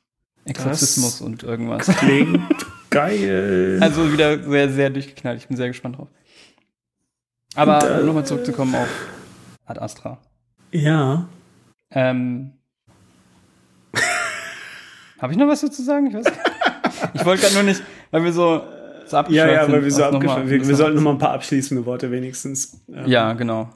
Exorzismus 0.46 1.20
Das 1.20 1.22
und 1.22 1.44
irgendwas. 1.44 1.88
Klingt 1.98 2.40
geil. 2.90 3.78
Also 3.82 4.12
wieder 4.12 4.42
sehr, 4.44 4.70
sehr 4.72 4.90
durchgeknallt. 4.90 5.40
Ich 5.40 5.48
bin 5.48 5.58
sehr 5.58 5.68
gespannt 5.68 5.98
drauf. 5.98 6.08
Aber 7.56 7.98
äh, 7.98 8.00
um 8.02 8.06
nochmal 8.08 8.26
zurückzukommen 8.26 8.74
auf 8.76 8.88
Ad 9.66 9.80
Astra. 9.80 10.18
ja. 10.72 11.28
Ähm, 11.92 12.52
Habe 15.20 15.34
ich 15.34 15.40
noch 15.40 15.48
was 15.48 15.62
dazu 15.62 15.82
sagen? 15.82 16.08
Ich 16.08 16.14
weiß. 16.14 16.26
Ich 17.16 17.26
wollte 17.26 17.42
gerade 17.42 17.56
nur 17.56 17.64
nicht, 17.64 17.82
weil 18.12 18.24
wir 18.24 18.32
so, 18.32 18.62
so 19.08 19.18
Ja, 19.30 19.48
ja, 19.48 19.64
sind, 19.66 19.74
weil 19.74 19.84
wir 19.84 19.92
so 19.92 20.04
abgeschlossen 20.04 20.44
mal- 20.44 20.50
wir, 20.50 20.68
wir 20.68 20.76
sollten 20.76 20.96
noch 20.98 21.02
mal 21.04 21.12
ein 21.12 21.18
paar 21.18 21.32
abschließende 21.32 21.86
Worte 21.86 22.12
wenigstens. 22.12 22.80
ähm, 22.94 23.08
Ja, 23.08 23.34
genau. 23.34 23.70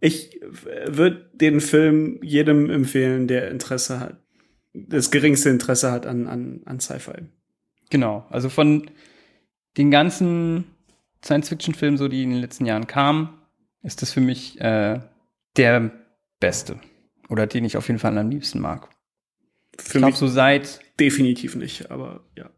Ich 0.00 0.40
würde 0.86 1.30
den 1.34 1.60
Film 1.60 2.20
jedem 2.22 2.70
empfehlen, 2.70 3.26
der 3.26 3.50
Interesse 3.50 4.00
hat, 4.00 4.16
das 4.72 5.10
geringste 5.10 5.50
Interesse 5.50 5.90
hat 5.90 6.06
an, 6.06 6.26
an, 6.26 6.60
an 6.64 6.80
Sci-Fi. 6.80 7.24
Genau. 7.90 8.26
Also 8.30 8.48
von 8.48 8.90
den 9.76 9.90
ganzen 9.90 10.64
Science-Fiction-Filmen, 11.24 11.98
so 11.98 12.08
die 12.08 12.22
in 12.22 12.30
den 12.30 12.40
letzten 12.40 12.66
Jahren 12.66 12.86
kamen, 12.86 13.30
ist 13.82 14.02
das 14.02 14.12
für 14.12 14.20
mich 14.20 14.60
äh, 14.60 15.00
der 15.56 15.90
beste. 16.40 16.78
Oder 17.28 17.46
den 17.46 17.64
ich 17.64 17.76
auf 17.76 17.88
jeden 17.88 17.98
Fall 17.98 18.16
am 18.16 18.30
liebsten 18.30 18.60
mag. 18.60 18.88
Für 19.76 19.84
Ich 19.84 19.92
glaube, 19.92 20.06
mich 20.06 20.16
so 20.16 20.28
seit 20.28 20.80
definitiv 20.98 21.56
nicht, 21.56 21.90
aber 21.90 22.24
ja. 22.36 22.50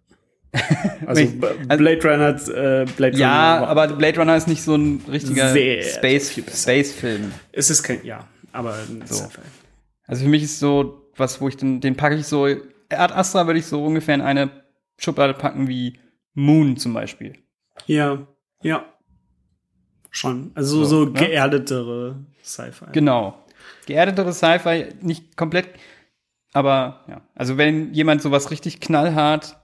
Also 1.06 1.24
B- 1.26 1.76
Blade 1.76 2.02
Runner, 2.04 2.28
äh, 2.30 2.84
Blade 2.96 3.16
Ja, 3.16 3.54
Runner 3.54 3.62
war- 3.62 3.68
aber 3.68 3.86
Blade 3.96 4.18
Runner 4.18 4.36
ist 4.36 4.48
nicht 4.48 4.62
so 4.62 4.74
ein 4.76 5.00
richtiger 5.08 5.52
Sehr 5.52 5.82
Space. 5.82 6.34
Space-Film. 6.62 7.32
es 7.52 7.70
ist 7.70 7.82
kein, 7.82 8.04
ja, 8.04 8.26
aber 8.52 8.76
So. 9.06 9.28
Also 10.06 10.24
für 10.24 10.28
mich 10.28 10.42
ist 10.42 10.58
so 10.58 11.08
was, 11.16 11.40
wo 11.40 11.48
ich 11.48 11.56
den, 11.56 11.80
den 11.80 11.96
packe 11.96 12.16
ich 12.16 12.26
so, 12.26 12.44
Ad 12.46 13.14
Astra 13.14 13.46
würde 13.46 13.58
ich 13.60 13.66
so 13.66 13.84
ungefähr 13.84 14.14
in 14.16 14.20
eine 14.22 14.50
Schublade 14.98 15.34
packen 15.34 15.68
wie 15.68 15.98
Moon 16.34 16.76
zum 16.76 16.94
Beispiel. 16.94 17.34
Ja, 17.86 18.26
ja. 18.62 18.84
Schon. 20.10 20.50
Also 20.54 20.78
so, 20.78 20.84
So, 20.84 21.04
so 21.06 21.10
ne? 21.12 21.18
geerdetere 21.20 22.16
Sci-Fi. 22.42 22.86
Genau. 22.92 23.38
Geerdetere 23.86 24.32
Sci-Fi, 24.32 24.88
nicht 25.02 25.36
komplett, 25.36 25.68
aber 26.52 27.04
ja. 27.08 27.20
Also 27.34 27.56
wenn 27.56 27.94
jemand 27.94 28.22
sowas 28.22 28.50
richtig 28.50 28.80
knallhart, 28.80 29.56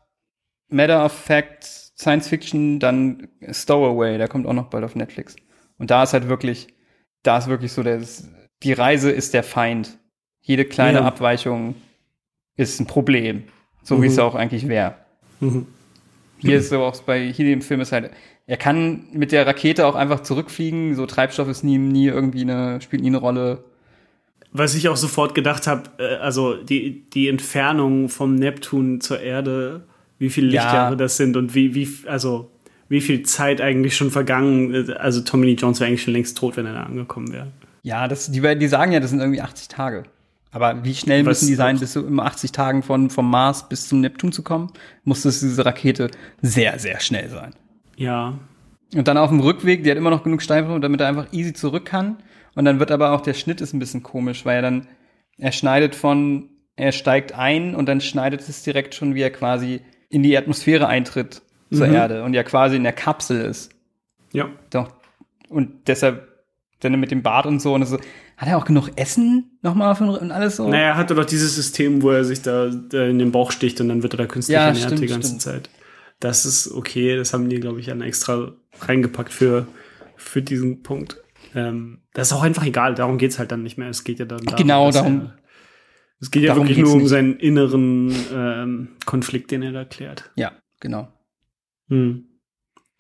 Matter 0.69 1.05
of 1.05 1.13
Fact, 1.13 1.65
Science 1.65 2.29
Fiction, 2.29 2.79
dann 2.79 3.29
Stowaway, 3.51 4.19
der 4.19 4.29
kommt 4.29 4.47
auch 4.47 4.53
noch 4.53 4.69
bald 4.69 4.85
auf 4.85 4.95
Netflix. 4.95 5.37
Und 5.79 5.91
da 5.91 6.03
ist 6.03 6.13
halt 6.13 6.29
wirklich, 6.29 6.69
da 7.23 7.39
ist 7.39 7.49
wirklich 7.49 7.73
so, 7.73 7.83
der, 7.83 8.01
die 8.63 8.73
Reise 8.73 9.11
ist 9.11 9.35
der 9.35 9.43
Feind. 9.43 9.99
Jede 10.41 10.65
kleine 10.65 10.99
Ja. 10.99 11.05
Abweichung 11.05 11.75
ist 12.57 12.81
ein 12.81 12.87
Problem. 12.87 13.45
So 13.83 13.97
wie 13.97 14.07
Mhm. 14.07 14.13
es 14.13 14.19
auch 14.19 14.35
eigentlich 14.35 14.69
wäre. 14.69 14.95
Mhm. 15.41 15.67
Hier 16.39 16.59
ist 16.59 16.69
so 16.69 16.83
auch 16.83 17.01
bei 17.03 17.31
hier 17.33 17.53
im 17.53 17.63
Film 17.63 17.81
ist 17.81 17.93
halt, 17.93 18.11
er 18.47 18.57
kann 18.57 19.07
mit 19.13 19.33
der 19.33 19.47
Rakete 19.47 19.87
auch 19.87 19.95
einfach 19.95 20.21
zurückfliegen, 20.21 20.95
so 20.95 21.07
Treibstoff 21.07 21.49
ist 21.49 21.65
nie, 21.65 21.79
nie 21.79 22.07
irgendwie 22.07 22.43
eine, 22.43 22.81
spielt 22.81 23.03
nie 23.03 23.09
eine 23.09 23.17
Rolle. 23.19 23.65
Was 24.53 24.75
ich 24.75 24.89
auch 24.89 24.97
sofort 24.97 25.35
gedacht 25.35 25.67
habe, 25.67 25.91
äh, 25.99 26.17
also 26.17 26.55
die, 26.55 27.09
die 27.11 27.29
Entfernung 27.29 28.09
vom 28.09 28.35
Neptun 28.37 29.01
zur 29.01 29.21
Erde, 29.21 29.87
wie 30.19 30.31
viele 30.31 30.53
Ja. 30.53 30.63
Lichtjahre 30.63 30.97
das 30.97 31.17
sind 31.17 31.37
und 31.37 31.55
wie, 31.55 31.75
wie, 31.75 31.89
also 32.07 32.51
wie 32.89 33.01
viel 33.01 33.23
Zeit 33.23 33.61
eigentlich 33.61 33.97
schon 33.97 34.11
vergangen, 34.11 34.89
äh, 34.89 34.93
also 34.95 35.21
Tommy 35.21 35.47
Lee 35.47 35.55
Jones 35.55 35.81
wäre 35.81 35.89
eigentlich 35.89 36.03
schon 36.03 36.15
längst 36.15 36.39
tot, 36.39 36.57
wenn 36.57 36.67
er 36.67 36.75
da 36.75 36.83
angekommen 36.85 37.33
wäre. 37.33 37.49
Ja, 37.83 38.09
das, 38.09 38.31
die, 38.31 38.41
die 38.59 38.69
sagen 38.69 38.93
ja, 38.93 39.01
das 39.01 39.11
sind 39.11 39.21
irgendwie 39.21 39.41
80 39.41 39.69
Tage. 39.69 40.05
Aber 40.51 40.85
wie 40.85 40.95
schnell 40.95 41.27
Was 41.27 41.43
müssen 41.43 41.49
die 41.49 41.55
sein, 41.55 41.79
bis 41.79 41.93
so 41.93 42.07
immer 42.07 42.25
80 42.25 42.51
Tagen 42.53 42.83
von, 42.83 43.11
vom 43.11 43.31
Mars 43.31 43.69
bis 43.69 43.89
zum 43.89 44.01
Neptun 44.01 44.33
zu 44.33 44.43
kommen? 44.43 44.73
Muss 45.05 45.23
das 45.23 45.41
diese 45.41 45.65
Rakete 45.67 46.11
sehr, 46.41 46.79
sehr 46.79 46.99
schnell 47.01 47.29
sein. 47.29 47.55
Ja. 47.97 48.39
Und 48.95 49.07
dann 49.07 49.19
auf 49.19 49.29
dem 49.29 49.41
Rückweg, 49.41 49.85
die 49.85 49.91
hat 49.91 49.99
immer 49.99 50.11
noch 50.11 50.23
genug 50.23 50.41
Steife, 50.41 50.79
damit 50.81 51.01
er 51.01 51.09
einfach 51.09 51.33
easy 51.33 51.53
zurück 51.53 51.85
kann. 51.85 52.17
Und 52.55 52.65
dann 52.65 52.79
wird 52.81 52.91
aber 52.91 53.13
auch 53.13 53.21
der 53.21 53.35
Schnitt 53.35 53.61
ist 53.61 53.75
ein 53.75 53.79
bisschen 53.79 54.03
komisch, 54.03 54.47
weil 54.47 54.57
er 54.57 54.63
dann, 54.63 54.87
er 55.37 55.53
schneidet 55.53 55.95
von, 55.95 56.49
er 56.77 56.93
steigt 56.93 57.33
ein 57.35 57.75
und 57.75 57.87
dann 57.87 58.01
schneidet 58.01 58.41
es 58.49 58.63
direkt 58.63 58.95
schon, 58.95 59.15
wie 59.15 59.23
er 59.23 59.31
quasi 59.31 59.83
in 60.09 60.23
die 60.23 60.37
Atmosphäre 60.37 60.87
eintritt 60.89 61.43
zur 61.73 61.87
Mhm. 61.89 61.95
Erde 61.95 62.23
und 62.25 62.35
ja 62.35 62.43
quasi 62.43 62.77
in 62.77 62.83
der 62.85 62.93
Kapsel 62.93 63.41
ist. 63.45 63.71
Ja. 64.33 64.49
Doch. 64.71 64.93
Und 65.49 65.89
deshalb 65.89 66.29
Dann 66.81 67.01
mit 67.01 67.11
dem 67.11 67.23
Bart 67.23 67.47
und 67.47 67.61
so 67.63 67.73
und 67.73 67.87
so. 67.87 67.97
Hat 68.37 68.49
er 68.49 68.59
auch 68.59 68.67
genug 68.67 68.91
Essen 68.97 69.59
nochmal 69.63 69.95
für- 69.97 70.21
und 70.21 70.31
alles 70.31 70.57
so? 70.57 70.69
Naja, 70.69 70.89
er 70.89 70.97
hatte 70.99 71.15
doch 71.15 71.25
dieses 71.25 71.55
System, 71.57 72.03
wo 72.03 72.11
er 72.11 72.23
sich 72.23 72.43
da, 72.43 72.67
da 72.69 73.07
in 73.07 73.19
den 73.19 73.33
Bauch 73.33 73.51
sticht 73.51 73.81
und 73.81 73.89
dann 73.89 74.03
wird 74.03 74.13
er 74.13 74.19
da 74.19 74.27
künstlich 74.27 74.55
Ja, 74.57 74.67
ernährt 74.67 74.85
stimmt, 74.85 75.01
die 75.01 75.07
ganze 75.07 75.29
stimmt. 75.29 75.41
Zeit. 75.43 75.71
Das 76.21 76.45
ist 76.45 76.71
okay, 76.71 77.17
das 77.17 77.33
haben 77.33 77.49
die, 77.49 77.61
glaube 77.61 77.81
ich, 77.81 77.87
dann 77.87 78.03
extra 78.03 78.53
reingepackt 78.83 79.33
für, 79.33 79.67
für 80.17 80.43
diesen 80.43 80.83
Punkt. 80.83 81.17
Ähm, 81.55 82.01
das 82.13 82.29
ist 82.29 82.33
auch 82.35 82.43
einfach 82.43 82.67
egal, 82.67 82.95
darum 82.95 83.17
geht's 83.17 83.39
halt 83.39 83.51
dann 83.53 83.63
nicht 83.63 83.79
mehr. 83.79 83.89
Es 83.89 84.05
geht 84.05 84.19
ja 84.19 84.27
dann 84.27 84.41
darum. 84.45 84.57
Genau, 84.59 84.91
darum- 84.91 85.31
es 86.21 86.31
geht 86.31 86.43
ja 86.45 86.55
darum 86.55 86.67
wirklich 86.69 86.79
nur 86.85 86.93
um 86.95 86.99
nicht. 87.01 87.09
seinen 87.09 87.37
inneren 87.39 88.15
ähm, 88.33 88.89
Konflikt, 89.05 89.51
den 89.51 89.63
er 89.63 89.73
da 89.73 89.85
klärt. 89.85 90.31
Ja, 90.37 90.53
genau. 90.81 91.09
Hm. 91.89 92.27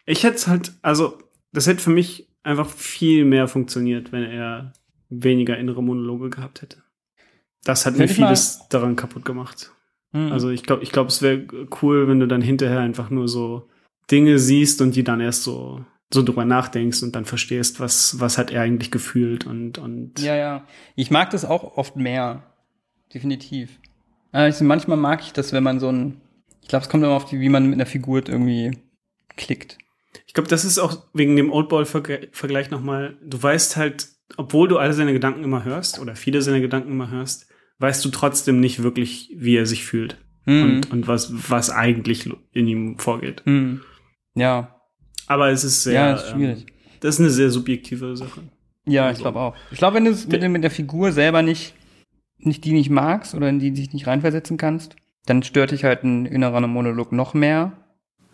Ich 0.04 0.22
hätte 0.24 0.36
es 0.36 0.46
halt, 0.46 0.72
also, 0.82 1.18
das 1.52 1.66
hätte 1.66 1.80
für 1.82 1.90
mich 1.90 2.28
einfach 2.42 2.68
viel 2.68 3.24
mehr 3.24 3.48
funktioniert, 3.48 4.12
wenn 4.12 4.22
er 4.22 4.72
weniger 5.08 5.56
innere 5.58 5.82
Monologe 5.82 6.30
gehabt 6.30 6.62
hätte. 6.62 6.82
Das 7.64 7.86
hat 7.86 7.94
mir 7.94 8.00
Könnte 8.00 8.12
ich 8.12 8.18
mal- 8.20 8.26
vieles 8.28 8.68
daran 8.68 8.94
kaputt 8.96 9.24
gemacht. 9.24 9.72
Mhm. 10.12 10.30
Also 10.30 10.50
ich 10.50 10.62
glaube, 10.62 10.82
ich 10.84 10.92
glaube, 10.92 11.08
es 11.08 11.22
wäre 11.22 11.46
cool, 11.82 12.06
wenn 12.06 12.20
du 12.20 12.28
dann 12.28 12.42
hinterher 12.42 12.80
einfach 12.80 13.10
nur 13.10 13.26
so 13.28 13.68
Dinge 14.10 14.38
siehst 14.38 14.80
und 14.82 14.94
die 14.94 15.02
dann 15.04 15.20
erst 15.20 15.42
so 15.42 15.84
so 16.12 16.22
drüber 16.22 16.44
nachdenkst 16.44 17.02
und 17.02 17.16
dann 17.16 17.24
verstehst, 17.24 17.80
was 17.80 18.20
was 18.20 18.38
hat 18.38 18.52
er 18.52 18.62
eigentlich 18.62 18.92
gefühlt 18.92 19.44
und 19.46 19.78
und 19.78 20.20
Ja, 20.20 20.36
ja. 20.36 20.66
Ich 20.94 21.10
mag 21.10 21.30
das 21.30 21.44
auch 21.44 21.76
oft 21.76 21.96
mehr. 21.96 22.44
Definitiv. 23.14 23.78
Also 24.32 24.64
manchmal 24.64 24.96
mag 24.96 25.22
ich 25.22 25.32
das, 25.32 25.52
wenn 25.52 25.62
man 25.62 25.80
so 25.80 25.88
ein. 25.90 26.20
Ich 26.62 26.68
glaube, 26.68 26.82
es 26.84 26.88
kommt 26.88 27.04
immer 27.04 27.12
auf 27.14 27.26
die, 27.26 27.40
wie 27.40 27.48
man 27.48 27.64
mit 27.66 27.74
einer 27.74 27.86
Figur 27.86 28.28
irgendwie 28.28 28.76
klickt. 29.36 29.78
ich 30.26 30.34
glaube, 30.34 30.48
das 30.48 30.64
ist 30.64 30.78
auch 30.78 31.04
wegen 31.14 31.36
dem 31.36 31.52
Oldboy-Vergleich 31.52 32.70
nochmal. 32.70 33.16
Du 33.24 33.40
weißt 33.40 33.76
halt, 33.76 34.09
obwohl 34.36 34.66
du 34.68 34.78
alle 34.78 34.92
seine 34.92 35.12
Gedanken 35.12 35.44
immer 35.44 35.64
hörst 35.64 36.00
oder 36.00 36.16
viele 36.16 36.42
seiner 36.42 36.61
Gedanken 36.61 36.90
immer 36.90 37.11
hörst, 37.11 37.46
weißt 37.78 38.04
du 38.04 38.09
trotzdem 38.09 38.59
nicht 38.61 38.82
wirklich, 38.82 39.30
wie 39.36 39.57
er 39.57 39.66
sich 39.66 39.84
fühlt 39.84 40.16
Hm. 40.44 40.62
und 40.62 40.90
und 40.92 41.09
was 41.09 41.50
was 41.50 41.70
eigentlich 41.70 42.28
in 42.52 42.66
ihm 42.68 42.98
vorgeht. 42.98 43.42
Hm. 43.46 43.82
Ja, 44.34 44.76
Aber 45.26 45.50
es 45.50 45.64
ist 45.64 45.82
sehr 45.82 45.94
ja, 45.94 46.12
ist 46.14 46.30
schwierig. 46.30 46.61
Ähm, 46.68 46.74
das 47.00 47.16
ist 47.16 47.20
eine 47.20 47.30
sehr 47.30 47.50
subjektive 47.50 48.16
Sache. 48.16 48.42
ja, 48.86 49.04
ich 49.04 49.09
also- 49.18 49.22
glaube 49.22 49.40
auch. 49.40 49.57
Ich 49.70 49.78
glaube, 49.78 49.96
wenn 49.96 50.04
du 50.04 50.11
es 50.12 50.26
mit, 50.26 50.42
mit 50.48 50.62
der 50.64 50.70
Figur 50.70 51.12
selber 51.12 51.42
nicht, 51.42 51.74
nicht 52.39 52.64
die 52.64 52.72
nicht 52.72 52.91
magst 52.91 53.34
oder 53.34 53.49
in 53.49 53.59
die 53.59 53.72
dich 53.72 53.93
nicht 53.93 54.07
reinversetzen 54.07 54.57
kannst, 54.57 54.97
dann 55.26 55.43
stört 55.43 55.72
dich 55.72 55.84
halt 55.84 56.05
ein 56.05 56.26
innerer 56.26 56.66
Monolog 56.66 57.12
noch 57.12 57.34
mehr. 57.34 57.72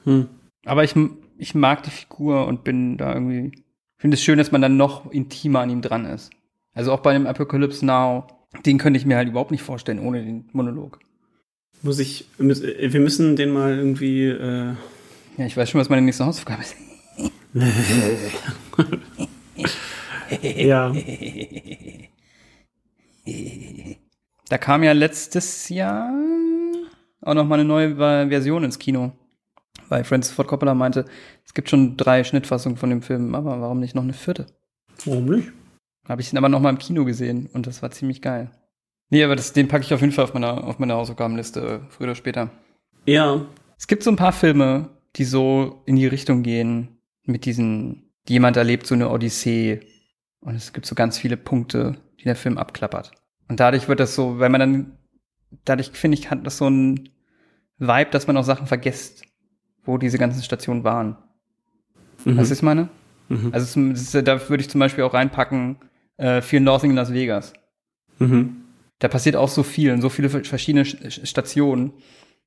Hm. 0.05 0.29
Aber 0.65 0.85
ich, 0.85 0.95
ich 1.39 1.55
mag 1.55 1.83
die 1.83 1.91
Figur 1.91 2.47
und 2.47 2.65
bin 2.65 2.97
da 2.97 3.15
irgendwie. 3.15 3.53
Ich 3.55 4.03
finde 4.03 4.17
es 4.17 4.23
schön, 4.23 4.39
dass 4.39 4.53
man 4.53 4.61
dann 4.61 4.77
noch 4.77 5.11
intimer 5.13 5.61
an 5.61 5.71
ihm 5.71 5.81
dran 5.81 6.05
ist. 6.05 6.31
Also 6.75 6.93
auch 6.93 7.01
bei 7.01 7.13
dem 7.13 7.27
Apocalypse 7.27 7.87
Now, 7.87 8.27
den 8.67 8.79
könnte 8.79 8.99
ich 8.99 9.07
mir 9.07 9.17
halt 9.17 9.29
überhaupt 9.29 9.53
nicht 9.53 9.63
vorstellen 9.63 10.01
ohne 10.01 10.25
den 10.25 10.49
Monolog. 10.53 10.99
Muss 11.83 11.99
ich, 11.99 12.27
äh, 12.39 12.93
wir 12.93 13.01
müssen 13.01 13.37
den 13.37 13.51
mal 13.51 13.77
irgendwie, 13.77 14.25
äh, 14.25 14.75
Ja, 15.37 15.47
ich 15.47 15.57
weiß 15.57 15.71
schon, 15.71 15.81
was 15.81 15.89
meine 15.89 16.03
nächste 16.03 16.27
Hausaufgabe 16.27 16.63
ist. 16.63 16.77
ja, 20.43 20.95
Da 24.49 24.59
kam 24.59 24.83
ja 24.83 24.93
letztes 24.93 25.71
Jahr 25.71 26.13
auch 27.23 27.33
noch 27.33 27.47
mal 27.47 27.55
eine 27.55 27.65
neue 27.65 27.97
Version 27.97 28.65
ins 28.65 28.79
Kino. 28.79 29.13
Weil 29.89 30.05
Francis 30.05 30.35
Ford 30.35 30.49
Coppola 30.49 30.75
meinte, 30.75 31.07
es 31.47 31.55
gibt 31.55 31.71
schon 31.71 31.97
drei 31.97 32.23
Schnittfassungen 32.23 32.77
von 32.77 32.91
dem 32.91 33.01
Film, 33.01 33.35
aber 33.35 33.61
warum 33.63 33.81
nicht 33.81 33.95
noch 33.95 34.03
eine 34.03 34.13
vierte? 34.13 34.47
warum 35.07 35.25
nicht? 35.27 35.49
Habe 36.09 36.21
ich 36.21 36.33
ihn 36.33 36.37
aber 36.39 36.49
noch 36.49 36.61
mal 36.61 36.71
im 36.71 36.79
Kino 36.79 37.05
gesehen 37.05 37.49
und 37.53 37.67
das 37.67 37.83
war 37.83 37.91
ziemlich 37.93 38.21
geil. 38.21 38.51
Nee, 39.11 39.25
aber 39.25 39.37
das, 39.37 39.53
den 39.53 39.69
packe 39.69 39.85
ich 39.85 39.95
auf 39.95 40.01
jeden 40.01 40.13
Fall 40.13 40.25
auf 40.25 40.35
meiner, 40.35 40.65
auf 40.65 40.79
meiner 40.79 40.95
Hausaufgabenliste, 40.95 41.61
äh, 41.61 41.81
früher 41.91 42.09
oder 42.09 42.15
später. 42.15 42.51
Ja, 43.07 43.47
Es 43.79 43.87
gibt 43.87 44.03
so 44.03 44.11
ein 44.11 44.17
paar 44.17 44.33
Filme, 44.33 44.91
die 45.17 45.25
so 45.25 45.83
in 45.87 45.97
die 45.97 46.07
Richtung 46.07 46.43
gehen, 46.43 46.99
mit 47.25 47.45
diesen, 47.45 48.11
jemand 48.29 48.57
erlebt 48.57 48.87
so 48.87 48.95
eine 48.95 49.11
Odyssee. 49.11 49.81
Und 50.41 50.57
es 50.57 50.73
gibt 50.73 50.87
so 50.87 50.95
ganz 50.95 51.19
viele 51.19 51.37
Punkte, 51.37 51.97
die 52.23 52.27
der 52.27 52.37
Film 52.37 52.57
abklappert. 52.59 53.13
Und 53.49 53.61
dadurch 53.61 53.89
wird 53.89 54.01
das 54.01 54.15
so, 54.15 54.39
weil 54.39 54.49
man 54.49 54.61
dann, 54.61 54.99
dadurch 55.65 55.91
finde 55.91 56.17
ich, 56.17 56.31
hat 56.31 56.47
das 56.47 56.57
so 56.59 56.69
ein 56.69 57.11
Vibe, 57.79 58.11
dass 58.11 58.27
man 58.27 58.37
auch 58.37 58.45
Sachen 58.45 58.67
vergisst, 58.67 59.23
wo 59.85 59.99
diese 59.99 60.19
ganzen 60.19 60.43
Stationen 60.43 60.85
waren. 60.85 61.17
Mhm. 62.25 62.37
Was 62.37 62.51
ich 62.51 62.63
meine? 62.63 62.89
Mhm. 63.29 63.51
Also 63.53 63.65
es, 63.81 64.01
es 64.01 64.15
ist, 64.15 64.27
da 64.27 64.49
würde 64.49 64.63
ich 64.63 64.71
zum 64.71 64.79
Beispiel 64.79 65.05
auch 65.05 65.15
reinpacken, 65.15 65.77
äh, 66.17 66.41
Fear 66.41 66.63
Nothing 66.63 66.91
in 66.91 66.97
Las 66.97 67.13
Vegas. 67.13 67.53
Mhm. 68.19 68.63
Da 69.01 69.09
passiert 69.09 69.35
auch 69.35 69.49
so 69.49 69.65
viel 69.65 69.93
und 69.93 70.01
so 70.01 70.09
viele 70.09 70.29
verschiedene 70.31 70.85
Sch- 70.85 71.27
Stationen, 71.27 71.93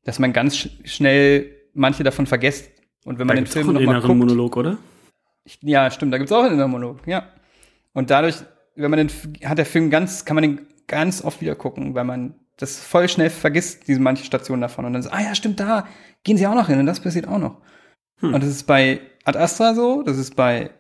dass 0.06 0.20
man 0.20 0.32
ganz 0.32 0.56
sch 0.56 0.70
schnell 0.86 1.52
manche 1.74 2.04
davon 2.04 2.26
vergisst. 2.28 2.72
Und 3.04 3.20
wenn 3.20 3.28
Da 3.28 3.34
man 3.34 3.36
den 3.36 3.44
gibt's 3.44 3.54
Film 3.54 3.74
nochmal 3.74 4.00
guckt, 4.02 4.16
Monolog, 4.18 4.56
oder? 4.56 4.78
ich, 5.44 5.60
ja, 5.62 5.92
stimmt, 5.92 6.14
da 6.14 6.18
gibt's 6.18 6.32
auch 6.32 6.44
einen 6.44 6.54
inneren 6.54 6.72
Monolog, 6.72 7.06
ja. 7.06 7.28
Und 7.94 8.10
dadurch, 8.10 8.36
wenn 8.76 8.92
man 8.92 9.08
den, 9.08 9.12
hat 9.46 9.58
der 9.58 9.66
Film 9.66 9.90
ganz, 9.90 10.26
kann 10.26 10.36
man 10.36 10.44
den 10.44 10.68
ganz 10.88 11.24
oft 11.24 11.42
wieder 11.42 11.56
gucken, 11.56 11.96
weil 11.96 12.04
man 12.04 12.36
das 12.58 12.80
voll 12.80 13.10
schnell 13.10 13.30
vergisst, 13.30 13.88
diese 13.88 14.00
manche 14.00 14.24
Stationen 14.24 14.62
davon. 14.62 14.86
Und 14.86 14.94
dann 14.94 15.02
so, 15.02 15.10
ah 15.10 15.22
ja, 15.22 15.36
stimmt, 15.36 15.60
da 15.60 15.88
gehen 16.24 16.38
sie 16.38 16.48
auch 16.48 16.56
noch 16.56 16.68
hin 16.68 16.80
und 16.80 16.86
das 16.86 17.00
passiert 17.00 17.28
auch 17.28 17.38
noch. 17.38 17.58
Hm. 18.20 18.34
Und 18.34 18.44
das 18.44 18.50
ist 18.50 18.64
bei 18.64 19.02
Ad 19.24 19.38
Astra 19.38 19.74
so, 19.74 20.04
das 20.04 20.18
ist 20.18 20.36
bei 20.36 20.72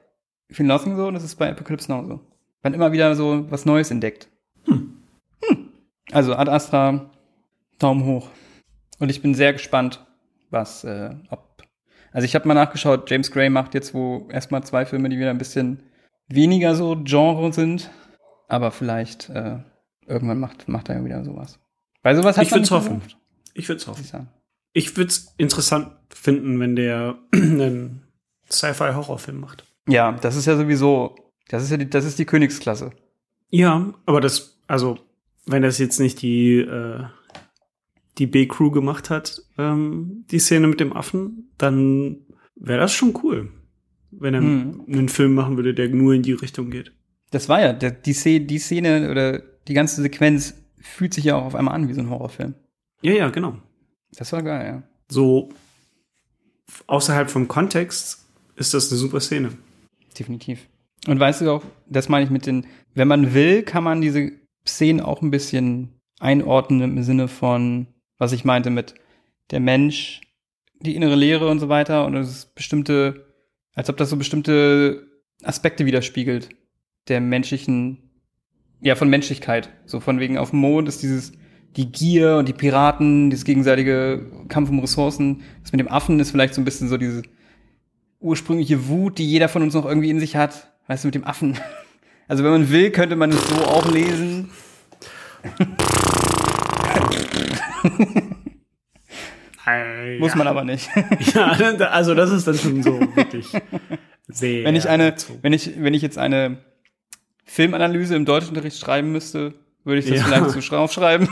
Feel 0.49 0.65
Nothing 0.65 0.95
so 0.95 1.07
und 1.07 1.15
das 1.15 1.23
ist 1.23 1.35
bei 1.35 1.49
Apocalypse 1.49 1.91
Now 1.91 2.05
so. 2.05 2.19
Man 2.63 2.73
immer 2.73 2.91
wieder 2.91 3.15
so 3.15 3.49
was 3.51 3.65
Neues 3.65 3.91
entdeckt. 3.91 4.29
Hm. 4.65 4.97
Hm. 5.43 5.69
Also 6.11 6.35
Ad 6.35 6.49
Astra, 6.49 7.09
Daumen 7.79 8.05
hoch. 8.05 8.29
Und 8.99 9.09
ich 9.09 9.21
bin 9.21 9.35
sehr 9.35 9.53
gespannt, 9.53 10.05
was, 10.49 10.83
äh, 10.83 11.13
ob. 11.29 11.63
Also 12.13 12.25
ich 12.25 12.35
habe 12.35 12.47
mal 12.47 12.53
nachgeschaut, 12.53 13.09
James 13.09 13.29
Gray 13.29 13.49
macht 13.49 13.73
jetzt 13.73 13.93
wo 13.93 14.29
erstmal 14.31 14.63
zwei 14.63 14.85
Filme, 14.85 15.09
die 15.09 15.19
wieder 15.19 15.31
ein 15.31 15.37
bisschen 15.37 15.83
weniger 16.27 16.75
so 16.75 16.97
Genre 17.03 17.53
sind. 17.53 17.91
Aber 18.47 18.71
vielleicht 18.71 19.29
äh, 19.29 19.59
irgendwann 20.05 20.39
macht, 20.39 20.67
macht 20.67 20.89
er 20.89 20.97
ja 20.97 21.05
wieder 21.05 21.23
sowas. 21.23 21.59
Bei 22.01 22.15
sowas 22.15 22.37
hat 22.37 22.45
Ich 22.45 22.51
würd's 22.51 22.69
nicht 22.69 22.71
hoffen. 22.71 23.01
Ich 23.53 23.67
würde 23.67 23.81
es 23.81 23.87
hoffen. 23.87 24.29
Ich 24.73 24.97
würde 24.97 25.09
es 25.09 25.33
interessant 25.37 25.91
finden, 26.09 26.59
wenn 26.59 26.75
der 26.75 27.17
einen 27.33 28.03
Sci-Fi-Horrorfilm 28.51 29.39
macht. 29.39 29.65
Ja, 29.87 30.11
das 30.11 30.35
ist 30.35 30.45
ja 30.45 30.57
sowieso, 30.57 31.15
das 31.47 31.63
ist 31.63 31.71
ja 31.71 31.77
die, 31.77 31.89
das 31.89 32.05
ist 32.05 32.19
die 32.19 32.25
Königsklasse. 32.25 32.91
Ja, 33.49 33.93
aber 34.05 34.21
das, 34.21 34.59
also, 34.67 34.99
wenn 35.45 35.61
das 35.61 35.77
jetzt 35.77 35.99
nicht 35.99 36.21
die, 36.21 36.57
äh, 36.57 37.03
die 38.17 38.27
B-Crew 38.27 38.71
gemacht 38.71 39.09
hat, 39.09 39.41
ähm, 39.57 40.25
die 40.31 40.39
Szene 40.39 40.67
mit 40.67 40.79
dem 40.79 40.93
Affen, 40.93 41.51
dann 41.57 42.25
wäre 42.55 42.79
das 42.79 42.93
schon 42.93 43.17
cool. 43.23 43.51
Wenn 44.19 44.33
er 44.33 44.41
Hm. 44.41 44.85
einen 44.87 45.09
Film 45.09 45.33
machen 45.33 45.57
würde, 45.57 45.73
der 45.73 45.89
nur 45.89 46.13
in 46.13 46.23
die 46.23 46.33
Richtung 46.33 46.69
geht. 46.69 46.91
Das 47.31 47.49
war 47.49 47.61
ja, 47.61 47.73
der, 47.73 47.91
die, 47.91 48.13
Szene, 48.13 48.45
die 48.45 48.59
Szene 48.59 49.09
oder 49.11 49.41
die 49.67 49.73
ganze 49.73 50.01
Sequenz 50.01 50.55
fühlt 50.79 51.13
sich 51.13 51.25
ja 51.25 51.35
auch 51.35 51.45
auf 51.45 51.55
einmal 51.55 51.75
an 51.75 51.87
wie 51.89 51.93
so 51.93 52.01
ein 52.01 52.09
Horrorfilm. 52.09 52.53
Ja, 53.01 53.13
ja, 53.13 53.29
genau. 53.29 53.57
Das 54.15 54.31
war 54.31 54.41
geil, 54.43 54.65
ja. 54.65 54.83
So 55.09 55.49
außerhalb 56.87 57.29
vom 57.29 57.47
Kontext 57.47 58.25
ist 58.55 58.73
das 58.73 58.89
eine 58.89 58.99
super 58.99 59.19
Szene. 59.19 59.49
Definitiv. 60.17 60.67
Und 61.07 61.19
weißt 61.19 61.41
du 61.41 61.51
auch, 61.51 61.63
das 61.87 62.09
meine 62.09 62.25
ich 62.25 62.31
mit 62.31 62.45
den, 62.45 62.65
wenn 62.93 63.07
man 63.07 63.33
will, 63.33 63.63
kann 63.63 63.83
man 63.83 64.01
diese 64.01 64.31
Szenen 64.67 65.01
auch 65.01 65.21
ein 65.21 65.31
bisschen 65.31 65.89
einordnen 66.19 66.81
im 66.81 67.03
Sinne 67.03 67.27
von, 67.27 67.87
was 68.17 68.31
ich 68.31 68.45
meinte 68.45 68.69
mit 68.69 68.95
der 69.51 69.59
Mensch, 69.59 70.21
die 70.79 70.95
innere 70.95 71.15
Leere 71.15 71.49
und 71.49 71.59
so 71.59 71.69
weiter 71.69 72.05
und 72.05 72.15
es 72.15 72.29
ist 72.29 72.55
bestimmte, 72.55 73.24
als 73.75 73.89
ob 73.89 73.97
das 73.97 74.09
so 74.09 74.17
bestimmte 74.17 75.07
Aspekte 75.43 75.85
widerspiegelt 75.85 76.49
der 77.07 77.21
menschlichen, 77.21 78.09
ja, 78.81 78.95
von 78.95 79.09
Menschlichkeit. 79.09 79.69
So 79.85 79.99
von 79.99 80.19
wegen 80.19 80.37
auf 80.37 80.49
dem 80.49 80.59
Mond 80.59 80.87
ist 80.87 81.03
dieses, 81.03 81.33
die 81.75 81.91
Gier 81.91 82.37
und 82.37 82.47
die 82.47 82.53
Piraten, 82.53 83.29
dieses 83.29 83.45
gegenseitige 83.45 84.31
Kampf 84.47 84.69
um 84.69 84.79
Ressourcen. 84.79 85.43
Das 85.61 85.71
mit 85.71 85.79
dem 85.79 85.87
Affen 85.87 86.19
ist 86.19 86.31
vielleicht 86.31 86.55
so 86.55 86.61
ein 86.61 86.65
bisschen 86.65 86.87
so 86.87 86.97
diese 86.97 87.21
ursprüngliche 88.19 88.87
Wut, 88.87 89.19
die 89.19 89.29
jeder 89.29 89.49
von 89.49 89.61
uns 89.61 89.73
noch 89.73 89.85
irgendwie 89.85 90.09
in 90.09 90.19
sich 90.19 90.35
hat. 90.35 90.71
Weißt 90.87 91.03
du, 91.03 91.09
mit 91.09 91.15
dem 91.15 91.25
Affen. 91.25 91.59
Also 92.27 92.43
wenn 92.43 92.49
man 92.49 92.71
will, 92.71 92.89
könnte 92.89 93.15
man 93.15 93.29
es 93.29 93.49
so 93.49 93.55
auch 93.65 93.87
lesen. 93.91 94.49
Muss 100.19 100.35
man 100.35 100.47
aber 100.47 100.63
nicht. 100.63 100.89
Ja, 101.33 101.51
also 101.91 102.13
das 102.15 102.31
ist 102.31 102.47
dann 102.47 102.57
schon 102.57 102.83
so 102.83 102.99
wirklich 103.15 103.47
sehr. 104.27 104.63
wenn 104.65 104.75
ich 104.75 104.87
eine, 104.89 105.15
wenn 105.41 105.53
ich, 105.53 105.71
wenn 105.81 105.93
ich 105.93 106.01
jetzt 106.01 106.17
eine 106.17 106.57
Filmanalyse 107.45 108.15
im 108.15 108.25
Deutschunterricht 108.25 108.79
schreiben 108.79 109.11
müsste, 109.11 109.53
würde 109.83 109.99
ich 109.99 110.05
das 110.07 110.19
Ja. 110.19 110.23
vielleicht 110.25 110.49
so 110.51 110.59
draufschreiben. 110.61 111.27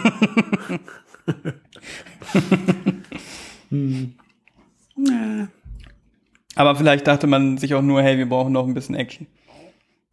Nee. 3.69 4.09
Aber 6.55 6.75
vielleicht 6.75 7.07
dachte 7.07 7.25
man 7.27 7.57
sich 7.57 7.73
auch 7.73 7.81
nur, 7.81 8.01
hey, 8.03 8.17
wir 8.17 8.29
brauchen 8.29 8.53
noch 8.53 8.67
ein 8.67 8.73
bisschen 8.75 8.95
Action. 8.95 9.27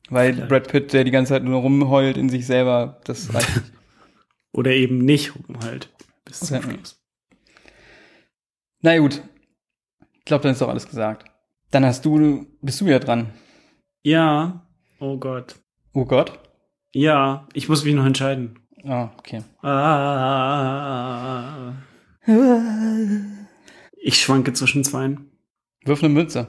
Weil 0.08 0.32
Vielleicht. 0.32 0.48
Brad 0.48 0.68
Pitt, 0.68 0.92
der 0.92 1.04
die 1.04 1.10
ganze 1.10 1.34
Zeit 1.34 1.44
nur 1.44 1.60
rumheult 1.60 2.16
in 2.16 2.28
sich 2.30 2.46
selber, 2.46 3.00
das 3.04 3.32
reicht 3.32 3.54
nicht. 3.56 3.72
Oder 4.52 4.72
eben 4.72 4.98
nicht 5.04 5.32
halt. 5.62 5.90
Bis 6.24 6.40
zum. 6.40 6.62
Schluss. 6.62 6.99
Na 8.82 8.98
gut. 8.98 9.22
Ich 10.18 10.24
glaube, 10.24 10.42
dann 10.42 10.52
ist 10.52 10.60
doch 10.60 10.68
alles 10.68 10.88
gesagt. 10.88 11.24
Dann 11.70 11.84
hast 11.84 12.04
du, 12.04 12.46
bist 12.62 12.80
du 12.80 12.86
wieder 12.86 13.00
dran. 13.00 13.32
Ja. 14.02 14.66
Oh 14.98 15.16
Gott. 15.18 15.56
Oh 15.92 16.04
Gott. 16.04 16.38
Ja, 16.92 17.46
ich 17.52 17.68
muss 17.68 17.84
mich 17.84 17.94
noch 17.94 18.06
entscheiden. 18.06 18.58
Ah, 18.84 19.10
okay. 19.18 19.42
Ah. 19.62 21.72
Ich 23.96 24.20
schwanke 24.20 24.52
zwischen 24.52 24.84
zweien. 24.84 25.30
Wirf 25.84 26.02
eine 26.02 26.12
Münze. 26.12 26.48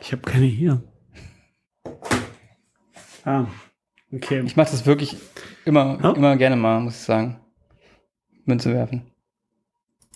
Ich 0.00 0.12
habe 0.12 0.22
keine 0.22 0.46
hier. 0.46 0.82
Ah. 3.24 3.46
Okay. 4.12 4.42
Ich 4.46 4.56
mache 4.56 4.70
das 4.70 4.86
wirklich 4.86 5.16
immer, 5.64 5.98
Ja? 6.02 6.12
immer 6.12 6.36
gerne 6.36 6.56
mal, 6.56 6.80
muss 6.80 6.94
ich 6.94 7.00
sagen. 7.02 7.40
Münze 8.44 8.72
werfen. 8.72 9.02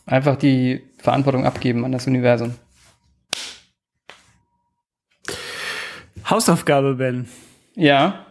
Einfach 0.07 0.37
die 0.37 0.83
Verantwortung 1.03 1.47
abgeben 1.47 1.85
an 1.85 1.93
das 1.93 2.07
Universum. 2.07 2.55
Hausaufgabe, 6.29 6.95
Ben. 6.95 7.29
Ja. 7.75 8.27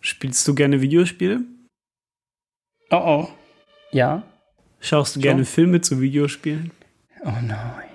Spielst 0.00 0.48
du 0.48 0.54
gerne 0.54 0.80
Videospiele? 0.80 1.42
Oh 2.90 2.96
oh. 2.96 3.28
Ja. 3.92 4.22
Schaust 4.80 5.16
du 5.16 5.20
Schon. 5.20 5.22
gerne 5.22 5.44
Filme 5.44 5.80
zu 5.80 6.00
Videospielen? 6.00 6.72
Oh 7.24 7.32
nein. 7.42 7.88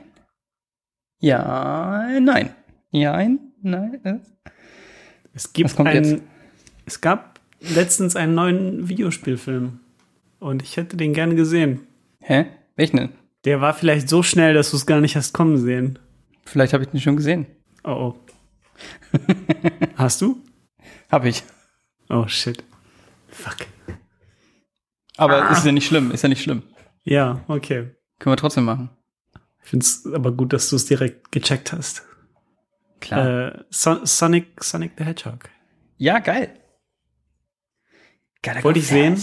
Ja, 1.19 2.19
nein. 2.19 2.53
Ja, 2.91 3.17
nein. 3.61 4.05
äh. 4.05 4.19
Es 5.33 5.51
gibt 5.51 5.79
einen, 5.79 6.03
jetzt? 6.05 6.23
Es 6.85 7.01
gab 7.01 7.39
letztens 7.59 8.15
einen 8.15 8.35
neuen 8.35 8.87
Videospielfilm. 8.87 9.79
Und 10.43 10.61
ich 10.61 10.75
hätte 10.75 10.97
den 10.97 11.13
gerne 11.13 11.35
gesehen. 11.35 11.87
Hä? 12.19 12.47
Welchen 12.75 12.97
denn? 12.97 13.13
Der 13.45 13.61
war 13.61 13.73
vielleicht 13.73 14.09
so 14.09 14.23
schnell, 14.23 14.53
dass 14.53 14.71
du 14.71 14.75
es 14.75 14.85
gar 14.85 14.99
nicht 14.99 15.15
hast 15.15 15.31
kommen 15.31 15.57
sehen. 15.57 15.99
Vielleicht 16.43 16.73
habe 16.73 16.83
ich 16.83 16.89
den 16.89 16.99
schon 16.99 17.15
gesehen. 17.15 17.45
Oh 17.85 18.13
oh. 18.13 18.15
Hast 19.95 20.21
du? 20.21 20.43
Habe 21.09 21.29
ich. 21.29 21.43
Oh 22.09 22.27
shit. 22.27 22.61
Fuck. 23.29 23.55
Aber 25.15 25.49
ist 25.51 25.65
ja 25.65 25.71
nicht 25.71 25.87
schlimm, 25.87 26.11
ist 26.11 26.23
ja 26.23 26.29
nicht 26.29 26.43
schlimm. 26.43 26.63
Ja, 27.03 27.45
okay. 27.47 27.95
Können 28.19 28.33
wir 28.33 28.37
trotzdem 28.37 28.65
machen. 28.65 28.89
Ich 29.63 29.69
finde 29.69 29.85
es 29.85 30.05
aber 30.13 30.33
gut, 30.33 30.51
dass 30.51 30.69
du 30.69 30.75
es 30.75 30.85
direkt 30.85 31.31
gecheckt 31.31 31.71
hast. 31.71 32.03
Klar. 32.99 33.55
Äh, 33.55 33.63
Son 33.69 34.05
Sonic, 34.05 34.61
Sonic 34.61 34.91
the 34.97 35.05
Hedgehog. 35.05 35.49
ja, 35.97 36.19
geil. 36.19 36.59
Wollte 38.61 38.79
ich 38.79 38.87
sehen. 38.87 39.17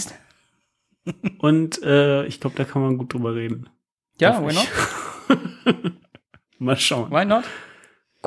Und 1.39 1.81
äh, 1.83 2.25
ich 2.25 2.39
glaube, 2.39 2.55
da 2.55 2.63
kann 2.63 2.81
man 2.81 2.97
gut 2.97 3.13
drüber 3.13 3.35
reden. 3.35 3.69
Ja, 4.19 4.37
Hoffe 4.37 4.49
why 4.49 4.53
not? 4.53 5.93
Mal 6.59 6.77
schauen. 6.77 7.11
Why 7.11 7.25
not? 7.25 7.43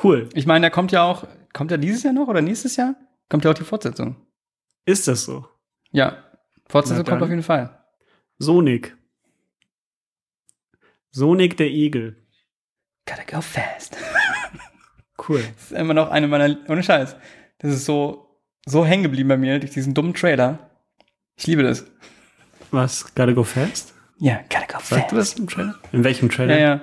Cool. 0.02 0.28
Ich 0.34 0.46
meine, 0.46 0.66
da 0.66 0.70
kommt 0.70 0.90
ja 0.90 1.04
auch, 1.04 1.26
kommt 1.52 1.70
ja 1.70 1.76
dieses 1.76 2.02
Jahr 2.02 2.12
noch 2.12 2.26
oder 2.26 2.40
nächstes 2.40 2.76
Jahr? 2.76 2.96
Kommt 3.28 3.44
ja 3.44 3.50
auch 3.50 3.54
die 3.54 3.64
Fortsetzung. 3.64 4.16
Ist 4.86 5.06
das 5.06 5.24
so? 5.24 5.46
Ja. 5.92 6.24
Fortsetzung 6.68 7.04
kommt 7.04 7.22
auf 7.22 7.28
jeden 7.28 7.42
Fall. 7.42 7.84
Sonic. 8.38 8.96
Sonic 11.10 11.56
der 11.56 11.68
Igel. 11.68 12.26
Gotta 13.06 13.22
go 13.24 13.40
fast. 13.40 13.96
Cool. 15.28 15.42
Das 15.54 15.70
ist 15.70 15.72
immer 15.72 15.94
noch 15.94 16.10
eine 16.10 16.28
meiner, 16.28 16.58
ohne 16.68 16.82
Scheiß. 16.82 17.16
Das 17.58 17.72
ist 17.72 17.84
so, 17.84 18.40
so 18.66 18.84
hängen 18.84 19.04
geblieben 19.04 19.28
bei 19.28 19.36
mir 19.36 19.58
durch 19.58 19.70
diesen 19.70 19.94
dummen 19.94 20.12
Trailer. 20.12 20.70
Ich 21.36 21.46
liebe 21.46 21.62
das. 21.62 21.86
Was? 22.70 23.14
Gotta 23.14 23.32
go 23.32 23.44
fast? 23.44 23.94
Ja, 24.18 24.40
gotta 24.50 24.66
go 24.66 24.78
Sagt 24.82 24.88
fast. 24.88 25.12
du 25.12 25.16
das 25.16 25.32
im 25.34 25.48
Trailer? 25.48 25.74
In 25.92 26.04
welchem 26.04 26.28
Trailer? 26.30 26.58
Ja, 26.58 26.66
ja. 26.74 26.80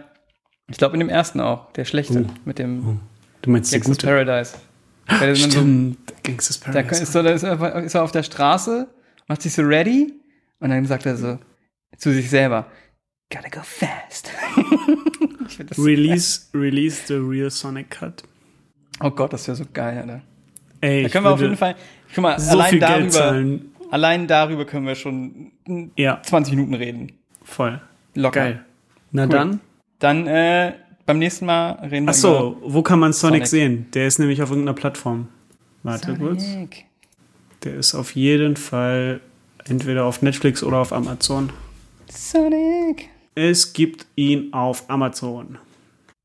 Ich 0.69 0.77
glaube 0.77 0.95
in 0.95 0.99
dem 0.99 1.09
ersten 1.09 1.39
auch, 1.41 1.71
der 1.73 1.85
schlechte, 1.85 2.25
Oh. 2.27 2.31
mit 2.45 2.59
dem 2.59 2.99
Du 3.41 3.49
meinst 3.49 3.71
der 3.73 3.79
Gangsters 3.79 3.97
gute? 3.97 4.07
Paradise. 4.07 4.53
Weil 5.07 5.19
der 5.19 5.27
dann 5.29 5.35
so, 5.35 5.49
Stimmt. 5.49 6.23
Gangsters 6.23 6.59
da 6.59 6.71
Paradise. 6.71 7.03
ist, 7.03 7.11
so, 7.11 7.23
da 7.23 7.29
ist, 7.31 7.43
er, 7.43 7.83
ist 7.83 7.95
er 7.95 8.03
auf 8.03 8.11
der 8.11 8.23
Straße, 8.23 8.87
macht 9.27 9.41
sich 9.41 9.53
so 9.53 9.63
ready 9.63 10.13
und 10.59 10.69
dann 10.69 10.85
sagt 10.85 11.05
er 11.05 11.17
so 11.17 11.39
zu 11.97 12.13
sich 12.13 12.29
selber, 12.29 12.67
gotta 13.33 13.49
go 13.49 13.61
fast. 13.63 14.29
Release, 15.77 16.41
release 16.53 17.03
the 17.07 17.15
real 17.15 17.49
Sonic 17.49 17.89
Cut. 17.91 18.23
Oh 19.01 19.09
Gott, 19.11 19.33
das 19.33 19.47
wäre 19.47 19.55
so 19.57 19.65
geil, 19.73 19.97
Alter. 19.97 20.21
Ey, 20.81 21.03
Da 21.03 21.09
können 21.09 21.25
wir 21.25 21.31
auf 21.31 21.41
jeden 21.41 21.57
Fall, 21.57 21.75
guck 22.13 22.21
mal, 22.23 22.39
so 22.39 22.51
allein 22.51 22.69
viel 22.71 22.79
darüber, 22.79 22.99
Geld 22.99 23.13
zahlen. 23.13 23.70
Allein 23.91 24.27
darüber 24.27 24.65
können 24.65 24.87
wir 24.87 24.95
schon 24.95 25.51
Ja, 25.97 26.21
20 26.23 26.55
Minuten 26.55 26.73
reden. 26.73 27.11
voll. 27.43 27.79
Locker. 28.15 28.39
Geil. 28.41 28.65
Na 29.11 29.23
Cool. 29.23 29.29
dann. 29.29 29.59
Dann 29.99 30.27
äh, 30.27 30.73
beim 31.05 31.19
nächsten 31.19 31.45
Mal 31.45 31.71
reden 31.89 32.05
wir 32.05 32.11
Ach 32.11 32.15
so, 32.15 32.57
wo 32.63 32.81
kann 32.81 32.99
man 32.99 33.13
Sonic, 33.13 33.45
Sonic. 33.45 33.47
sehen? 33.47 33.85
Der 33.93 34.07
ist 34.07 34.17
nämlich 34.19 34.41
auf 34.41 34.49
irgendeiner 34.49 34.73
Plattform. 34.75 35.27
Warte 35.83 36.11
über 36.13 36.29
kurz. 36.29 36.43
Sonic. 36.43 36.85
Der 37.63 37.75
ist 37.75 37.93
auf 37.93 38.15
jeden 38.15 38.55
Fall 38.57 39.21
entweder 39.65 40.05
auf 40.05 40.21
Netflix 40.23 40.63
oder 40.63 40.77
auf 40.77 40.91
Amazon. 40.91 41.51
Sonic. 42.09 43.09
Es 43.35 43.73
gibt 43.73 44.05
ihn 44.15 44.51
auf 44.53 44.89
Amazon. 44.89 45.57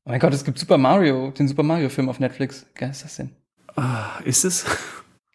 Oh 0.05 0.09
mein 0.09 0.19
Gott, 0.19 0.33
es 0.33 0.43
gibt 0.43 0.57
Super 0.59 0.77
Mario, 0.77 1.31
den 1.31 1.47
Super 1.47 1.63
Mario 1.63 1.89
Film 1.89 2.09
auf 2.09 2.19
Netflix. 2.19 2.65
Wie 2.73 2.79
geil 2.79 2.89
ist 2.91 3.03
das 3.03 3.15
denn? 3.17 3.29
Ah, 3.75 4.19
ist 4.25 4.43
es? 4.45 4.65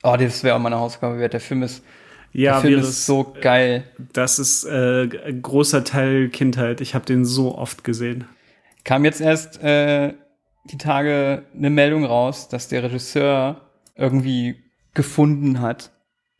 Oh, 0.03 0.17
das 0.19 0.43
wäre 0.45 0.57
auch 0.57 0.61
meine 0.61 0.77
Hausaufgabe 0.79 1.19
wert. 1.19 1.33
Der 1.33 1.41
Film 1.41 1.63
ist, 1.63 1.83
Ja, 2.33 2.53
der 2.53 2.61
Film 2.63 2.81
ist 2.81 2.89
es- 2.89 3.07
so 3.07 3.35
geil. 3.41 3.85
Das 4.13 4.39
ist 4.39 4.65
äh, 4.65 5.09
ein 5.27 5.43
großer 5.43 5.85
Teil 5.85 6.29
Kindheit. 6.31 6.81
Ich 6.81 6.95
habe 6.95 7.05
den 7.05 7.25
so 7.25 7.57
oft 7.57 7.85
gesehen. 7.85 8.25
Kam 8.85 9.05
jetzt 9.05 9.21
erst 9.21 9.63
äh, 9.63 10.15
die 10.65 10.79
Tage 10.79 11.43
eine 11.57 11.71
Meldung 11.71 12.05
raus, 12.05 12.49
dass 12.49 12.69
der 12.69 12.83
Regisseur 12.85 13.61
irgendwie 13.97 14.57
gefunden 14.95 15.61
hat, 15.61 15.91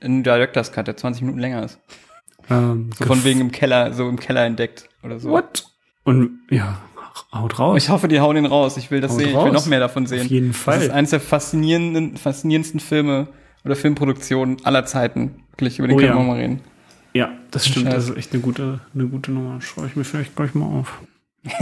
einen 0.01 0.23
Director's 0.23 0.73
Cut, 0.73 0.87
der 0.87 0.97
20 0.97 1.23
Minuten 1.23 1.41
länger 1.41 1.65
ist. 1.65 1.79
Ähm, 2.51 2.91
So 2.99 3.05
von 3.05 3.23
wegen 3.25 3.41
im 3.41 3.53
Keller, 3.53 3.93
so 3.93 4.09
im 4.09 4.19
Keller 4.19 4.45
entdeckt 4.45 4.89
oder 5.03 5.19
so. 5.21 5.31
What? 5.31 5.65
Und 6.05 6.41
ja, 6.51 6.79
haut 7.33 7.59
raus. 7.59 7.83
Ich 7.83 7.89
hoffe, 7.91 8.09
die 8.09 8.19
hauen 8.21 8.35
den 8.35 8.47
raus. 8.47 8.77
Ich 8.77 8.91
will 8.91 9.01
das 9.01 9.13
Haut 9.13 9.19
sehen. 9.21 9.29
Ich 9.29 9.35
will 9.35 9.41
raus. 9.43 9.53
noch 9.53 9.67
mehr 9.67 9.79
davon 9.81 10.07
sehen. 10.07 10.23
Auf 10.23 10.27
jeden 10.27 10.53
Fall. 10.53 10.77
Das 10.77 10.85
ist 10.85 10.91
eines 10.91 11.11
der 11.11 11.21
faszinierenden, 11.21 12.17
faszinierendsten 12.17 12.81
Filme 12.81 13.29
oder 13.65 13.77
Filmproduktionen 13.77 14.65
aller 14.65 14.85
Zeiten. 14.87 15.45
Wirklich, 15.53 15.79
über 15.79 15.89
den 15.89 15.97
Oh 15.97 15.99
können 15.99 16.11
ja. 16.13 16.17
wir 16.19 16.25
mal 16.25 16.39
reden. 16.39 16.61
ja, 17.15 17.33
das 17.51 17.67
stimmt. 17.67 17.87
Scheiße. 17.87 17.97
Das 17.97 18.09
ist 18.11 18.17
echt 18.17 18.33
eine 18.33 18.43
gute, 18.43 18.81
eine 18.95 19.07
gute 19.07 19.31
Nummer. 19.33 19.61
Schreibe 19.61 19.89
ich 19.89 19.97
mir 19.97 20.05
vielleicht 20.05 20.35
gleich 20.37 20.55
mal 20.55 20.67
auf. 20.67 21.01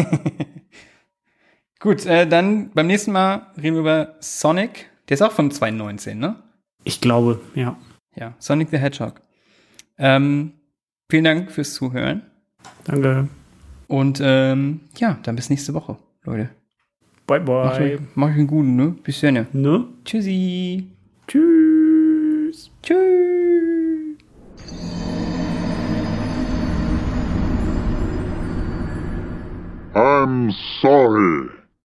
Gut, 1.80 2.04
äh, 2.04 2.26
dann 2.26 2.70
beim 2.70 2.86
nächsten 2.86 3.12
Mal 3.12 3.46
reden 3.56 3.74
wir 3.74 3.80
über 3.80 4.14
Sonic. 4.20 4.90
Der 5.08 5.14
ist 5.14 5.22
auch 5.22 5.32
von 5.32 5.50
2019, 5.50 6.18
ne? 6.18 6.36
Ich 6.84 7.00
glaube, 7.00 7.40
ja. 7.54 7.76
Ja, 8.16 8.34
Sonic 8.38 8.68
the 8.70 8.76
Hedgehog. 8.78 9.20
Ähm, 9.98 10.52
vielen 11.08 11.24
Dank 11.24 11.50
fürs 11.50 11.74
Zuhören. 11.74 12.22
Danke. 12.84 13.28
Und 13.88 14.20
ähm, 14.22 14.80
ja, 14.98 15.18
dann 15.22 15.36
bis 15.36 15.48
nächste 15.50 15.74
Woche, 15.74 15.96
Leute. 16.24 16.50
Bye, 17.26 17.40
Macht 17.40 17.78
bye. 17.78 17.94
euch, 17.94 18.00
macht 18.14 18.30
euch 18.32 18.38
einen 18.38 18.46
guten, 18.46 18.76
ne? 18.76 18.94
Bis 19.02 19.20
dann. 19.20 19.46
Ne? 19.52 19.84
Tschüssi. 20.04 20.86
Tschüss. 21.26 21.79
I'm 29.94 30.50
sorry. 30.80 31.59